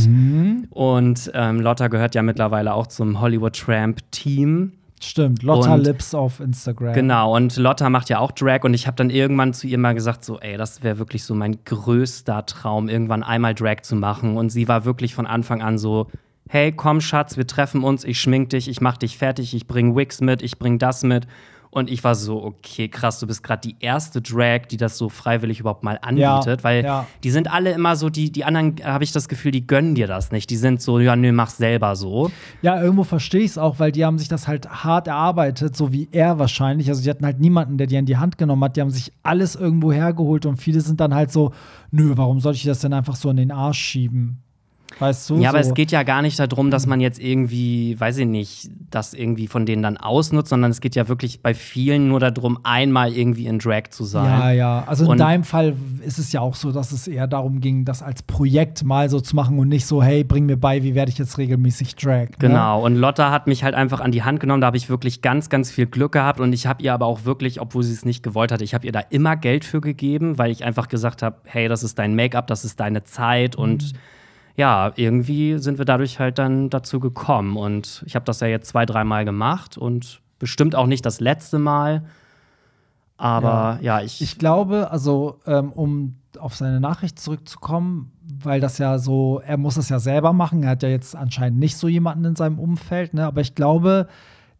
[0.70, 4.72] Und ähm, Lotta gehört ja mittlerweile auch zum Hollywood Tramp Team.
[5.03, 6.92] Stimmt, Lotta Und- Lips auf Instagram.
[6.92, 9.94] Genau, und Lotta macht ja auch Drag und ich habe dann irgendwann zu ihr mal
[9.94, 14.36] gesagt, so, ey, das wäre wirklich so mein größter Traum, irgendwann einmal Drag zu machen.
[14.36, 16.09] Und sie war wirklich von Anfang an so,
[16.48, 19.96] hey, komm, Schatz, wir treffen uns, ich schmink dich, ich mach dich fertig, ich bring
[19.96, 21.26] Wigs mit, ich bring das mit.
[21.72, 25.08] Und ich war so, okay, krass, du bist gerade die erste Drag, die das so
[25.08, 27.06] freiwillig überhaupt mal anbietet, weil ja.
[27.22, 30.08] die sind alle immer so, die, die anderen, habe ich das Gefühl, die gönnen dir
[30.08, 30.50] das nicht.
[30.50, 32.32] Die sind so, ja, nö, mach's selber so.
[32.62, 35.92] Ja, irgendwo verstehe ich es auch, weil die haben sich das halt hart erarbeitet, so
[35.92, 36.88] wie er wahrscheinlich.
[36.88, 38.76] Also die hatten halt niemanden, der die in die Hand genommen hat.
[38.76, 41.52] Die haben sich alles irgendwo hergeholt und viele sind dann halt so,
[41.92, 44.42] nö, warum soll ich das denn einfach so in den Arsch schieben?
[44.99, 45.38] Weißt du?
[45.38, 45.70] Ja, aber so.
[45.70, 49.47] es geht ja gar nicht darum, dass man jetzt irgendwie, weiß ich nicht, das irgendwie
[49.47, 53.47] von denen dann ausnutzt, sondern es geht ja wirklich bei vielen nur darum, einmal irgendwie
[53.47, 54.26] in Drag zu sein.
[54.26, 54.84] Ja, ja.
[54.86, 55.74] Also in Und- deinem Fall
[56.05, 59.20] ist es ja auch so, dass es eher darum ging, das als Projekt mal so
[59.20, 62.28] zu machen und nicht so, hey, bring mir bei, wie werde ich jetzt regelmäßig Drag.
[62.30, 62.36] Ne?
[62.38, 64.61] Genau, und Lotta hat mich halt einfach an die Hand genommen.
[64.61, 66.41] Da habe ich wirklich ganz, ganz viel Glück gehabt.
[66.41, 68.86] Und ich habe ihr aber auch wirklich, obwohl sie es nicht gewollt hatte, ich habe
[68.86, 72.14] ihr da immer Geld für gegeben, weil ich einfach gesagt habe: hey, das ist dein
[72.14, 73.57] Make-up, das ist deine Zeit.
[73.57, 73.93] Und
[74.61, 77.56] ja, irgendwie sind wir dadurch halt dann dazu gekommen.
[77.56, 81.58] Und ich habe das ja jetzt zwei, dreimal gemacht und bestimmt auch nicht das letzte
[81.58, 82.04] Mal.
[83.16, 84.20] Aber ja, ich.
[84.20, 89.78] Ich glaube, also ähm, um auf seine Nachricht zurückzukommen, weil das ja so, er muss
[89.78, 90.62] es ja selber machen.
[90.62, 93.24] Er hat ja jetzt anscheinend nicht so jemanden in seinem Umfeld, ne?
[93.24, 94.08] Aber ich glaube,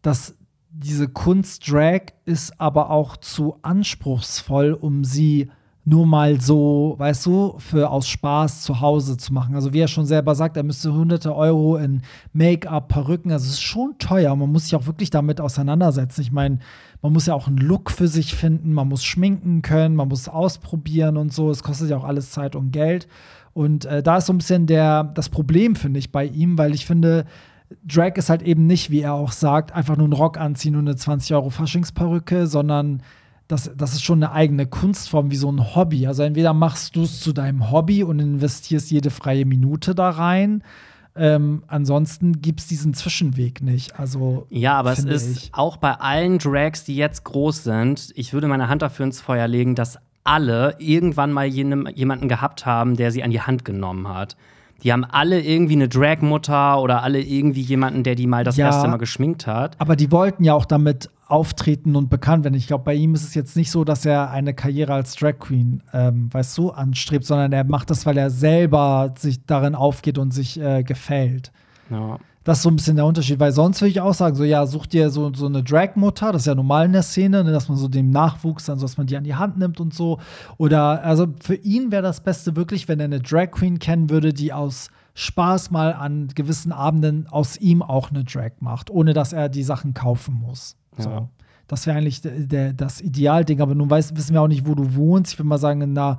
[0.01, 0.35] dass
[0.71, 5.51] diese Kunst Drag ist aber auch zu anspruchsvoll, um sie
[5.83, 9.55] nur mal so, weißt du, für aus Spaß zu Hause zu machen.
[9.55, 12.03] Also wie er schon selber sagt, er müsste hunderte Euro in
[12.33, 14.35] Make-up, Perücken, also es ist schon teuer.
[14.35, 16.21] Man muss sich auch wirklich damit auseinandersetzen.
[16.21, 16.59] Ich meine,
[17.01, 20.27] man muss ja auch einen Look für sich finden, man muss schminken können, man muss
[20.27, 21.49] ausprobieren und so.
[21.49, 23.07] Es kostet ja auch alles Zeit und Geld.
[23.53, 26.73] Und äh, da ist so ein bisschen der, das Problem, finde ich, bei ihm, weil
[26.73, 27.25] ich finde,
[27.85, 30.87] Drag ist halt eben nicht, wie er auch sagt, einfach nur einen Rock anziehen und
[30.87, 33.01] eine 20 Euro Faschingsperücke, sondern
[33.51, 36.07] das, das ist schon eine eigene Kunstform, wie so ein Hobby.
[36.07, 40.63] Also entweder machst du es zu deinem Hobby und investierst jede freie Minute da rein.
[41.13, 43.99] Ähm, ansonsten gibt es diesen Zwischenweg nicht.
[43.99, 45.49] Also, ja, aber es ist ich.
[45.53, 49.49] auch bei allen Drags, die jetzt groß sind, ich würde meine Hand dafür ins Feuer
[49.49, 54.07] legen, dass alle irgendwann mal jenem, jemanden gehabt haben, der sie an die Hand genommen
[54.07, 54.37] hat.
[54.83, 58.67] Die haben alle irgendwie eine Drag-Mutter oder alle irgendwie jemanden, der die mal das ja,
[58.67, 59.79] erste Mal geschminkt hat.
[59.79, 62.55] Aber die wollten ja auch damit auftreten und bekannt werden.
[62.55, 65.39] Ich glaube, bei ihm ist es jetzt nicht so, dass er eine Karriere als Drag
[65.39, 70.17] Queen, ähm, weißt du, anstrebt, sondern er macht das, weil er selber sich darin aufgeht
[70.17, 71.51] und sich äh, gefällt.
[71.89, 72.17] Ja.
[72.43, 74.65] Das ist so ein bisschen der Unterschied, weil sonst würde ich auch sagen, so ja,
[74.65, 77.69] such dir so, so eine Drag-Mutter, das ist ja normal in der Szene, ne, dass
[77.69, 80.19] man so dem Nachwuchs dann so, dass man die an die Hand nimmt und so.
[80.57, 84.33] Oder, also für ihn wäre das Beste wirklich, wenn er eine Drag Queen kennen würde,
[84.33, 89.33] die aus Spaß mal an gewissen Abenden aus ihm auch eine Drag macht, ohne dass
[89.33, 90.77] er die Sachen kaufen muss.
[90.97, 91.27] Ja.
[91.71, 93.61] Das wäre eigentlich der, der, das Idealding.
[93.61, 95.31] Aber nun weiß, wissen wir auch nicht, wo du wohnst.
[95.31, 96.17] Ich würde mal sagen, in einer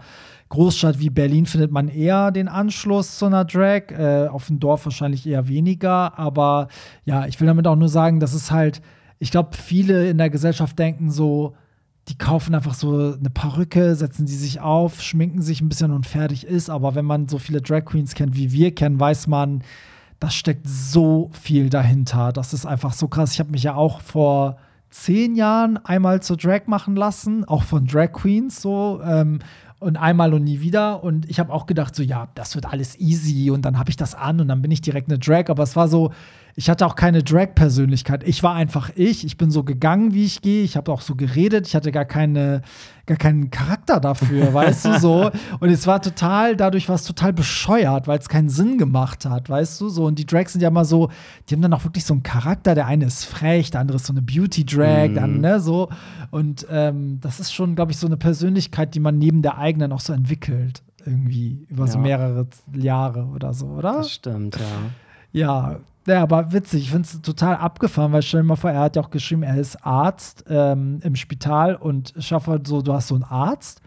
[0.48, 3.90] Großstadt wie Berlin findet man eher den Anschluss zu einer Drag.
[3.90, 6.18] Äh, auf dem Dorf wahrscheinlich eher weniger.
[6.18, 6.68] Aber
[7.04, 8.80] ja, ich will damit auch nur sagen, dass es halt,
[9.18, 11.54] ich glaube, viele in der Gesellschaft denken so,
[12.08, 16.06] die kaufen einfach so eine Perücke, setzen die sich auf, schminken sich ein bisschen und
[16.06, 16.70] fertig ist.
[16.70, 19.62] Aber wenn man so viele Drag Queens kennt, wie wir kennen, weiß man,
[20.18, 22.32] das steckt so viel dahinter.
[22.32, 23.34] Das ist einfach so krass.
[23.34, 24.56] Ich habe mich ja auch vor
[24.92, 29.00] zehn Jahren einmal zur Drag machen lassen, auch von Drag Queens so.
[29.04, 29.40] Ähm,
[29.80, 31.02] und einmal und nie wieder.
[31.02, 33.50] Und ich habe auch gedacht, so, ja, das wird alles easy.
[33.50, 35.48] Und dann habe ich das an und dann bin ich direkt eine Drag.
[35.48, 36.12] Aber es war so,
[36.54, 38.24] ich hatte auch keine Drag-Persönlichkeit.
[38.24, 39.24] Ich war einfach ich.
[39.24, 40.62] Ich bin so gegangen, wie ich gehe.
[40.64, 41.66] Ich habe auch so geredet.
[41.66, 42.60] Ich hatte gar keine,
[43.06, 45.30] gar keinen Charakter dafür, weißt du so.
[45.60, 49.48] Und es war total, dadurch war es total bescheuert, weil es keinen Sinn gemacht hat,
[49.48, 50.04] weißt du so.
[50.04, 51.08] Und die Drags sind ja immer so,
[51.48, 52.74] die haben dann auch wirklich so einen Charakter.
[52.74, 55.14] Der eine ist frech, der andere ist so eine Beauty-Drag, mhm.
[55.14, 55.88] dann ne so.
[56.30, 59.92] Und ähm, das ist schon, glaube ich, so eine Persönlichkeit, die man neben der eigenen
[59.92, 61.90] auch so entwickelt irgendwie über ja.
[61.90, 63.98] so mehrere Jahre oder so, oder?
[63.98, 64.60] Das stimmt, ja.
[65.32, 66.82] Ja, ja, aber witzig.
[66.82, 69.42] Ich finde es total abgefahren, weil stell dir mal vor, er hat ja auch geschrieben,
[69.42, 73.81] er ist Arzt ähm, im Spital und schafft halt so, du hast so einen Arzt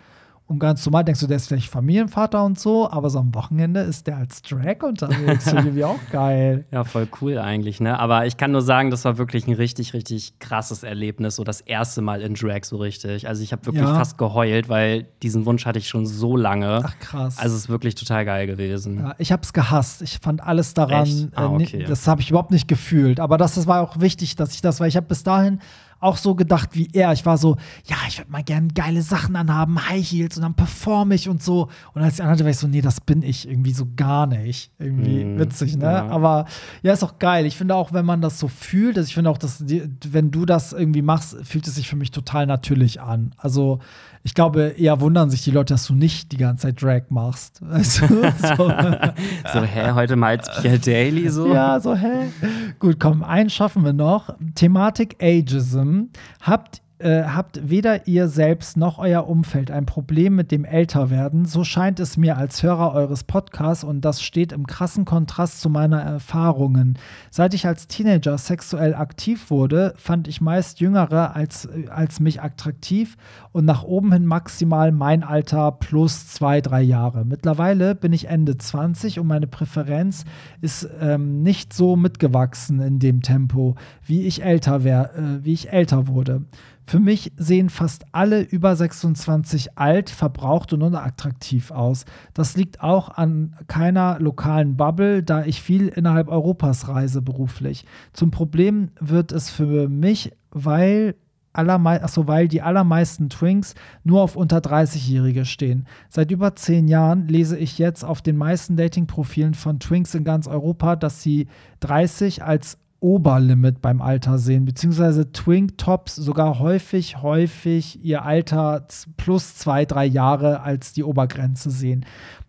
[0.48, 3.80] und ganz normal denkst du, der ist vielleicht Familienvater und so, aber so am Wochenende
[3.80, 5.44] ist der als Drag unterwegs.
[5.50, 6.66] Finde ich auch geil.
[6.72, 7.98] Ja, voll cool eigentlich, ne?
[7.98, 11.38] Aber ich kann nur sagen, das war wirklich ein richtig, richtig krasses Erlebnis.
[11.38, 13.28] So das erste Mal in Drag so richtig.
[13.28, 13.96] Also ich habe wirklich ja.
[13.96, 16.84] fast geheult, weil diesen Wunsch hatte ich schon so lange.
[16.86, 17.40] Ach krass.
[17.40, 19.00] Also es ist wirklich total geil gewesen.
[19.00, 20.04] Ja, ich habe es gehasst.
[20.04, 21.82] Ich fand alles daran, ah, okay.
[21.82, 23.20] äh, das habe ich überhaupt nicht gefühlt.
[23.20, 25.60] Aber das, das war auch wichtig, dass ich das, weil ich habe bis dahin
[26.06, 27.12] auch so gedacht wie er.
[27.14, 30.54] Ich war so, ja, ich würde mal gerne geile Sachen anhaben, High Heels und dann
[30.54, 31.70] performe ich und so.
[31.94, 34.72] Und als ich anhatte, war ich so, nee, das bin ich irgendwie so gar nicht.
[34.80, 35.86] Irgendwie mm, witzig, ne?
[35.86, 36.08] Ja.
[36.08, 36.46] Aber
[36.84, 37.46] ja, ist auch geil.
[37.46, 40.46] Ich finde auch, wenn man das so fühlt, also ich finde auch, dass wenn du
[40.46, 43.32] das irgendwie machst, fühlt es sich für mich total natürlich an.
[43.38, 43.80] Also
[44.26, 47.62] ich glaube, eher wundern sich die Leute, dass du nicht die ganze Zeit Drag machst.
[47.66, 48.08] Weißt du?
[48.08, 48.70] so.
[49.54, 51.54] so, hä, heute mal als Pierre Daily so?
[51.54, 52.32] Ja, so, hä?
[52.80, 54.36] Gut, komm, einen schaffen wir noch.
[54.56, 56.06] Thematik Ageism.
[56.42, 61.66] Habt äh, habt weder ihr selbst noch euer Umfeld ein Problem mit dem Älterwerden, so
[61.66, 66.02] scheint es mir als Hörer eures Podcasts und das steht im krassen Kontrast zu meiner
[66.02, 66.98] Erfahrungen.
[67.30, 73.18] Seit ich als Teenager sexuell aktiv wurde, fand ich meist Jüngere als, als mich attraktiv
[73.52, 77.26] und nach oben hin maximal mein Alter plus zwei, drei Jahre.
[77.26, 80.24] Mittlerweile bin ich Ende 20 und meine Präferenz
[80.62, 83.76] ist ähm, nicht so mitgewachsen in dem Tempo,
[84.06, 86.44] wie ich älter, wär, äh, wie ich älter wurde.
[86.88, 92.06] Für mich sehen fast alle über 26 alt, verbraucht und unattraktiv aus.
[92.34, 97.86] Das liegt auch an keiner lokalen Bubble, da ich viel innerhalb Europas reise beruflich.
[98.14, 101.16] Zum Problem wird es für mich, weil
[101.54, 105.88] achso, weil die allermeisten Twinks nur auf unter 30-Jährige stehen.
[106.10, 110.48] Seit über zehn Jahren lese ich jetzt auf den meisten Dating-Profilen von Twinks in ganz
[110.48, 111.48] Europa, dass sie
[111.80, 119.54] 30 als Oberlimit beim Alter sehen, beziehungsweise Twink Tops sogar häufig, häufig ihr Alter plus
[119.54, 122.04] zwei, drei Jahre als die Obergrenze sehen.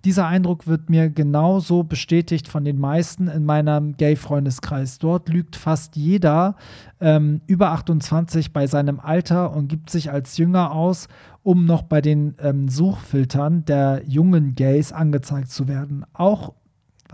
[0.07, 4.99] Dieser Eindruck wird mir genauso bestätigt von den meisten in meinem Gay-Freundeskreis.
[4.99, 6.57] Dort lügt fast jeder
[7.03, 11.09] ähm, über 28 bei seinem Alter und gibt sich als jünger aus,
[11.43, 16.07] um noch bei den ähm, Suchfiltern der jungen Gays angezeigt zu werden.
[16.15, 16.55] Auch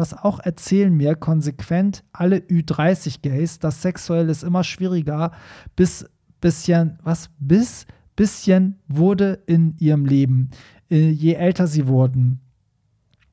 [0.02, 5.30] was auch erzählen mir konsequent alle Ü30-Gays, dass sexuell ist immer schwieriger,
[5.76, 6.04] bis
[6.40, 10.50] bisschen, was, bis bisschen wurde in ihrem Leben,
[10.90, 12.40] äh, je älter sie wurden.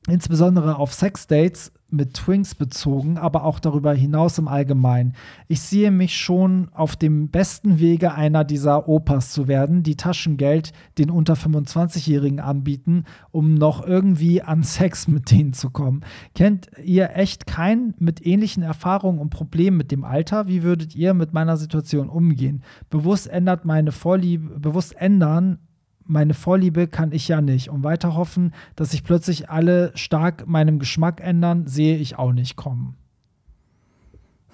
[0.06, 5.14] Insbesondere auf Sexdates mit Twinks bezogen, aber auch darüber hinaus im Allgemeinen.
[5.48, 10.72] Ich sehe mich schon auf dem besten Wege, einer dieser Opas zu werden, die Taschengeld
[10.98, 16.02] den unter 25-Jährigen anbieten, um noch irgendwie an Sex mit denen zu kommen.
[16.34, 20.46] Kennt ihr echt keinen mit ähnlichen Erfahrungen und Problemen mit dem Alter?
[20.46, 22.62] Wie würdet ihr mit meiner Situation umgehen?
[22.88, 25.58] Bewusst ändert meine Vorliebe, bewusst ändern
[26.04, 27.70] meine Vorliebe kann ich ja nicht.
[27.70, 32.56] Und weiter hoffen, dass sich plötzlich alle stark meinem Geschmack ändern, sehe ich auch nicht
[32.56, 32.96] kommen.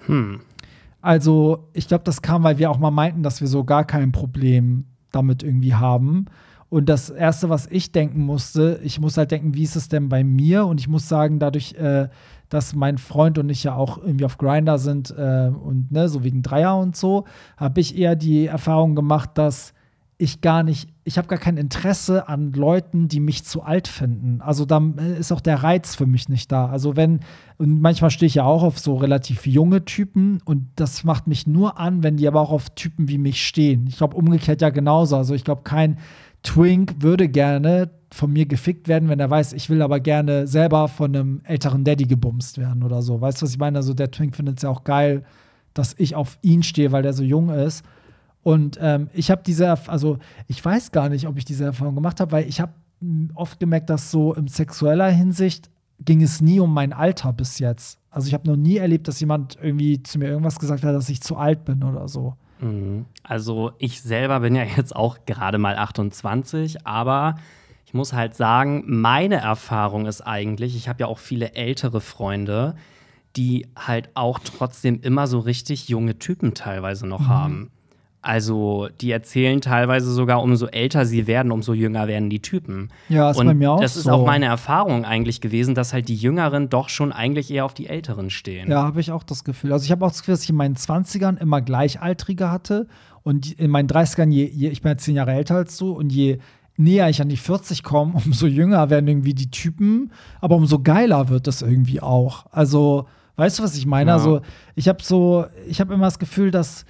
[0.05, 0.41] Hm.
[1.01, 4.11] Also, ich glaube, das kam, weil wir auch mal meinten, dass wir so gar kein
[4.11, 6.25] Problem damit irgendwie haben.
[6.69, 10.09] Und das Erste, was ich denken musste, ich muss halt denken, wie ist es denn
[10.09, 10.65] bei mir?
[10.65, 12.09] Und ich muss sagen, dadurch, äh,
[12.49, 16.23] dass mein Freund und ich ja auch irgendwie auf Grinder sind äh, und ne, so
[16.23, 17.25] wegen Dreier und so,
[17.55, 19.73] habe ich eher die Erfahrung gemacht, dass
[20.19, 24.41] ich gar nicht, ich habe gar kein Interesse an Leuten, die mich zu alt finden.
[24.41, 24.81] Also da
[25.19, 26.67] ist auch der Reiz für mich nicht da.
[26.69, 27.19] Also wenn,
[27.57, 31.45] und manchmal stehe ich ja auch auf so relativ junge Typen und das macht mich
[31.45, 33.85] nur an, wenn die aber auch auf Typen wie mich stehen.
[33.87, 35.17] Ich glaube umgekehrt ja genauso.
[35.17, 35.99] Also ich glaube, kein
[36.41, 40.87] Twink würde gerne von mir gefickt werden, wenn er weiß, ich will aber gerne selber
[40.87, 43.21] von einem älteren Daddy gebumst werden oder so.
[43.21, 43.77] Weißt du, was ich meine?
[43.77, 45.25] Also der Twink findet es ja auch geil,
[45.75, 47.85] dass ich auf ihn stehe, weil der so jung ist.
[48.47, 52.21] Und ähm, ich habe diese, also ich weiß gar nicht, ob ich diese Erfahrung gemacht
[52.21, 52.71] habe, weil ich habe
[53.35, 55.69] oft gemerkt, dass so in sexueller Hinsicht
[55.99, 57.99] ging es nie um mein Alter bis jetzt.
[58.09, 61.09] Also ich habe noch nie erlebt, dass jemand irgendwie zu mir irgendwas gesagt hat, dass
[61.09, 62.35] ich zu alt bin oder so.
[62.61, 63.03] Mhm.
[63.21, 67.35] Also ich selber bin ja jetzt auch gerade mal 28, aber
[67.85, 72.75] ich muss halt sagen, meine Erfahrung ist eigentlich, ich habe ja auch viele ältere Freunde,
[73.35, 77.27] die halt auch trotzdem immer so richtig junge Typen teilweise noch mhm.
[77.27, 77.71] haben.
[78.27, 82.89] Also, die erzählen teilweise sogar, umso älter sie werden, umso jünger werden die Typen.
[83.07, 84.11] Ja, ist und bei mir auch Das ist so.
[84.11, 87.87] auch meine Erfahrung eigentlich gewesen, dass halt die Jüngeren doch schon eigentlich eher auf die
[87.87, 88.69] Älteren stehen.
[88.69, 89.71] Ja, habe ich auch das Gefühl.
[89.71, 92.87] Also, ich habe auch das Gefühl, dass ich in meinen 20ern immer Gleichaltrige hatte.
[93.23, 96.11] Und in meinen 30ern, je, je, ich bin jetzt zehn Jahre älter als du, und
[96.11, 96.39] je
[96.75, 101.29] näher ich an die 40 komme, umso jünger werden irgendwie die Typen, aber umso geiler
[101.29, 102.45] wird das irgendwie auch.
[102.51, 103.05] Also,
[103.37, 104.11] weißt du, was ich meine?
[104.11, 104.17] Ja.
[104.17, 104.41] Also,
[104.75, 106.83] ich habe so, ich habe immer das Gefühl, dass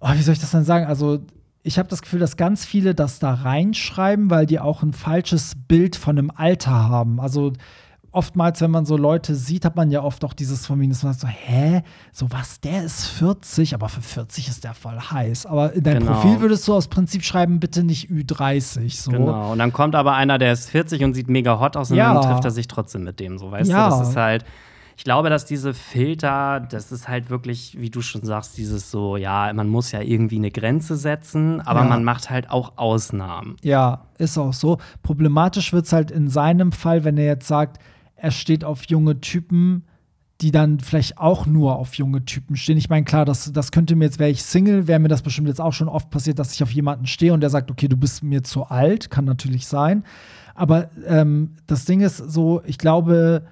[0.00, 0.86] oh, wie soll ich das denn sagen?
[0.86, 1.20] Also,
[1.62, 5.54] ich habe das Gefühl, dass ganz viele das da reinschreiben, weil die auch ein falsches
[5.68, 7.20] Bild von einem Alter haben.
[7.20, 7.52] Also,
[8.12, 11.02] oftmals, wenn man so Leute sieht, hat man ja oft auch dieses von mir, dass
[11.02, 11.82] man sagt so, hä,
[12.12, 15.46] so was, der ist 40, aber für 40 ist der voll heiß.
[15.46, 16.12] Aber in deinem genau.
[16.14, 19.02] Profil würdest du aus Prinzip schreiben, bitte nicht Ü30.
[19.02, 19.10] So.
[19.12, 21.96] Genau, und dann kommt aber einer, der ist 40 und sieht mega hot aus und
[21.96, 22.12] ja.
[22.14, 23.88] dann trifft er sich trotzdem mit dem, so, weißt ja.
[23.88, 23.98] du?
[23.98, 24.44] Das ist halt
[25.00, 29.16] ich glaube, dass diese Filter, das ist halt wirklich, wie du schon sagst, dieses so,
[29.16, 31.86] ja, man muss ja irgendwie eine Grenze setzen, aber ja.
[31.86, 33.56] man macht halt auch Ausnahmen.
[33.62, 34.76] Ja, ist auch so.
[35.02, 37.78] Problematisch wird es halt in seinem Fall, wenn er jetzt sagt,
[38.14, 39.86] er steht auf junge Typen,
[40.42, 42.76] die dann vielleicht auch nur auf junge Typen stehen.
[42.76, 45.48] Ich meine, klar, das, das könnte mir jetzt, wäre ich Single, wäre mir das bestimmt
[45.48, 47.96] jetzt auch schon oft passiert, dass ich auf jemanden stehe und der sagt, okay, du
[47.96, 50.04] bist mir zu alt, kann natürlich sein.
[50.54, 53.46] Aber ähm, das Ding ist so, ich glaube,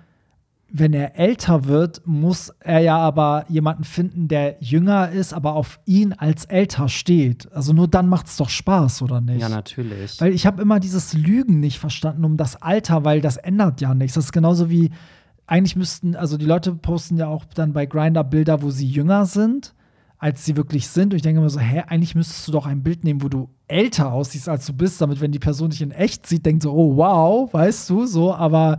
[0.70, 5.80] wenn er älter wird, muss er ja aber jemanden finden, der jünger ist, aber auf
[5.86, 7.50] ihn als älter steht.
[7.52, 9.40] Also nur dann macht es doch Spaß, oder nicht?
[9.40, 10.20] Ja, natürlich.
[10.20, 13.94] Weil ich habe immer dieses Lügen nicht verstanden um das Alter, weil das ändert ja
[13.94, 14.14] nichts.
[14.14, 14.90] Das ist genauso wie,
[15.46, 19.24] eigentlich müssten, also die Leute posten ja auch dann bei Grinder Bilder, wo sie jünger
[19.24, 19.74] sind,
[20.18, 21.14] als sie wirklich sind.
[21.14, 23.48] Und ich denke immer so, hä, eigentlich müsstest du doch ein Bild nehmen, wo du
[23.68, 26.72] älter aussiehst, als du bist, damit, wenn die Person dich in echt sieht, denkt so,
[26.72, 28.78] oh wow, weißt du, so, aber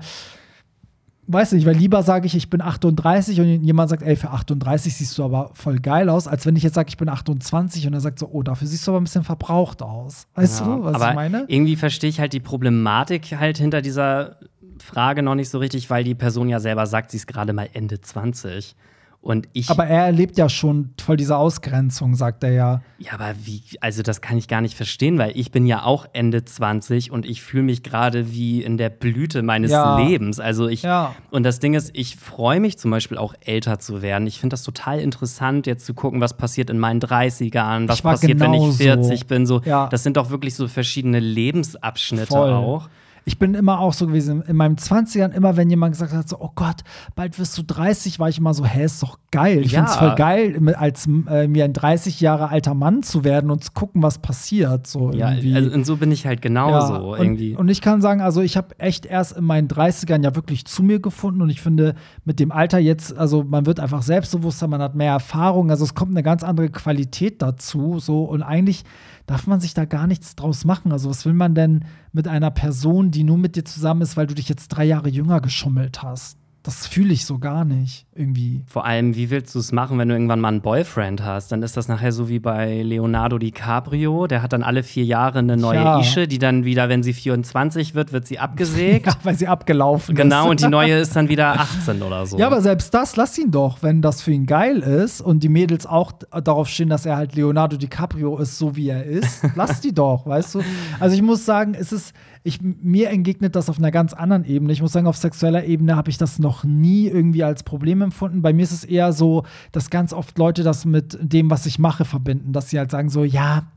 [1.32, 4.96] weiß nicht, weil lieber sage ich, ich bin 38 und jemand sagt, ey, für 38
[4.96, 7.94] siehst du aber voll geil aus, als wenn ich jetzt sage, ich bin 28 und
[7.94, 10.28] er sagt so, oh, dafür siehst du aber ein bisschen verbraucht aus.
[10.36, 11.46] Weißt ja, du, was aber ich meine?
[11.48, 14.38] Irgendwie verstehe ich halt die Problematik halt hinter dieser
[14.80, 17.70] Frage noch nicht so richtig, weil die Person ja selber sagt, sie ist gerade mal
[17.74, 18.76] Ende 20.
[19.22, 19.70] Und ich.
[19.70, 22.82] Aber er erlebt ja schon voll diese Ausgrenzung, sagt er ja.
[23.00, 26.06] Ja, aber wie, also das kann ich gar nicht verstehen, weil ich bin ja auch
[26.14, 29.98] Ende 20 und ich fühle mich gerade wie in der Blüte meines Ja.
[30.00, 30.40] Lebens.
[30.40, 31.16] Also ich, Ja.
[31.32, 34.26] und das Ding ist, ich freue mich zum Beispiel auch älter zu werden.
[34.26, 38.40] Ich finde das total interessant, jetzt zu gucken, was passiert in meinen 30ern, was passiert,
[38.40, 38.78] wenn ich genauso.
[38.78, 39.46] 40 bin.
[39.46, 39.88] So, Ja.
[39.90, 42.54] das sind doch wirklich so verschiedene Lebensabschnitte Voll.
[42.54, 42.90] auch.
[43.26, 46.38] Ich bin immer auch so gewesen, in meinen 20ern, immer wenn jemand gesagt hat, so,
[46.40, 46.78] oh Gott,
[47.16, 49.60] bald wirst du 30, war ich immer so, hä, ist doch geil.
[49.60, 49.80] Ich Ja.
[49.80, 53.72] find's voll geil, als äh, mir ein 30 Jahre alter Mann zu werden und zu
[53.74, 54.88] gucken, was passiert.
[54.88, 55.56] So Ja, irgendwie.
[55.56, 57.52] also, und so bin ich halt genauso irgendwie.
[57.52, 60.66] Und, und ich kann sagen, also ich habe echt erst in meinen 30ern ja wirklich
[60.66, 64.68] zu mir gefunden und ich finde, mit dem Alter jetzt, also man wird einfach selbstbewusster,
[64.68, 68.84] man hat mehr Erfahrung, also es kommt eine ganz andere Qualität dazu, so und eigentlich
[69.30, 70.92] darf man sich da gar nichts draus machen.
[70.92, 74.26] Also was will man denn mit einer Person, die nur mit dir zusammen ist, weil
[74.26, 76.40] du dich jetzt drei Jahre jünger geschummelt hast?
[76.64, 78.64] Das fühle ich so gar nicht irgendwie.
[78.68, 81.54] Vor allem, wie willst du es machen, wenn du irgendwann mal einen Boyfriend hast?
[81.54, 84.28] Dann ist das nachher so wie bei Leonardo DiCaprio.
[84.28, 86.00] Der hat dann alle vier Jahre eine neue Ja.
[86.02, 89.06] Ische, die dann wieder, wenn sie 24 wird, wird sie abgesägt.
[89.10, 90.50] Ja, weil sie abgelaufen Genau, ist.
[90.50, 92.38] und die neue ist dann wieder 18 oder so.
[92.38, 95.50] Ja, aber selbst das, lass ihn doch, wenn das für ihn geil ist und die
[95.50, 96.12] Mädels auch
[96.44, 99.44] darauf stehen, dass er halt Leonardo DiCaprio ist, so wie er ist.
[99.56, 100.62] lass die doch, weißt du?
[101.00, 102.14] Also ich muss sagen, es ist,
[102.44, 104.72] ich, mir entgegnet das auf einer ganz anderen Ebene.
[104.72, 108.42] Ich muss sagen, auf sexueller Ebene habe ich das noch nie irgendwie als Problem empfunden.
[108.42, 111.80] Bei mir ist es eher so, dass ganz oft Leute das mit dem, was ich
[111.80, 112.54] mache, verbinden.
[112.54, 113.68] Dass sie halt sagen so, ja,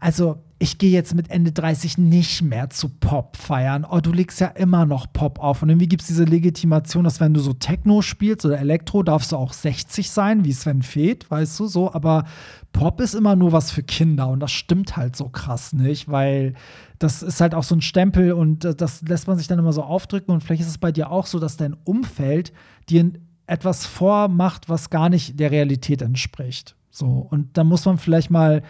[0.00, 3.86] also ich gehe jetzt mit Ende 30 nicht mehr zu Pop feiern.
[3.90, 5.62] Oh, du legst ja immer noch Pop auf.
[5.62, 9.32] Und irgendwie gibt es diese Legitimation, dass wenn du so Techno spielst oder Elektro, darfst
[9.32, 11.94] du auch 60 sein, wie Sven Feth, weißt du, so.
[11.94, 12.26] Aber
[12.74, 14.28] Pop ist immer nur was für Kinder.
[14.28, 16.52] Und das stimmt halt so krass nicht, weil
[16.98, 19.72] das ist halt auch so ein Stempel und äh, das lässt man sich dann immer
[19.72, 20.30] so aufdrücken.
[20.30, 22.52] Und vielleicht ist es bei dir auch so, dass dein Umfeld
[22.90, 23.10] dir
[23.46, 26.76] etwas vormacht, was gar nicht der Realität entspricht.
[26.90, 27.06] So.
[27.30, 28.62] Und da muss man vielleicht mal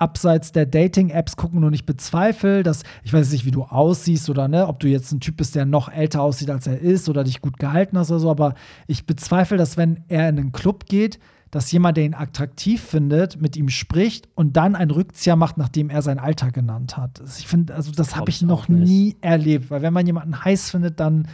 [0.00, 4.48] abseits der Dating-Apps gucken und ich bezweifle, dass, ich weiß nicht, wie du aussiehst oder
[4.48, 7.24] ne, ob du jetzt ein Typ bist, der noch älter aussieht, als er ist oder
[7.24, 8.54] dich gut gehalten hast oder so, aber
[8.86, 11.18] ich bezweifle, dass wenn er in einen Club geht,
[11.50, 15.90] dass jemand, der ihn attraktiv findet, mit ihm spricht und dann einen Rückzieher macht, nachdem
[15.90, 17.20] er sein Alter genannt hat.
[17.20, 18.88] Also Ich finde, also das habe ich noch nicht.
[18.88, 21.26] nie erlebt, weil wenn man jemanden heiß findet, dann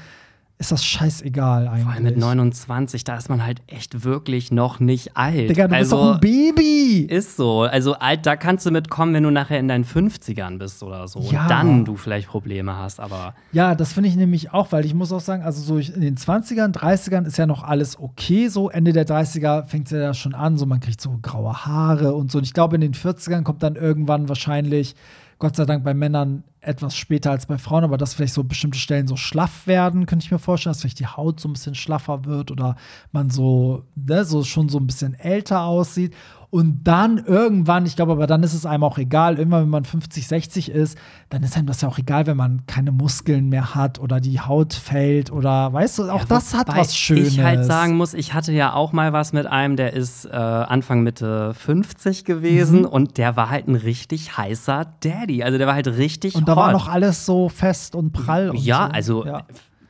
[0.59, 1.85] ist das scheißegal eigentlich.
[1.85, 5.51] Vor allem mit 29, da ist man halt echt wirklich noch nicht alt.
[5.51, 7.07] Digga, du bist also, doch ein Baby.
[7.11, 7.63] Ist so.
[7.63, 11.21] Also alt, da kannst du mitkommen, wenn du nachher in deinen 50ern bist oder so.
[11.21, 11.43] Ja.
[11.43, 14.95] Und dann du vielleicht Probleme hast, aber Ja, das finde ich nämlich auch, weil ich
[14.95, 18.49] muss auch sagen, also so in den 20ern, 30ern ist ja noch alles okay.
[18.49, 22.15] So Ende der 30er fängt es ja schon an, so man kriegt so graue Haare
[22.15, 22.39] und so.
[22.39, 24.95] Und ich glaube, in den 40ern kommt dann irgendwann wahrscheinlich,
[25.39, 28.79] Gott sei Dank bei Männern etwas später als bei Frauen, aber dass vielleicht so bestimmte
[28.79, 31.75] Stellen so schlaff werden, könnte ich mir vorstellen, dass vielleicht die Haut so ein bisschen
[31.75, 32.77] schlaffer wird oder
[33.13, 36.15] man so, ne, so schon so ein bisschen älter aussieht.
[36.57, 39.85] Und dann irgendwann, ich glaube, aber dann ist es einem auch egal, irgendwann, wenn man
[39.85, 40.97] 50, 60 ist,
[41.29, 44.41] dann ist einem das ja auch egal, wenn man keine Muskeln mehr hat oder die
[44.41, 47.29] Haut fällt oder weißt du, auch das hat was Schönes.
[47.29, 50.31] Ich halt sagen muss, ich hatte ja auch mal was mit einem, der ist äh,
[50.31, 52.87] Anfang Mitte 50 gewesen Mhm.
[52.87, 55.43] und der war halt ein richtig heißer Daddy.
[55.45, 56.59] Also der war halt richtig und da hot.
[56.59, 58.49] war noch alles so fest und prall.
[58.51, 58.93] Und Ja, so.
[58.95, 59.43] also Ja.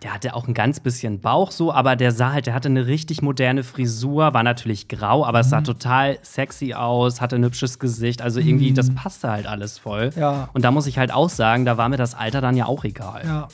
[0.02, 2.86] Der hatte auch ein ganz bisschen Bauch so, aber der sah halt, der hatte eine
[2.86, 5.40] richtig moderne Frisur, war natürlich grau, aber Mhm.
[5.44, 9.78] es sah total sexy aus, hatte ein hübsches Gesicht, also irgendwie, das passte halt alles
[9.78, 10.10] voll.
[10.14, 10.20] Mhm.
[10.20, 10.48] Ja.
[10.52, 12.84] Und da muss ich halt auch sagen, da war mir das Alter dann ja auch
[12.84, 13.22] egal.
[13.24, 13.48] Ja.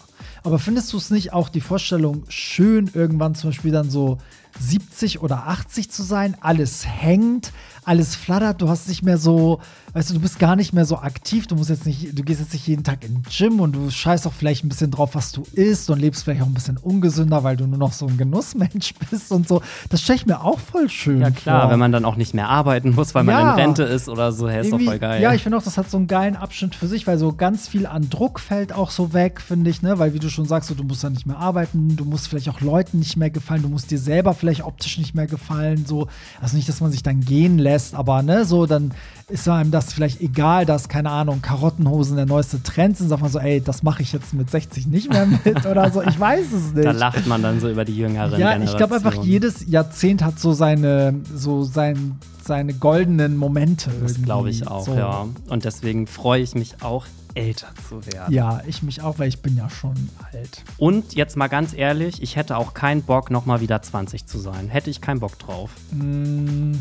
[0.44, 4.18] Aber findest du es nicht auch die Vorstellung schön, irgendwann zum Beispiel dann so
[4.58, 6.36] 70 oder 80 zu sein?
[6.40, 7.52] Alles hängt,
[7.84, 9.60] alles flattert, du hast nicht mehr so,
[9.94, 12.40] weißt du, du bist gar nicht mehr so aktiv, du musst jetzt nicht, du gehst
[12.40, 15.14] jetzt nicht jeden Tag in den Gym und du scheißt auch vielleicht ein bisschen drauf,
[15.14, 18.06] was du isst und lebst vielleicht auch ein bisschen ungesünder, weil du nur noch so
[18.06, 19.60] ein Genussmensch bist und so.
[19.90, 21.70] Das stelle ich mir auch voll schön Ja klar, vor.
[21.72, 23.52] wenn man dann auch nicht mehr arbeiten muss, weil man Ja.
[23.54, 25.20] in Rente ist oder so, hey, ist doch voll geil.
[25.22, 27.68] Ja, ich finde auch, das hat so einen geilen Abschnitt für sich, weil so ganz
[27.68, 29.98] viel an Druck fällt auch so weg, finde ich, ne?
[29.98, 32.48] Weil wie du schon sagst, so, du musst dann nicht mehr arbeiten, du musst vielleicht
[32.48, 36.06] auch Leuten nicht mehr gefallen, du musst dir selber vielleicht optisch nicht mehr gefallen, so.
[36.40, 38.92] Also nicht, dass man sich dann gehen lässt, aber ne, so, dann
[39.32, 43.30] ist einem das vielleicht egal, dass, keine Ahnung, Karottenhosen der neueste Trend sind, sagt man
[43.30, 46.02] so, ey, das mache ich jetzt mit 60 nicht mehr mit oder so.
[46.02, 46.84] Ich weiß es nicht.
[46.84, 50.38] da lacht man dann so über die jüngeren Ja, ich glaube einfach, jedes Jahrzehnt hat
[50.38, 53.90] so seine, so sein, seine goldenen Momente.
[54.02, 54.94] Das glaube ich auch, so.
[54.94, 55.26] ja.
[55.48, 58.32] Und deswegen freue ich mich auch, älter zu werden.
[58.32, 59.94] Ja, ich mich auch, weil ich bin ja schon
[60.32, 60.62] alt.
[60.76, 64.68] Und jetzt mal ganz ehrlich, ich hätte auch keinen Bock, nochmal wieder 20 zu sein.
[64.68, 65.70] Hätte ich keinen Bock drauf.
[65.90, 66.78] Hm,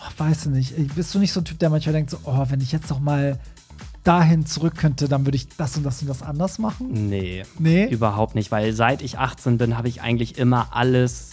[0.00, 0.94] oh, weiß ich nicht.
[0.94, 3.00] Bist du nicht so ein Typ, der manchmal denkt so, oh, wenn ich jetzt noch
[3.00, 3.38] mal
[4.04, 7.08] dahin zurück könnte, dann würde ich das und das und das anders machen?
[7.08, 7.44] Nee.
[7.58, 7.86] Nee?
[7.86, 11.32] Überhaupt nicht, weil seit ich 18 bin, habe ich eigentlich immer alles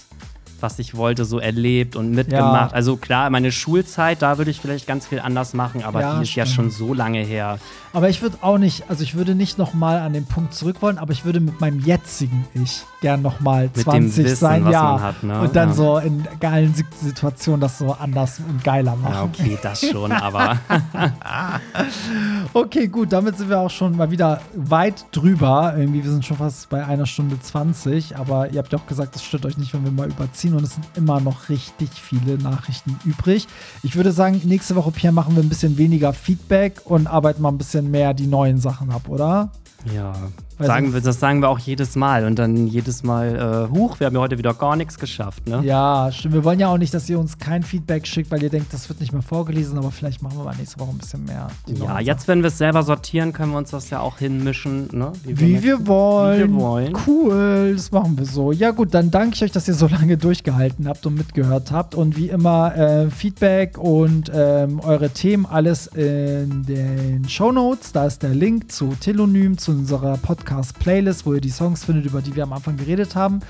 [0.61, 2.71] was ich wollte, so erlebt und mitgemacht.
[2.71, 2.75] Ja.
[2.75, 6.23] Also klar, meine Schulzeit, da würde ich vielleicht ganz viel anders machen, aber Ja, die
[6.23, 6.55] ist ja stimmt.
[6.55, 7.59] schon so lange her.
[7.93, 10.97] Aber ich würde auch nicht, also ich würde nicht nochmal an den Punkt zurück wollen,
[10.99, 14.99] aber ich würde mit meinem jetzigen Ich gern nochmal dem 20 Wissen, sein, ja.
[14.99, 15.39] hat, ne?
[15.41, 15.75] Und dann Ja.
[15.75, 19.13] so in geilen Si- Situationen das so anders und geiler machen.
[19.13, 20.57] Ja, okay, das schon, aber
[22.53, 25.73] Okay, gut, damit sind wir auch schon mal wieder weit drüber.
[25.77, 29.15] Irgendwie, wir sind schon fast bei einer Stunde 20, aber ihr habt ja auch gesagt,
[29.15, 32.37] es stört euch nicht, wenn wir mal überziehen und es sind immer noch richtig viele
[32.37, 33.47] Nachrichten übrig.
[33.83, 37.49] Ich würde sagen, nächste Woche, Pierre, machen wir ein bisschen weniger Feedback und arbeiten mal
[37.49, 39.51] ein bisschen mehr die neuen Sachen ab, oder?
[39.93, 40.13] ja.
[40.57, 42.25] Weil Sagen wir, das sagen wir auch jedes Mal.
[42.25, 45.61] Und dann jedes Mal, äh, huch, wir haben ja heute wieder gar nichts geschafft, ne?
[45.63, 46.33] Ja, stimmt.
[46.33, 48.89] Wir wollen ja auch nicht, dass ihr uns kein Feedback schickt, weil ihr denkt, das
[48.89, 51.47] wird nicht mehr vorgelesen, aber vielleicht machen wir mal nächste Woche ein bisschen mehr.
[51.67, 55.11] Ja, jetzt, wenn wir es selber sortieren, können wir uns das ja auch hinmischen, ne?
[55.23, 56.49] Wie wir wollen.
[56.49, 56.97] Wie wir wollen.
[57.05, 58.51] Cool, das machen wir so.
[58.51, 61.93] Ja, gut, dann danke ich euch, dass ihr so lange durchgehalten habt und mitgehört habt.
[61.93, 67.91] Und wie immer, äh, Feedback und ähm, eure Themen, alles in den Show Notes.
[67.91, 70.17] Da ist der Link zu Telonym, zu unserer
[70.47, 73.41] Podcast-Playlist, wo ihr die Songs findet, über die wir am Anfang geredet haben.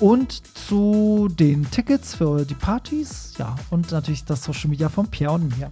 [0.00, 3.34] Und zu den Tickets für die Partys.
[3.38, 5.70] Ja, und natürlich das Social Media von Pierre und mir.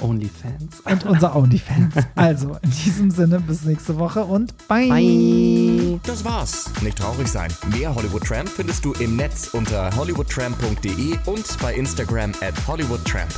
[0.00, 0.80] Onlyfans.
[0.84, 1.94] Und unser OnlyFans.
[2.14, 4.88] also, in diesem Sinne, bis nächste Woche und bye.
[4.88, 6.00] Bye.
[6.04, 6.70] Das war's.
[6.80, 7.52] Nicht traurig sein.
[7.70, 13.30] Mehr Hollywood Tramp findest du im Netz unter hollywoodtramp.de und bei Instagram at hollywoodtramp.